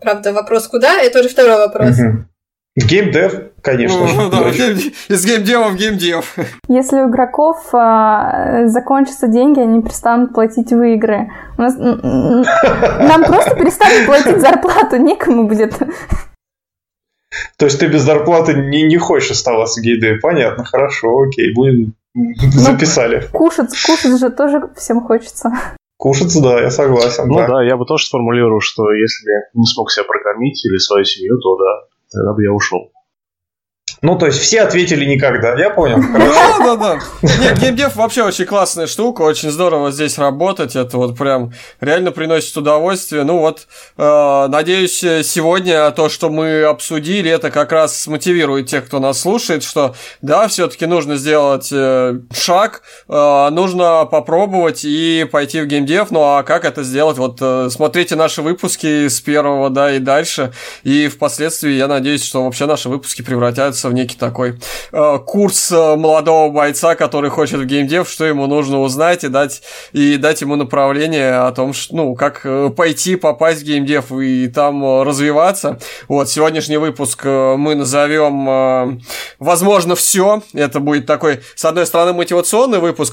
Правда, 0.00 0.32
вопрос 0.32 0.68
куда? 0.68 1.00
Это 1.00 1.20
уже 1.20 1.28
второй 1.28 1.56
вопрос. 1.56 1.96
Геймдев, 2.74 3.52
конечно 3.60 4.06
ну, 4.14 4.30
Да, 4.30 4.48
из 5.08 5.26
геймдева 5.26 5.68
в 5.68 5.76
геймдев. 5.76 6.36
Если 6.68 7.00
у 7.00 7.10
игроков 7.10 7.68
а, 7.74 8.66
закончатся 8.66 9.28
деньги, 9.28 9.60
они 9.60 9.82
перестанут 9.82 10.32
платить 10.32 10.70
в 10.70 10.82
игры. 10.82 11.30
У 11.58 11.62
нас, 11.62 11.76
нам 11.76 13.24
просто 13.24 13.56
перестанут 13.56 14.06
платить 14.06 14.40
зарплату, 14.40 14.96
некому 14.96 15.48
будет. 15.48 15.78
То 17.58 17.66
есть 17.66 17.78
ты 17.78 17.88
без 17.88 18.02
зарплаты 18.02 18.54
не, 18.54 18.82
не 18.84 18.96
хочешь 18.96 19.32
оставаться 19.32 19.80
в 19.80 19.84
геймдеве? 19.84 20.18
Понятно, 20.20 20.64
хорошо, 20.64 21.08
окей, 21.20 21.52
будем 21.54 21.94
ну, 22.14 22.32
записали. 22.52 23.28
Кушать, 23.32 23.70
кушать 23.86 24.18
же 24.18 24.30
тоже 24.30 24.70
всем 24.76 25.02
хочется. 25.02 25.52
Кушать, 25.98 26.34
да, 26.42 26.60
я 26.60 26.70
согласен. 26.70 27.28
Ну 27.28 27.36
да. 27.36 27.46
да, 27.48 27.62
я 27.62 27.76
бы 27.76 27.84
тоже 27.84 28.06
сформулировал, 28.06 28.60
что 28.60 28.92
если 28.92 29.30
не 29.54 29.66
смог 29.66 29.90
себя 29.90 30.04
прокормить 30.04 30.64
или 30.64 30.78
свою 30.78 31.04
семью, 31.04 31.38
то 31.38 31.56
да, 31.56 31.91
тогда 32.12 32.34
бы 32.34 32.42
я 32.44 32.52
ушел. 32.52 32.92
Ну, 34.02 34.18
то 34.18 34.26
есть 34.26 34.40
все 34.40 34.62
ответили 34.62 35.04
никогда, 35.04 35.54
я 35.56 35.70
понял. 35.70 36.02
Да, 36.12 36.58
да, 36.58 36.76
да. 36.76 36.98
Нет, 37.22 37.60
геймдев 37.60 37.94
вообще 37.94 38.24
очень 38.24 38.46
классная 38.46 38.88
штука, 38.88 39.22
очень 39.22 39.52
здорово 39.52 39.92
здесь 39.92 40.18
работать, 40.18 40.74
это 40.74 40.96
вот 40.96 41.16
прям 41.16 41.52
реально 41.80 42.10
приносит 42.10 42.56
удовольствие. 42.56 43.22
Ну 43.22 43.38
вот, 43.38 43.68
э, 43.96 44.46
надеюсь, 44.48 44.98
сегодня 44.98 45.88
то, 45.92 46.08
что 46.08 46.30
мы 46.30 46.64
обсудили, 46.64 47.30
это 47.30 47.52
как 47.52 47.70
раз 47.70 47.96
смотивирует 47.96 48.66
тех, 48.66 48.86
кто 48.86 48.98
нас 48.98 49.20
слушает, 49.20 49.62
что 49.62 49.94
да, 50.20 50.48
все-таки 50.48 50.86
нужно 50.86 51.14
сделать 51.14 51.68
э, 51.72 52.18
шаг, 52.34 52.82
э, 53.08 53.48
нужно 53.52 54.04
попробовать 54.06 54.80
и 54.82 55.28
пойти 55.30 55.60
в 55.60 55.66
геймдев, 55.66 56.10
ну 56.10 56.22
а 56.22 56.42
как 56.42 56.64
это 56.64 56.82
сделать? 56.82 57.18
Вот 57.18 57.40
смотрите 57.72 58.16
наши 58.16 58.42
выпуски 58.42 59.06
с 59.06 59.20
первого, 59.20 59.70
да, 59.70 59.92
и 59.92 60.00
дальше, 60.00 60.52
и 60.82 61.06
впоследствии 61.06 61.70
я 61.70 61.86
надеюсь, 61.86 62.24
что 62.24 62.42
вообще 62.42 62.66
наши 62.66 62.88
выпуски 62.88 63.22
превратятся 63.22 63.91
в 63.92 63.94
некий 63.94 64.16
такой 64.16 64.58
э, 64.90 65.18
курс 65.24 65.70
э, 65.70 65.96
молодого 65.96 66.50
бойца, 66.50 66.94
который 66.94 67.30
хочет 67.30 67.60
в 67.60 67.64
геймдев, 67.64 68.08
что 68.08 68.24
ему 68.24 68.46
нужно 68.46 68.80
узнать 68.80 69.22
и 69.24 69.28
дать, 69.28 69.62
и 69.92 70.16
дать 70.16 70.40
ему 70.40 70.56
направление 70.56 71.36
о 71.36 71.52
том, 71.52 71.72
что, 71.72 71.96
ну, 71.96 72.14
как 72.14 72.40
э, 72.44 72.70
пойти, 72.70 73.16
попасть 73.16 73.62
в 73.62 73.64
геймдев 73.64 74.10
и 74.12 74.48
там 74.48 74.84
э, 74.84 75.02
развиваться. 75.04 75.78
Вот, 76.08 76.28
сегодняшний 76.28 76.78
выпуск 76.78 77.24
мы 77.24 77.74
назовем, 77.74 79.00
возможно, 79.38 79.94
все. 79.94 80.42
Это 80.54 80.80
будет 80.80 81.06
такой, 81.06 81.40
с 81.54 81.64
одной 81.64 81.86
стороны, 81.86 82.12
мотивационный 82.12 82.78
выпуск, 82.78 83.12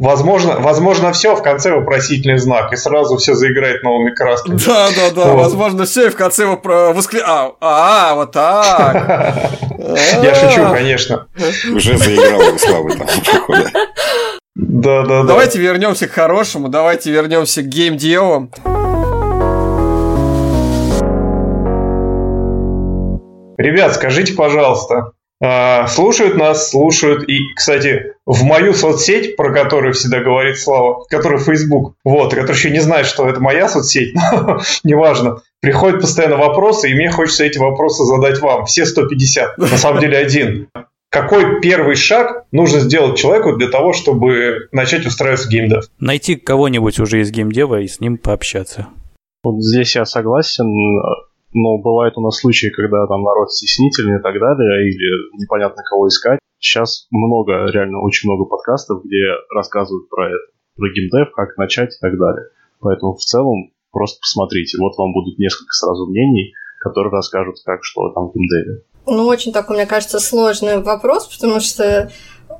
Возможно, 0.00 0.58
возможно, 0.58 1.12
все 1.12 1.36
в 1.36 1.42
конце 1.42 1.72
вопросительный 1.72 2.38
знак, 2.38 2.72
и 2.72 2.76
сразу 2.76 3.16
все 3.16 3.34
заиграет 3.34 3.84
новыми 3.84 4.10
красками. 4.12 4.58
Да, 4.66 4.88
да, 4.88 5.10
да, 5.14 5.32
вот. 5.32 5.44
возможно, 5.44 5.84
все, 5.84 6.08
и 6.08 6.10
в 6.10 6.16
конце 6.16 6.46
вы 6.46 6.58
воскли... 6.92 7.22
А, 7.24 7.52
а, 7.60 8.14
вот 8.16 8.32
так. 8.32 9.52
Я 9.78 10.34
шучу, 10.34 10.68
конечно. 10.72 11.28
Уже 11.72 11.96
заиграл 11.96 12.58
Славы 12.58 12.96
там, 12.96 13.06
походу. 13.06 13.68
Да, 14.56 15.02
да, 15.02 15.22
да. 15.22 15.22
Давайте 15.22 15.60
вернемся 15.60 16.08
к 16.08 16.10
хорошему, 16.10 16.68
давайте 16.68 17.12
вернемся 17.12 17.62
к 17.62 17.66
геймдеву. 17.66 18.50
Ребят, 23.58 23.94
скажите, 23.94 24.34
пожалуйста, 24.34 24.94
а, 24.96 25.12
слушают 25.88 26.36
нас, 26.36 26.70
слушают. 26.70 27.28
И, 27.28 27.40
кстати, 27.54 28.14
в 28.26 28.42
мою 28.44 28.72
соцсеть, 28.72 29.36
про 29.36 29.52
которую 29.52 29.92
всегда 29.92 30.20
говорит 30.20 30.58
Слава, 30.58 31.04
которая 31.08 31.38
Facebook, 31.38 31.94
вот, 32.04 32.34
который 32.34 32.56
еще 32.56 32.70
не 32.70 32.80
знает, 32.80 33.06
что 33.06 33.28
это 33.28 33.40
моя 33.40 33.68
соцсеть, 33.68 34.14
но 34.14 34.60
неважно, 34.84 35.42
приходят 35.60 36.00
постоянно 36.00 36.36
вопросы, 36.36 36.90
и 36.90 36.94
мне 36.94 37.10
хочется 37.10 37.44
эти 37.44 37.58
вопросы 37.58 38.04
задать 38.04 38.40
вам. 38.40 38.66
Все 38.66 38.86
150, 38.86 39.58
на 39.58 39.66
самом 39.78 40.00
деле 40.00 40.18
один. 40.18 40.68
Какой 41.10 41.60
первый 41.60 41.94
шаг 41.94 42.44
нужно 42.50 42.80
сделать 42.80 43.16
человеку 43.16 43.56
для 43.56 43.68
того, 43.68 43.92
чтобы 43.92 44.68
начать 44.72 45.06
устраиваться 45.06 45.46
в 45.46 45.50
геймдев? 45.50 45.84
Найти 46.00 46.34
кого-нибудь 46.34 46.98
уже 46.98 47.20
из 47.20 47.30
геймдева 47.30 47.80
и 47.82 47.86
с 47.86 48.00
ним 48.00 48.18
пообщаться. 48.18 48.88
Вот 49.44 49.62
здесь 49.62 49.94
я 49.94 50.06
согласен 50.06 50.66
но 51.54 51.78
бывают 51.78 52.18
у 52.18 52.20
нас 52.20 52.36
случаи, 52.36 52.68
когда 52.68 53.06
там 53.06 53.22
народ 53.22 53.50
стеснительный 53.50 54.18
и 54.18 54.22
так 54.22 54.38
далее, 54.38 54.90
или 54.90 55.40
непонятно 55.40 55.82
кого 55.88 56.08
искать. 56.08 56.38
Сейчас 56.58 57.06
много, 57.10 57.66
реально 57.70 58.00
очень 58.00 58.28
много 58.28 58.44
подкастов, 58.44 59.04
где 59.04 59.22
рассказывают 59.54 60.08
про 60.08 60.28
это, 60.28 60.52
про 60.76 60.88
геймдев, 60.90 61.32
как 61.32 61.56
начать 61.56 61.94
и 61.94 62.00
так 62.00 62.18
далее. 62.18 62.48
Поэтому 62.80 63.14
в 63.14 63.20
целом 63.20 63.70
просто 63.92 64.18
посмотрите, 64.20 64.76
вот 64.80 64.96
вам 64.98 65.12
будут 65.12 65.38
несколько 65.38 65.72
сразу 65.72 66.06
мнений, 66.06 66.52
которые 66.80 67.12
расскажут, 67.12 67.56
как 67.64 67.80
что 67.82 68.10
там 68.12 68.28
в 68.28 68.34
геймдеве. 68.34 68.82
Ну, 69.06 69.26
очень 69.26 69.52
такой, 69.52 69.76
мне 69.76 69.86
кажется, 69.86 70.18
сложный 70.18 70.82
вопрос, 70.82 71.28
потому 71.28 71.60
что 71.60 72.10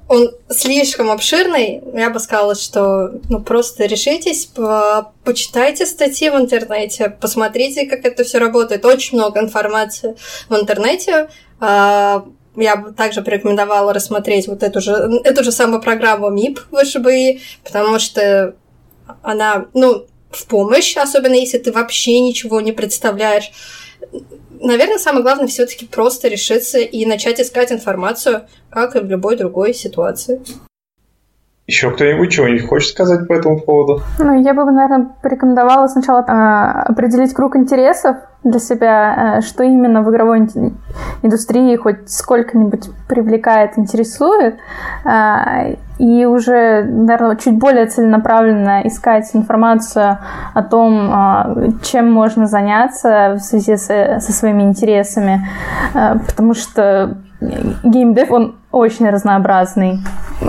он 0.09 0.33
слишком 0.51 1.11
обширный. 1.11 1.83
Я 1.95 2.11
бы 2.11 2.21
сказала, 2.21 2.55
что 2.55 3.21
ну, 3.29 3.41
просто 3.41 3.87
решитесь, 3.87 4.47
по 4.47 5.13
почитайте 5.25 5.87
статьи 5.87 6.29
в 6.29 6.37
интернете, 6.37 7.09
посмотрите, 7.09 7.87
как 7.87 8.05
это 8.05 8.25
все 8.25 8.39
работает. 8.39 8.85
Очень 8.85 9.19
много 9.19 9.41
информации 9.41 10.17
в 10.49 10.55
интернете. 10.55 11.29
А, 11.59 12.25
я 12.57 12.77
бы 12.77 12.93
также 12.93 13.23
порекомендовала 13.23 13.93
рассмотреть 13.95 14.47
вот 14.47 14.63
эту 14.63 14.81
же, 14.81 14.93
эту 15.25 15.43
же 15.43 15.53
самую 15.53 15.81
программу 15.81 16.31
МИП 16.31 16.61
ВШБИ, 16.71 17.41
потому 17.65 17.99
что 17.99 18.55
она, 19.23 19.67
ну, 19.75 20.07
в 20.31 20.47
помощь, 20.47 20.97
особенно 20.97 21.35
если 21.35 21.59
ты 21.59 21.73
вообще 21.73 22.21
ничего 22.21 22.61
не 22.61 22.73
представляешь. 22.73 23.51
Наверное, 24.61 24.99
самое 24.99 25.23
главное 25.23 25.47
все-таки 25.47 25.87
просто 25.87 26.29
решиться 26.29 26.79
и 26.79 27.05
начать 27.07 27.41
искать 27.41 27.73
информацию, 27.73 28.47
как 28.71 28.97
и 28.97 29.01
в 29.01 29.07
любой 29.07 29.37
другой 29.37 29.75
ситуации. 29.75 30.41
Еще 31.67 31.91
кто-нибудь 31.91 32.31
чего-нибудь 32.31 32.69
хочет 32.69 32.91
сказать 32.91 33.27
по 33.27 33.33
этому 33.33 33.59
поводу? 33.59 34.03
Ну, 34.19 34.39
я 34.39 34.53
бы, 34.53 34.65
наверное, 34.71 35.09
порекомендовала 35.23 35.87
сначала 35.87 36.21
э, 36.21 36.93
определить 36.93 37.33
круг 37.33 37.57
интересов 37.57 38.19
для 38.43 38.59
себя, 38.59 39.39
э, 39.39 39.41
что 39.41 39.65
именно 39.65 40.03
в 40.03 40.11
игровой 40.11 40.47
индустрии 41.23 41.75
хоть 41.77 42.11
сколько-нибудь 42.11 42.91
привлекает, 43.09 43.79
интересует, 43.79 44.57
э, 45.07 45.77
и 45.99 46.27
уже, 46.27 46.85
наверное, 46.85 47.37
чуть 47.37 47.59
более 47.59 47.87
целенаправленно 47.87 48.87
искать 48.87 49.31
информацию 49.33 50.19
о 50.53 50.63
том, 50.63 51.11
э, 51.11 51.69
чем 51.83 52.13
можно 52.13 52.47
заняться 52.47 53.37
в 53.37 53.39
связи 53.39 53.77
со, 53.77 54.21
со 54.21 54.33
своими 54.33 54.65
интересами, 54.65 55.41
э, 55.95 56.17
потому 56.27 56.53
что 56.53 57.17
геймдев, 57.41 58.31
он 58.31 58.57
очень 58.75 59.09
разнообразный. 59.09 60.01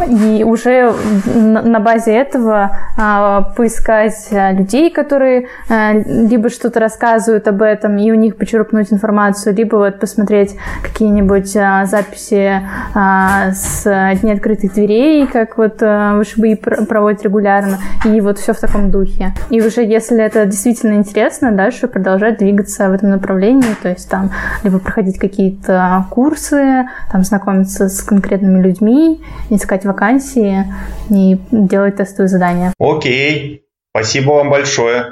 И 0.09 0.43
уже 0.43 0.93
на 1.35 1.79
базе 1.79 2.15
этого 2.15 2.75
а, 2.97 3.41
поискать 3.55 4.27
а, 4.31 4.51
людей, 4.51 4.91
которые 4.91 5.47
а, 5.69 5.93
либо 5.93 6.49
что-то 6.49 6.79
рассказывают 6.79 7.47
об 7.47 7.61
этом, 7.61 7.97
и 7.97 8.11
у 8.11 8.15
них 8.15 8.35
почерпнуть 8.35 8.91
информацию, 8.91 9.55
либо 9.55 9.75
вот 9.75 9.99
посмотреть 9.99 10.55
какие-нибудь 10.81 11.49
записи 11.49 12.61
с 12.93 13.83
Дней 14.21 14.33
открытых 14.33 14.73
дверей, 14.73 15.27
как 15.27 15.57
вот 15.57 15.75
ВШБИ 15.77 16.55
проводит 16.55 17.23
регулярно, 17.23 17.77
и 18.05 18.19
вот 18.21 18.39
все 18.39 18.53
в 18.53 18.59
таком 18.59 18.91
духе. 18.91 19.33
И 19.49 19.61
уже 19.61 19.81
если 19.81 20.21
это 20.21 20.45
действительно 20.45 20.95
интересно, 20.95 21.51
дальше 21.51 21.87
продолжать 21.87 22.39
двигаться 22.39 22.89
в 22.89 22.93
этом 22.93 23.11
направлении, 23.11 23.75
то 23.81 23.89
есть 23.89 24.09
там 24.09 24.31
либо 24.63 24.79
проходить 24.79 25.19
какие-то 25.19 26.05
курсы, 26.09 26.87
там 27.11 27.23
знакомиться 27.23 27.87
с 27.89 28.01
конкретными 28.15 28.61
людьми, 28.61 29.21
искать 29.49 29.85
вакансии 29.85 30.65
и 31.09 31.37
делать 31.51 31.97
тестовые 31.97 32.29
задания. 32.29 32.73
Окей, 32.79 33.65
спасибо 33.91 34.31
вам 34.31 34.49
большое. 34.49 35.11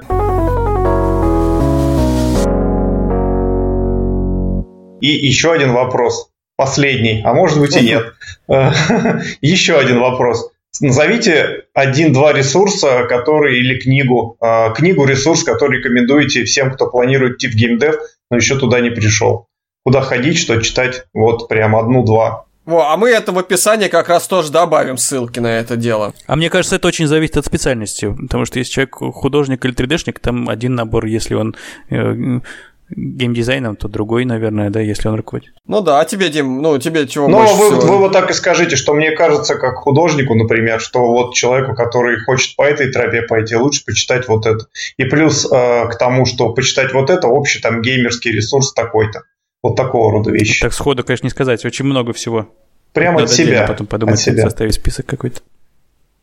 И 5.02 5.08
еще 5.08 5.52
один 5.52 5.74
вопрос, 5.74 6.30
последний, 6.56 7.22
а 7.26 7.34
может 7.34 7.60
быть 7.60 7.76
и 7.76 7.82
нет. 7.86 8.14
Еще 9.42 9.78
один 9.78 10.00
вопрос. 10.00 10.50
Назовите 10.80 11.66
один-два 11.74 12.34
ресурса, 12.34 13.04
которые 13.04 13.60
или 13.60 13.80
книгу, 13.80 14.38
а, 14.40 14.72
книгу, 14.72 15.06
ресурс, 15.06 15.44
который 15.44 15.78
рекомендуете 15.78 16.46
всем, 16.46 16.72
кто 16.72 16.90
планирует 16.90 17.36
идти 17.36 17.48
в 17.48 17.56
геймдев, 17.56 17.96
но 18.32 18.38
еще 18.38 18.58
туда 18.58 18.80
не 18.80 18.90
пришел. 18.90 19.48
Куда 19.86 20.02
ходить, 20.02 20.38
что 20.38 20.60
читать, 20.62 21.04
вот 21.14 21.50
прям 21.50 21.76
одну-два. 21.76 22.46
Во, 22.66 22.92
а 22.92 22.98
мы 22.98 23.10
это 23.10 23.32
в 23.32 23.40
описании 23.40 23.90
как 23.90 24.08
раз 24.10 24.28
тоже 24.28 24.52
добавим 24.52 24.98
ссылки 24.98 25.40
на 25.40 25.60
это 25.60 25.76
дело. 25.76 26.14
А 26.28 26.36
мне 26.36 26.50
кажется, 26.50 26.78
это 26.78 26.88
очень 26.88 27.08
зависит 27.08 27.38
от 27.38 27.46
специальности, 27.46 28.16
потому 28.22 28.46
что 28.46 28.60
если 28.60 28.72
человек 28.72 28.96
художник 28.96 29.66
или 29.66 29.76
3D-шник, 29.76 30.20
там 30.20 30.48
один 30.48 30.76
набор, 30.76 31.06
если 31.06 31.34
он 31.34 31.56
э, 31.90 32.40
геймдизайном, 32.96 33.76
то 33.76 33.88
другой, 33.88 34.26
наверное, 34.26 34.70
да, 34.70 34.80
если 34.80 35.08
он 35.08 35.16
руководит. 35.16 35.54
Ну 35.68 35.82
да, 35.82 36.00
а 36.00 36.06
тебе, 36.06 36.30
Дим, 36.30 36.62
ну 36.62 36.78
тебе 36.78 37.08
чего 37.08 37.28
Ну, 37.28 37.40
вы, 37.40 37.46
всего? 37.46 37.94
вы 37.94 37.98
вот 37.98 38.14
так 38.14 38.30
и 38.30 38.34
скажите, 38.34 38.76
что 38.76 38.94
мне 38.94 39.12
кажется, 39.12 39.56
как 39.56 39.76
художнику, 39.76 40.36
например, 40.36 40.80
что 40.80 41.06
вот 41.08 41.34
человеку, 41.34 41.76
который 41.76 42.20
хочет 42.24 42.56
по 42.56 42.64
этой 42.64 42.92
тропе 42.92 43.24
пойти, 43.24 43.56
лучше 43.56 43.84
почитать 43.86 44.28
вот 44.28 44.46
это. 44.46 44.68
И 44.98 45.04
плюс 45.06 45.46
э, 45.46 45.88
к 45.90 45.96
тому, 45.98 46.26
что 46.26 46.54
почитать 46.54 46.94
вот 46.94 47.10
это, 47.10 47.28
общий 47.28 47.60
там 47.60 47.82
геймерский 47.82 48.32
ресурс 48.32 48.74
такой-то. 48.74 49.24
Вот 49.64 49.78
такого 49.78 50.12
рода 50.12 50.30
вещи. 50.30 50.62
Так 50.62 50.74
сходу, 50.74 51.04
конечно, 51.06 51.26
не 51.26 51.32
сказать. 51.32 51.64
Очень 51.64 51.86
много 51.86 52.12
всего. 52.12 52.50
Прямо 52.92 53.22
Надо 53.22 53.32
от 53.32 53.32
себя. 53.32 53.66
Потом 53.66 53.88
подумать, 53.88 54.16
от 54.16 54.22
себя. 54.22 54.44
составить 54.44 54.76
список 54.76 55.06
какой-то. 55.06 55.40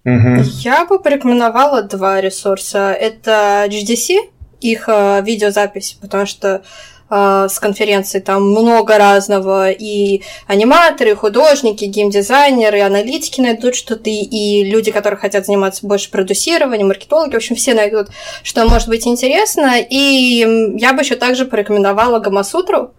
Угу. 0.05 0.43
Я 0.61 0.85
бы 0.85 1.01
порекомендовала 1.01 1.83
два 1.83 2.21
ресурса. 2.21 2.93
Это 2.93 3.67
GDC, 3.69 4.19
их 4.61 4.89
э, 4.89 5.23
видеозапись, 5.23 5.97
потому 6.01 6.27
что 6.27 6.63
э, 7.09 7.47
с 7.51 7.59
конференции 7.59 8.21
там 8.21 8.43
много 8.43 8.99
разного, 8.99 9.71
и 9.71 10.23
аниматоры, 10.47 11.13
и 11.13 11.15
художники, 11.15 11.85
и 11.85 11.89
геймдизайнеры, 11.89 12.79
и 12.79 12.83
аналитики 12.83 13.41
найдут 13.41 13.75
что-то, 13.75 14.11
и 14.11 14.65
люди, 14.65 14.91
которые 14.91 15.19
хотят 15.19 15.47
заниматься 15.47 15.87
больше 15.87 16.11
продюсированием, 16.11 16.89
маркетологи, 16.89 17.33
в 17.33 17.37
общем, 17.37 17.57
все 17.57 17.73
найдут, 17.73 18.09
что 18.43 18.67
может 18.69 18.89
быть 18.89 19.07
интересно. 19.07 19.81
И 19.81 20.77
я 20.79 20.93
бы 20.93 21.01
еще 21.01 21.17
также 21.17 21.47
порекомендовала 21.47 22.21
Гамасутру, 22.21 22.93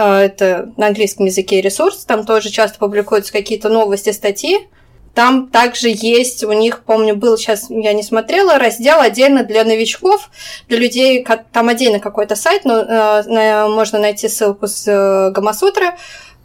это 0.00 0.72
на 0.76 0.88
английском 0.88 1.26
языке 1.26 1.60
ресурс, 1.60 2.04
там 2.04 2.24
тоже 2.24 2.50
часто 2.50 2.78
публикуются 2.78 3.32
какие-то 3.32 3.68
новости, 3.68 4.10
статьи. 4.10 4.68
Там 5.14 5.48
также 5.48 5.88
есть, 5.92 6.44
у 6.44 6.52
них, 6.52 6.84
помню, 6.84 7.16
был, 7.16 7.36
сейчас 7.36 7.68
я 7.68 7.92
не 7.92 8.02
смотрела, 8.02 8.58
раздел 8.58 9.00
отдельно 9.00 9.42
для 9.42 9.64
новичков, 9.64 10.30
для 10.68 10.78
людей, 10.78 11.26
там 11.52 11.68
отдельно 11.68 11.98
какой-то 11.98 12.36
сайт, 12.36 12.64
но 12.64 12.78
э, 12.78 13.68
можно 13.68 13.98
найти 13.98 14.28
ссылку 14.28 14.68
с 14.68 14.86
э, 14.86 15.32
Гамасутры, 15.32 15.94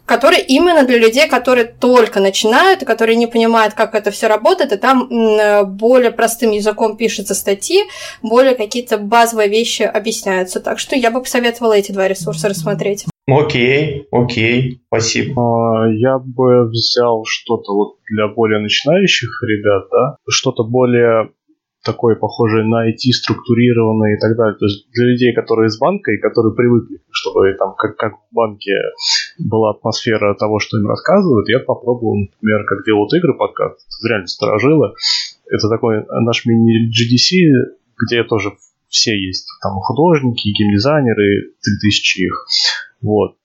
который 0.04 0.40
именно 0.40 0.84
для 0.84 0.98
людей, 0.98 1.28
которые 1.28 1.64
только 1.64 2.20
начинают, 2.20 2.82
и 2.82 2.86
которые 2.86 3.16
не 3.16 3.26
понимают, 3.28 3.74
как 3.74 3.94
это 3.94 4.10
все 4.10 4.26
работает, 4.26 4.72
и 4.72 4.76
там 4.76 5.08
э, 5.10 5.64
более 5.64 6.10
простым 6.10 6.50
языком 6.50 6.96
пишутся 6.96 7.34
статьи, 7.34 7.84
более 8.20 8.54
какие-то 8.54 8.98
базовые 8.98 9.48
вещи 9.48 9.82
объясняются. 9.82 10.60
Так 10.60 10.80
что 10.80 10.96
я 10.96 11.10
бы 11.10 11.22
посоветовала 11.22 11.74
эти 11.74 11.92
два 11.92 12.08
ресурса 12.08 12.48
рассмотреть. 12.48 13.06
Окей, 13.28 14.06
окей, 14.12 14.80
спасибо. 14.86 15.82
А, 15.82 15.88
я 15.90 16.18
бы 16.18 16.68
взял 16.68 17.24
что-то 17.26 17.74
вот 17.74 17.96
для 18.08 18.28
более 18.28 18.60
начинающих 18.60 19.28
ребят, 19.42 19.88
да, 19.90 20.16
что-то 20.28 20.62
более 20.62 21.30
такой, 21.84 22.14
похожий 22.16 22.64
на 22.64 22.88
IT, 22.88 23.10
структурированный 23.12 24.14
и 24.14 24.20
так 24.20 24.36
далее. 24.36 24.56
То 24.58 24.66
есть 24.66 24.86
для 24.92 25.06
людей, 25.06 25.34
которые 25.34 25.68
из 25.68 25.78
банка 25.78 26.12
и 26.12 26.18
которые 26.18 26.54
привыкли, 26.54 26.98
чтобы 27.10 27.52
там 27.58 27.74
как, 27.76 27.96
как 27.96 28.14
в 28.14 28.34
банке 28.34 28.72
была 29.38 29.70
атмосфера 29.70 30.34
того, 30.34 30.60
что 30.60 30.78
им 30.78 30.86
рассказывают, 30.86 31.48
я 31.48 31.58
попробовал, 31.58 32.16
например, 32.16 32.64
как 32.66 32.84
делают 32.84 33.12
игры 33.12 33.34
подкаст, 33.36 33.86
реально 34.08 34.26
сторожило. 34.28 34.94
Это 35.46 35.68
такой 35.68 36.04
наш 36.08 36.44
мини-GDC, 36.44 37.74
где 38.06 38.22
тоже 38.24 38.52
все 38.88 39.16
есть. 39.16 39.46
Там 39.62 39.74
художники, 39.80 40.48
геймдизайнеры, 40.48 41.52
3000 41.62 42.18
их. 42.20 42.46
Вот. 43.00 43.36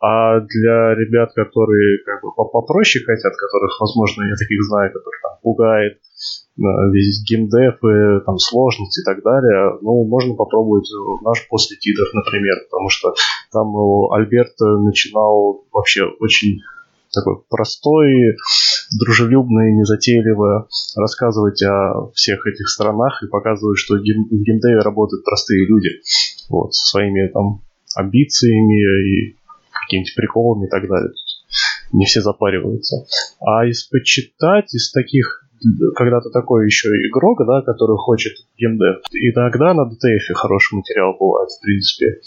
А 0.00 0.40
для 0.40 0.94
ребят, 0.94 1.32
которые 1.34 1.98
как 2.04 2.22
бы 2.22 2.32
попроще 2.32 3.04
хотят, 3.04 3.34
которых, 3.34 3.80
возможно, 3.80 4.22
я 4.24 4.36
таких 4.36 4.62
знаю, 4.64 4.92
которые 4.92 5.20
там 5.22 5.38
пугает 5.42 5.98
Э, 6.58 6.90
весь 6.90 7.22
геймдев 7.22 7.78
там 8.26 8.38
сложности 8.38 9.00
и 9.00 9.04
так 9.04 9.22
далее, 9.22 9.78
ну, 9.80 10.04
можно 10.04 10.34
попробовать 10.34 10.88
наш 11.22 11.46
после 11.48 11.76
титров, 11.76 12.08
например, 12.12 12.56
потому 12.68 12.88
что 12.88 13.14
там 13.52 13.68
Альберт 14.12 14.58
начинал 14.58 15.64
вообще 15.72 16.04
очень 16.18 16.58
такой 17.12 17.36
простой, 17.48 18.36
дружелюбный, 18.98 19.72
незатейливо 19.76 20.66
рассказывать 20.96 21.62
о 21.62 22.10
всех 22.14 22.44
этих 22.46 22.68
странах 22.68 23.22
и 23.22 23.28
показывать, 23.28 23.78
что 23.78 23.94
в 23.94 24.02
геймдеве 24.02 24.80
работают 24.80 25.24
простые 25.24 25.64
люди, 25.64 25.90
вот, 26.50 26.74
со 26.74 26.86
своими 26.86 27.28
там 27.28 27.62
амбициями 27.96 29.30
и 29.30 29.36
какими-то 29.72 30.10
приколами 30.16 30.66
и 30.66 30.68
так 30.68 30.88
далее. 30.88 31.12
Не 31.92 32.04
все 32.04 32.20
запариваются. 32.20 33.06
А 33.40 33.66
из 33.66 33.84
почитать, 33.84 34.74
из 34.74 34.90
таких 34.92 35.44
когда 35.96 36.20
ты 36.20 36.30
такой 36.30 36.66
еще 36.66 36.88
игрок, 37.08 37.40
да, 37.46 37.62
который 37.62 37.96
хочет 37.96 38.32
геймдев, 38.58 39.02
иногда 39.12 39.74
на 39.74 39.88
DTF 39.88 40.34
хороший 40.34 40.76
материал 40.76 41.16
бывает, 41.18 41.50
в 41.50 41.60
принципе. 41.60 42.20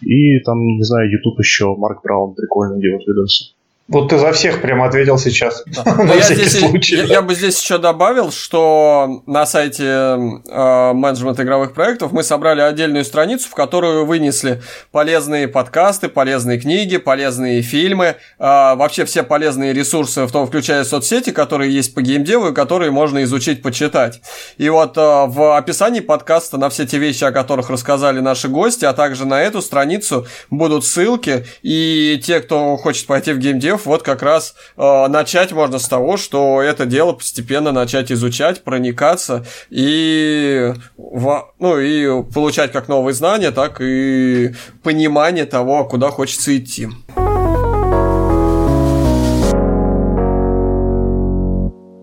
И 0.00 0.40
там, 0.40 0.58
не 0.60 0.82
знаю, 0.82 1.10
YouTube 1.10 1.38
еще, 1.38 1.76
Марк 1.76 2.02
Браун 2.02 2.34
прикольно 2.34 2.80
делает 2.80 3.06
видосы. 3.06 3.52
Вот 3.90 4.08
ты 4.08 4.18
за 4.18 4.30
всех 4.30 4.62
прям 4.62 4.82
ответил 4.82 5.18
сейчас. 5.18 5.64
Да. 5.66 5.84
я, 6.14 6.22
здесь, 6.22 6.62
я, 6.90 7.02
я 7.02 7.22
бы 7.22 7.34
здесь 7.34 7.60
еще 7.60 7.76
добавил, 7.78 8.30
что 8.30 9.22
на 9.26 9.46
сайте 9.46 9.84
э, 9.84 10.92
менеджмент 10.94 11.40
игровых 11.40 11.74
проектов 11.74 12.12
мы 12.12 12.22
собрали 12.22 12.60
отдельную 12.60 13.04
страницу, 13.04 13.48
в 13.48 13.54
которую 13.56 14.06
вынесли 14.06 14.62
полезные 14.92 15.48
подкасты, 15.48 16.08
полезные 16.08 16.60
книги, 16.60 16.98
полезные 16.98 17.62
фильмы, 17.62 18.04
э, 18.04 18.14
вообще 18.38 19.04
все 19.04 19.24
полезные 19.24 19.72
ресурсы, 19.72 20.24
в 20.24 20.30
том 20.30 20.46
включая 20.46 20.84
соцсети, 20.84 21.30
которые 21.30 21.74
есть 21.74 21.92
по 21.92 22.00
геймдеву 22.00 22.50
и 22.50 22.54
которые 22.54 22.92
можно 22.92 23.24
изучить, 23.24 23.60
почитать. 23.60 24.20
И 24.56 24.68
вот 24.68 24.96
э, 24.96 25.00
в 25.00 25.56
описании 25.56 26.00
подкаста 26.00 26.58
на 26.58 26.70
все 26.70 26.86
те 26.86 26.98
вещи, 26.98 27.24
о 27.24 27.32
которых 27.32 27.70
рассказали 27.70 28.20
наши 28.20 28.46
гости, 28.46 28.84
а 28.84 28.92
также 28.92 29.26
на 29.26 29.42
эту 29.42 29.60
страницу 29.60 30.28
будут 30.48 30.84
ссылки, 30.84 31.44
и 31.62 32.20
те, 32.24 32.38
кто 32.38 32.76
хочет 32.76 33.08
пойти 33.08 33.32
в 33.32 33.38
геймдев, 33.38 33.79
геймдев, 33.80 33.86
вот 33.86 34.02
как 34.02 34.22
раз 34.22 34.54
э, 34.76 35.06
начать 35.08 35.52
можно 35.52 35.78
с 35.78 35.88
того, 35.88 36.16
что 36.16 36.62
это 36.62 36.86
дело 36.86 37.12
постепенно 37.12 37.72
начать 37.72 38.12
изучать, 38.12 38.62
проникаться 38.62 39.44
и, 39.70 40.72
в, 40.96 41.52
ну, 41.58 41.78
и 41.78 42.22
получать 42.32 42.72
как 42.72 42.88
новые 42.88 43.14
знания, 43.14 43.50
так 43.50 43.80
и 43.80 44.54
понимание 44.82 45.46
того, 45.46 45.84
куда 45.84 46.10
хочется 46.10 46.56
идти. 46.56 46.88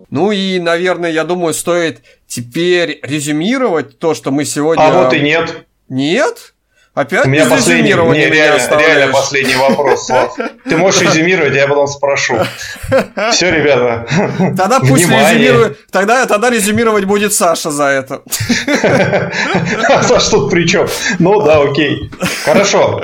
Ну 0.10 0.32
и, 0.32 0.60
наверное, 0.60 1.12
я 1.12 1.26
думаю, 1.26 1.54
стоит 1.54 2.02
теперь 2.28 3.00
резюмировать 3.04 4.00
то, 4.00 4.16
что 4.16 4.32
мы 4.32 4.46
сегодня... 4.46 4.84
А 4.84 5.04
вот 5.04 5.14
и 5.14 5.20
нет. 5.20 5.66
Нет? 5.90 6.54
Опять 6.98 7.28
У 7.28 7.30
меня 7.30 7.46
последний, 7.46 7.94
мне 7.94 8.28
реально, 8.28 8.80
реально 8.80 9.14
последний 9.14 9.56
вопрос, 9.56 10.08
Слав. 10.08 10.36
Ты 10.68 10.78
можешь 10.78 11.00
резюмировать, 11.02 11.54
я 11.54 11.68
потом 11.68 11.86
спрошу. 11.86 12.40
Все, 13.32 13.52
ребята. 13.52 14.08
Тогда 14.58 14.80
пусть 14.80 15.08
резюмирует. 15.08 15.78
Тогда, 15.92 16.26
тогда 16.26 16.50
резюмировать 16.50 17.06
будет 17.06 17.36
Саша 17.36 17.70
за 17.70 17.84
это. 17.84 18.24
А 19.90 20.02
Саша 20.02 20.32
тут 20.32 20.50
при 20.50 20.68
чем? 20.68 20.88
Ну 21.20 21.40
да, 21.44 21.62
окей. 21.62 22.10
Хорошо. 22.44 23.04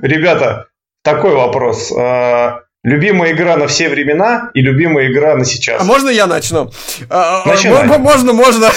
Ребята, 0.00 0.68
такой 1.04 1.34
вопрос. 1.34 1.92
А, 1.94 2.60
любимая 2.84 3.32
игра 3.32 3.58
на 3.58 3.66
все 3.66 3.90
времена 3.90 4.50
и 4.54 4.62
любимая 4.62 5.12
игра 5.12 5.36
на 5.36 5.44
сейчас. 5.44 5.82
А 5.82 5.84
можно 5.84 6.08
я 6.08 6.26
начну? 6.26 6.70
А, 7.10 7.46
Начинай. 7.46 7.84
Можно, 7.98 8.32
можно. 8.32 8.70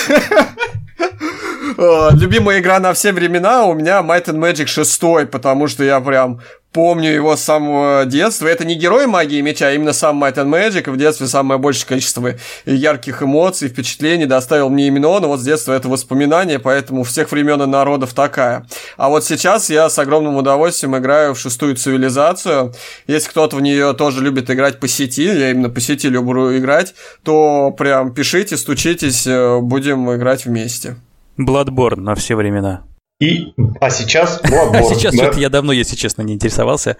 Любимая 1.80 2.60
игра 2.60 2.78
на 2.80 2.92
все 2.92 3.14
времена 3.14 3.64
у 3.64 3.74
меня 3.74 4.02
Might 4.02 4.26
and 4.26 4.38
Magic 4.38 4.66
6, 4.66 5.32
потому 5.32 5.70
что 5.70 5.86
я 5.86 6.02
прям 6.02 6.42
помню 6.74 7.10
его 7.10 7.38
с 7.38 7.42
самого 7.42 8.04
детства. 8.06 8.48
Это 8.48 8.66
не 8.66 8.76
герой 8.76 9.08
магии 9.08 9.40
меча, 9.40 9.68
а 9.68 9.72
именно 9.72 9.94
сам 9.94 10.22
Might 10.22 10.36
and 10.36 10.50
Magic. 10.50 10.92
В 10.92 10.98
детстве 10.98 11.28
самое 11.28 11.58
большее 11.58 11.88
количество 11.88 12.34
ярких 12.66 13.24
эмоций, 13.24 13.70
впечатлений 13.70 14.26
доставил 14.26 14.70
мне 14.70 14.88
именно 14.88 15.08
он. 15.08 15.24
И 15.24 15.28
вот 15.28 15.40
с 15.40 15.44
детства 15.44 15.72
это 15.72 15.88
воспоминание, 15.88 16.60
поэтому 16.60 17.06
всех 17.06 17.32
времен 17.32 17.62
и 17.62 17.66
народов 17.66 18.14
такая. 18.14 18.68
А 18.98 19.08
вот 19.08 19.24
сейчас 19.24 19.70
я 19.70 19.90
с 19.90 19.98
огромным 19.98 20.36
удовольствием 20.36 20.98
играю 20.98 21.34
в 21.34 21.40
шестую 21.40 21.78
цивилизацию. 21.78 22.74
Если 23.08 23.30
кто-то 23.30 23.56
в 23.56 23.62
нее 23.62 23.94
тоже 23.94 24.22
любит 24.22 24.50
играть 24.50 24.82
по 24.82 24.90
сети, 24.90 25.24
я 25.24 25.52
именно 25.52 25.70
по 25.70 25.80
сети 25.80 26.10
люблю 26.10 26.58
играть, 26.58 26.94
то 27.24 27.72
прям 27.72 28.14
пишите, 28.14 28.58
стучитесь, 28.58 29.26
э, 29.26 29.60
будем 29.60 30.14
играть 30.14 30.44
вместе. 30.44 30.98
Bloodborne 31.40 32.02
на 32.02 32.16
все 32.16 32.36
времена. 32.36 32.86
И, 33.20 33.54
а 33.80 33.90
сейчас 33.90 34.42
Bloodborne. 34.44 34.78
А 34.80 34.84
сейчас 34.84 35.16
да? 35.16 35.24
что-то 35.24 35.40
я 35.40 35.50
давно, 35.50 35.72
если 35.72 35.96
честно, 35.96 36.22
не 36.22 36.34
интересовался. 36.34 36.98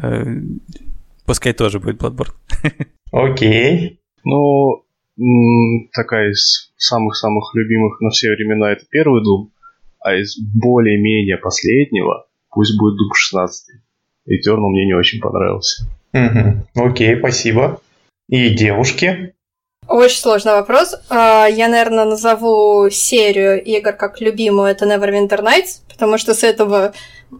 Э, 0.00 0.24
пускай 1.24 1.52
тоже 1.52 1.80
будет 1.80 2.00
Bloodborne. 2.00 2.34
Окей. 3.12 4.00
Ну, 4.24 4.84
такая 5.92 6.30
из 6.30 6.72
самых-самых 6.76 7.54
любимых 7.54 8.00
на 8.00 8.10
все 8.10 8.28
времена 8.28 8.72
это 8.72 8.84
первый 8.90 9.22
Doom, 9.22 9.48
а 10.00 10.14
из 10.14 10.38
более-менее 10.38 11.38
последнего 11.38 12.26
пусть 12.50 12.78
будет 12.78 12.94
Doom 12.94 13.14
16. 13.14 13.76
Eternal 14.28 14.68
мне 14.68 14.86
не 14.86 14.94
очень 14.94 15.20
понравился. 15.20 15.86
Угу. 16.12 16.86
Окей, 16.86 17.16
спасибо. 17.18 17.80
И 18.28 18.50
девушки? 18.50 19.34
Очень 19.88 20.20
сложный 20.20 20.52
вопрос. 20.52 20.94
А, 21.08 21.46
я, 21.46 21.66
наверное, 21.66 22.04
назову 22.04 22.90
серию 22.90 23.62
игр 23.64 23.92
как 23.92 24.20
любимую. 24.20 24.68
Это 24.68 24.84
Neverwinter 24.84 25.42
Nights, 25.42 25.80
потому 25.88 26.18
что 26.18 26.34
с 26.34 26.44
этого 26.44 26.92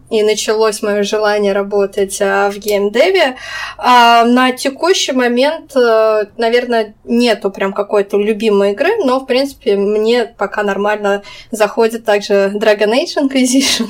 и 0.09 0.23
началось 0.23 0.81
мое 0.81 1.03
желание 1.03 1.53
работать 1.53 2.19
а, 2.19 2.49
в 2.49 2.57
геймдеве. 2.57 3.37
А 3.77 4.23
на 4.25 4.51
текущий 4.51 5.11
момент, 5.11 5.75
э, 5.75 6.25
наверное, 6.37 6.95
нету 7.03 7.51
прям 7.51 7.71
какой-то 7.71 8.17
любимой 8.17 8.71
игры, 8.71 8.97
но, 8.97 9.19
в 9.19 9.27
принципе, 9.27 9.75
мне 9.75 10.25
пока 10.25 10.63
нормально 10.63 11.21
заходит 11.51 12.03
также 12.03 12.51
Dragon 12.55 12.91
Age 12.91 13.29
Inquisition, 13.29 13.89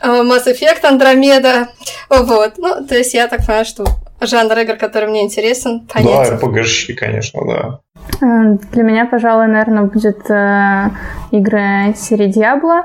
Mass 0.02 0.46
Effect 0.46 0.82
Andromeda. 0.84 1.66
Вот. 2.08 2.54
Ну, 2.56 2.86
то 2.86 2.96
есть 2.96 3.12
я 3.12 3.28
так 3.28 3.40
понимаю, 3.40 3.66
что 3.66 3.84
жанр 4.26 4.58
игр, 4.58 4.76
который 4.76 5.08
мне 5.08 5.24
интересен, 5.24 5.86
понятен. 5.92 6.38
Да, 6.38 6.46
RPG, 6.46 6.94
конечно, 6.94 7.40
да. 7.46 7.80
Э, 8.20 8.56
для 8.72 8.82
меня, 8.82 9.06
пожалуй, 9.06 9.46
наверное, 9.46 9.84
будет 9.84 10.30
э, 10.30 10.90
игры 11.30 11.94
серии 11.96 12.28
Diablo 12.28 12.82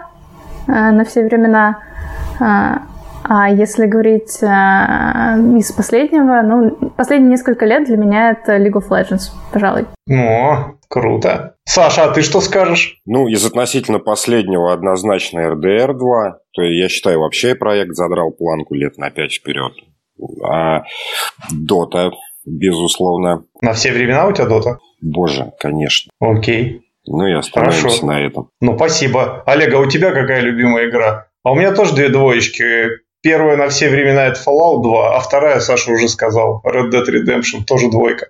э, 0.67 0.71
на 0.71 1.03
все 1.05 1.23
времена. 1.23 1.79
Э, 2.39 2.79
а 3.29 3.49
если 3.49 3.87
говорить 3.87 4.41
э, 4.41 4.47
из 5.57 5.71
последнего, 5.73 6.41
ну, 6.43 6.91
последние 6.95 7.31
несколько 7.31 7.65
лет 7.65 7.85
для 7.85 7.97
меня 7.97 8.31
это 8.31 8.55
League 8.57 8.79
of 8.79 8.89
Legends, 8.89 9.31
пожалуй. 9.51 9.85
О, 10.09 10.75
круто. 10.87 11.55
Саша, 11.65 12.05
а 12.05 12.13
ты 12.13 12.21
что 12.21 12.39
скажешь? 12.39 13.01
Ну, 13.05 13.27
из 13.27 13.45
относительно 13.45 13.99
последнего 13.99 14.71
однозначно 14.71 15.39
RDR 15.39 15.93
2. 15.93 16.37
То 16.53 16.61
есть 16.61 16.81
я 16.81 16.87
считаю, 16.87 17.19
вообще 17.19 17.55
проект 17.55 17.93
задрал 17.95 18.31
планку 18.31 18.75
лет 18.75 18.97
на 18.97 19.09
5 19.09 19.33
вперед. 19.33 19.73
А 20.43 20.83
Дота, 21.51 22.11
безусловно. 22.45 23.43
На 23.61 23.73
все 23.73 23.91
времена 23.91 24.27
у 24.27 24.31
тебя 24.31 24.45
Дота? 24.45 24.79
Боже, 25.01 25.51
конечно. 25.59 26.11
Окей. 26.19 26.81
Ну 27.05 27.25
и 27.25 27.33
остановимся 27.33 27.81
Хорошо. 27.81 28.05
на 28.05 28.25
этом. 28.25 28.49
Ну, 28.59 28.75
спасибо. 28.75 29.43
Олег, 29.45 29.73
а 29.73 29.79
у 29.79 29.85
тебя 29.85 30.11
какая 30.11 30.41
любимая 30.41 30.89
игра? 30.89 31.27
А 31.43 31.51
у 31.51 31.55
меня 31.55 31.73
тоже 31.73 31.93
две 31.93 32.09
двоечки. 32.09 32.89
Первая 33.21 33.57
на 33.57 33.69
все 33.69 33.89
времена 33.89 34.27
это 34.27 34.39
Fallout 34.39 34.83
2, 34.83 35.17
а 35.17 35.19
вторая, 35.19 35.59
Саша 35.59 35.91
уже 35.91 36.07
сказал, 36.07 36.61
Red 36.65 36.91
Dead 36.91 37.05
Redemption, 37.07 37.63
тоже 37.65 37.89
двойка. 37.89 38.27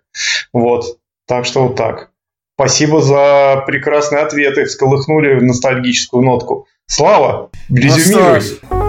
Вот. 0.54 0.86
Так 1.28 1.46
что 1.46 1.68
вот 1.68 1.76
так. 1.76 2.12
Спасибо 2.56 3.02
за 3.02 3.64
прекрасные 3.68 4.24
ответы, 4.24 4.66
всколыхнули 4.66 5.38
в 5.38 5.44
ностальгическую 5.44 6.24
нотку. 6.24 6.68
Слава, 6.88 7.52
резюмируй. 7.70 8.87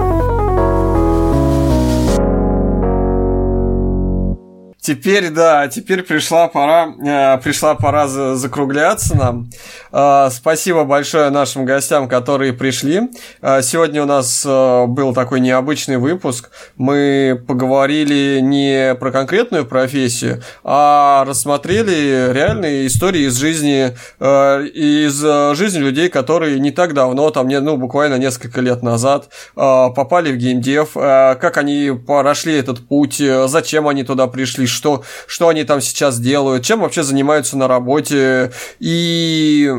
Теперь, 4.81 5.31
да, 5.31 5.67
теперь 5.67 6.03
пришла 6.03 6.47
пора, 6.47 6.95
э, 7.05 7.39
пришла 7.43 7.75
пора 7.75 8.07
за, 8.07 8.37
закругляться 8.37 9.17
нам. 9.17 9.51
Э, 9.93 10.29
спасибо 10.31 10.85
большое 10.85 11.31
нашим 11.31 11.65
гостям, 11.65 12.09
которые 12.09 12.53
пришли. 12.53 13.11
Э, 13.43 13.61
сегодня 13.61 14.05
у 14.05 14.07
нас 14.07 14.45
э, 14.47 14.87
был 14.87 15.13
такой 15.15 15.41
необычный 15.41 15.97
выпуск. 15.97 16.51
Мы 16.77 17.43
поговорили 17.49 18.39
не 18.41 18.95
про 18.95 19.11
конкретную 19.11 19.67
профессию, 19.67 20.43
а 20.63 21.25
рассмотрели 21.27 22.33
реальные 22.33 22.87
истории 22.87 23.27
из 23.27 23.37
жизни, 23.37 23.97
э, 24.21 24.65
из 24.65 25.23
э, 25.25 25.55
жизни 25.57 25.81
людей, 25.81 26.09
которые 26.09 26.61
не 26.61 26.71
так 26.71 26.95
давно, 26.95 27.31
там, 27.31 27.49
не, 27.49 27.59
ну, 27.59 27.77
буквально 27.77 28.15
несколько 28.15 28.61
лет 28.61 28.85
назад 28.85 29.29
э, 29.57 29.57
попали 29.57 30.31
в 30.31 30.37
геймдев, 30.37 30.91
э, 30.95 31.35
как 31.35 31.57
они 31.57 31.91
прошли 32.07 32.55
этот 32.55 32.87
путь, 32.87 33.21
э, 33.21 33.49
зачем 33.49 33.89
они 33.89 34.05
туда 34.05 34.29
пришли, 34.29 34.68
что, 34.71 35.05
что 35.27 35.49
они 35.49 35.65
там 35.65 35.81
сейчас 35.81 36.19
делают, 36.19 36.65
чем 36.65 36.81
вообще 36.81 37.03
занимаются 37.03 37.57
на 37.57 37.69
работе. 37.69 38.53
И 38.79 39.73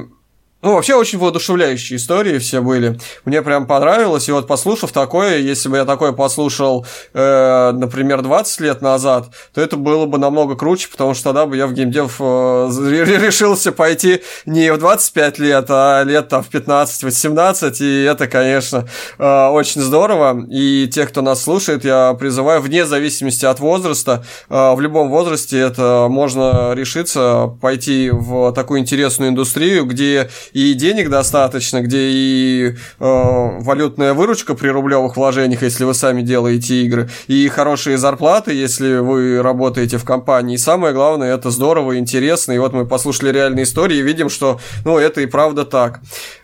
ну, 0.61 0.73
вообще 0.73 0.95
очень 0.95 1.19
воодушевляющие 1.19 1.95
истории 1.95 2.37
все 2.37 2.61
были. 2.61 2.99
Мне 3.23 3.41
прям 3.41 3.65
понравилось. 3.65 4.27
И 4.27 4.33
вот 4.33 4.45
послушав 4.45 4.91
такое, 4.91 5.37
если 5.37 5.69
бы 5.69 5.77
я 5.77 5.85
такое 5.85 6.11
послушал, 6.11 6.85
э, 7.13 7.71
например, 7.71 8.21
20 8.21 8.59
лет 8.59 8.81
назад, 8.81 9.29
то 9.53 9.61
это 9.61 9.77
было 9.77 10.05
бы 10.05 10.17
намного 10.17 10.55
круче, 10.55 10.89
потому 10.91 11.13
что 11.13 11.25
тогда 11.25 11.45
бы 11.45 11.55
я 11.55 11.65
в 11.65 11.71
геймдев 11.71 12.17
э, 12.19 12.23
решился 13.21 13.71
пойти 13.71 14.21
не 14.45 14.73
в 14.73 14.77
25 14.79 15.39
лет, 15.39 15.65
а 15.69 16.03
лет 16.03 16.27
там 16.27 16.43
в 16.43 16.49
15-18. 16.53 17.77
И 17.79 18.03
это, 18.03 18.27
конечно, 18.27 18.85
э, 19.17 19.47
очень 19.47 19.79
здорово. 19.79 20.45
И 20.49 20.89
тех, 20.91 21.07
кто 21.07 21.21
нас 21.21 21.41
слушает, 21.41 21.85
я 21.85 22.13
призываю, 22.19 22.61
вне 22.61 22.85
зависимости 22.85 23.45
от 23.45 23.61
возраста, 23.61 24.25
э, 24.49 24.73
в 24.75 24.81
любом 24.81 25.09
возрасте 25.09 25.57
это 25.57 26.07
можно 26.09 26.73
решиться 26.73 27.55
пойти 27.61 28.09
в 28.11 28.51
такую 28.51 28.81
интересную 28.81 29.31
индустрию, 29.31 29.85
где 29.85 30.29
и 30.53 30.73
денег 30.73 31.09
достаточно, 31.09 31.81
где 31.81 32.09
и 32.09 32.67
э, 32.69 32.73
валютная 32.99 34.13
выручка 34.13 34.55
при 34.55 34.69
рублевых 34.69 35.17
вложениях, 35.17 35.61
если 35.63 35.83
вы 35.83 35.93
сами 35.93 36.21
делаете 36.21 36.83
игры, 36.83 37.09
и 37.27 37.47
хорошие 37.47 37.97
зарплаты, 37.97 38.53
если 38.53 38.97
вы 38.97 39.41
работаете 39.41 39.97
в 39.97 40.05
компании. 40.05 40.55
И 40.55 40.57
самое 40.57 40.93
главное, 40.93 41.33
это 41.33 41.51
здорово, 41.51 41.97
интересно. 41.97 42.53
И 42.53 42.57
вот 42.57 42.73
мы 42.73 42.85
послушали 42.85 43.31
реальные 43.31 43.63
истории 43.63 43.97
и 43.97 44.01
видим, 44.01 44.29
что 44.29 44.59
ну, 44.85 44.97
это 44.97 45.21
и 45.21 45.25
правда 45.25 45.65
так. 45.65 46.01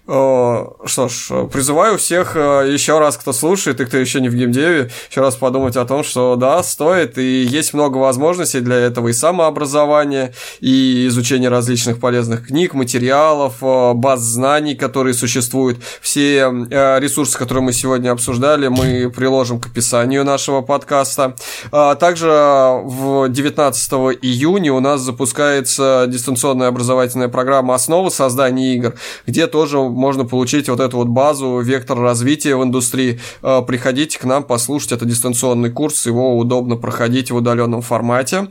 Что 0.08 1.08
ж, 1.10 1.48
призываю 1.52 1.98
всех 1.98 2.36
еще 2.36 3.00
раз, 3.00 3.18
кто 3.18 3.34
слушает 3.34 3.82
и 3.82 3.86
кто 3.86 3.98
еще 3.98 4.22
не 4.22 4.30
в 4.30 4.36
геймдеве, 4.36 4.92
еще 5.10 5.22
раз 5.22 5.36
подумать 5.36 5.76
о 5.78 5.86
том, 5.86 6.04
что 6.04 6.36
да, 6.36 6.62
стоит, 6.62 7.18
и 7.18 7.44
есть 7.44 7.74
много 7.74 7.98
возможностей 7.98 8.60
для 8.60 8.76
этого 8.76 9.08
и 9.08 9.14
самообразования, 9.14 10.34
и 10.60 11.08
изучения 11.08 11.50
различных 11.50 12.00
полезных 12.00 12.46
книг, 12.48 12.76
материалов, 12.76 13.56
баз 13.96 14.20
знаний, 14.22 14.76
которые 14.76 15.16
существуют. 15.16 15.80
Все 16.02 16.50
ресурсы, 17.00 17.36
которые 17.36 17.64
мы 17.64 17.74
сегодня 17.74 18.12
обсуждали, 18.12 18.68
мы 18.68 19.10
приложим 19.10 19.60
к 19.60 19.66
описанию 19.66 20.24
нашего 20.24 20.62
подкаста. 20.62 21.36
Также 21.72 22.28
в 22.28 23.28
19 23.30 23.92
июня 24.22 24.72
у 24.72 24.80
нас 24.80 25.02
запускается 25.02 26.06
дистанционная 26.08 26.68
образовательная 26.68 27.30
программа 27.30 27.74
«Основы 27.74 28.12
создания 28.12 28.76
игр», 28.76 28.94
где 29.26 29.48
тоже 29.48 29.80
можно 29.96 30.26
получить 30.26 30.70
вот 30.70 30.80
эту 30.80 30.98
вот 30.98 31.08
базу, 31.08 31.60
вектор 31.60 32.00
развития 32.00 32.56
в 32.56 32.64
индустрии. 32.64 33.20
Э, 33.42 33.62
приходите 33.66 34.20
к 34.20 34.26
нам 34.26 34.44
послушать, 34.44 34.92
это 34.92 35.06
дистанционный 35.06 35.72
курс, 35.72 36.06
его 36.06 36.38
удобно 36.38 36.76
проходить 36.76 37.32
в 37.32 37.36
удаленном 37.36 37.82
формате. 37.82 38.50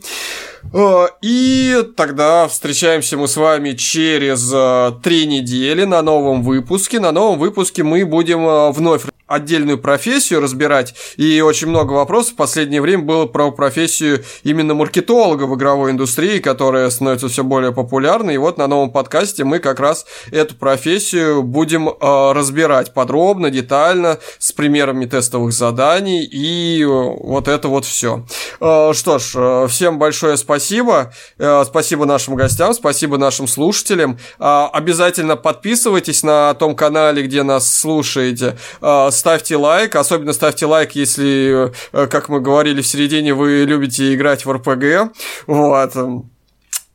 Э, 0.72 1.06
и 1.22 1.84
тогда 1.96 2.48
встречаемся 2.48 3.16
мы 3.16 3.28
с 3.28 3.36
вами 3.36 3.72
через 3.72 4.50
э, 4.52 4.92
три 5.02 5.26
недели 5.26 5.84
на 5.84 6.02
новом 6.02 6.42
выпуске. 6.42 7.00
На 7.00 7.12
новом 7.12 7.38
выпуске 7.38 7.82
мы 7.82 8.04
будем 8.04 8.72
вновь 8.72 9.02
отдельную 9.26 9.78
профессию 9.78 10.40
разбирать, 10.40 10.94
и 11.16 11.40
очень 11.40 11.68
много 11.68 11.92
вопросов 11.92 12.34
в 12.34 12.36
последнее 12.36 12.80
время 12.80 13.04
было 13.04 13.26
про 13.26 13.50
профессию 13.50 14.24
именно 14.42 14.74
маркетолога 14.74 15.44
в 15.44 15.56
игровой 15.56 15.92
индустрии, 15.92 16.38
которая 16.38 16.90
становится 16.90 17.28
все 17.28 17.42
более 17.42 17.72
популярной, 17.72 18.34
и 18.34 18.38
вот 18.38 18.58
на 18.58 18.66
новом 18.66 18.90
подкасте 18.90 19.44
мы 19.44 19.58
как 19.58 19.80
раз 19.80 20.06
эту 20.30 20.54
профессию 20.56 21.42
будем 21.42 21.88
э, 21.88 21.94
разбирать 22.32 22.92
подробно, 22.92 23.50
детально, 23.50 24.18
с 24.38 24.52
примерами 24.52 25.06
тестовых 25.06 25.52
заданий, 25.52 26.24
и 26.24 26.82
э, 26.82 26.86
вот 26.86 27.48
это 27.48 27.68
вот 27.68 27.84
все. 27.84 28.26
Э, 28.60 28.92
что 28.94 29.18
ж, 29.18 29.32
э, 29.36 29.66
всем 29.68 29.98
большое 29.98 30.36
спасибо, 30.36 31.12
э, 31.38 31.64
спасибо 31.66 32.04
нашим 32.04 32.34
гостям, 32.34 32.74
спасибо 32.74 33.16
нашим 33.16 33.46
слушателям, 33.46 34.18
э, 34.38 34.66
обязательно 34.72 35.36
подписывайтесь 35.36 36.22
на 36.22 36.52
том 36.54 36.76
канале, 36.76 37.22
где 37.22 37.42
нас 37.42 37.72
слушаете, 37.72 38.58
э, 38.82 39.10
ставьте 39.18 39.56
лайк, 39.56 39.96
особенно 39.96 40.32
ставьте 40.32 40.66
лайк, 40.66 40.92
если, 40.92 41.72
э, 41.92 42.06
как 42.06 42.28
мы 42.28 42.40
говорили 42.40 42.82
в 42.82 42.86
середине, 42.86 43.34
вы 43.34 43.64
любите 43.64 44.14
играть 44.14 44.44
в 44.44 44.52
РПГ. 44.52 45.14
Вот. 45.46 45.92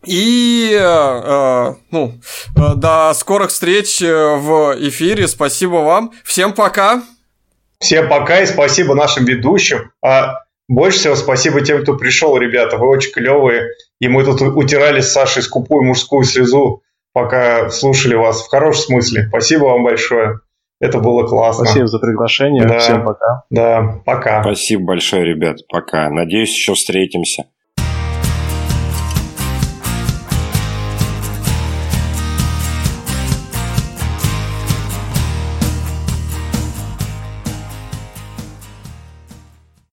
И 0.06 0.72
э, 0.74 0.82
э 0.82 1.74
ну, 1.92 2.20
э, 2.56 2.76
до 2.76 3.14
скорых 3.16 3.50
встреч 3.50 4.00
в 4.02 4.76
эфире. 4.80 5.28
Спасибо 5.28 5.76
вам. 5.76 6.12
Всем 6.24 6.54
пока. 6.54 7.04
Всем 7.80 8.10
пока 8.10 8.42
и 8.42 8.46
спасибо 8.46 8.96
нашим 8.96 9.26
ведущим. 9.26 9.92
А 10.04 10.44
больше 10.68 11.00
всего 11.00 11.16
спасибо 11.16 11.62
тем, 11.62 11.82
кто 11.82 11.96
пришел, 11.96 12.38
ребята. 12.38 12.78
Вы 12.78 12.88
очень 12.88 13.12
клевые. 13.12 13.70
И 14.00 14.08
мы 14.08 14.24
тут 14.24 14.42
утирали 14.42 15.02
с 15.02 15.12
Сашей 15.12 15.42
скупую 15.42 15.84
мужскую 15.84 16.24
слезу, 16.24 16.84
пока 17.12 17.70
слушали 17.70 18.16
вас. 18.16 18.44
В 18.44 18.50
хорошем 18.50 18.84
смысле. 18.84 19.28
Спасибо 19.30 19.66
вам 19.66 19.84
большое. 19.84 20.42
Это 20.80 21.00
было 21.00 21.28
классно. 21.28 21.66
Спасибо 21.66 21.88
за 21.88 22.00
приглашение. 22.00 22.66
Да, 22.66 22.80
Всем 22.80 23.04
пока. 23.04 23.44
Да, 23.50 24.02
пока. 24.06 24.42
Спасибо 24.44 24.86
большое, 24.86 25.26
ребят. 25.26 25.58
Пока. 25.68 26.10
Надеюсь, 26.10 26.56
еще 26.56 26.74
встретимся. 26.74 27.46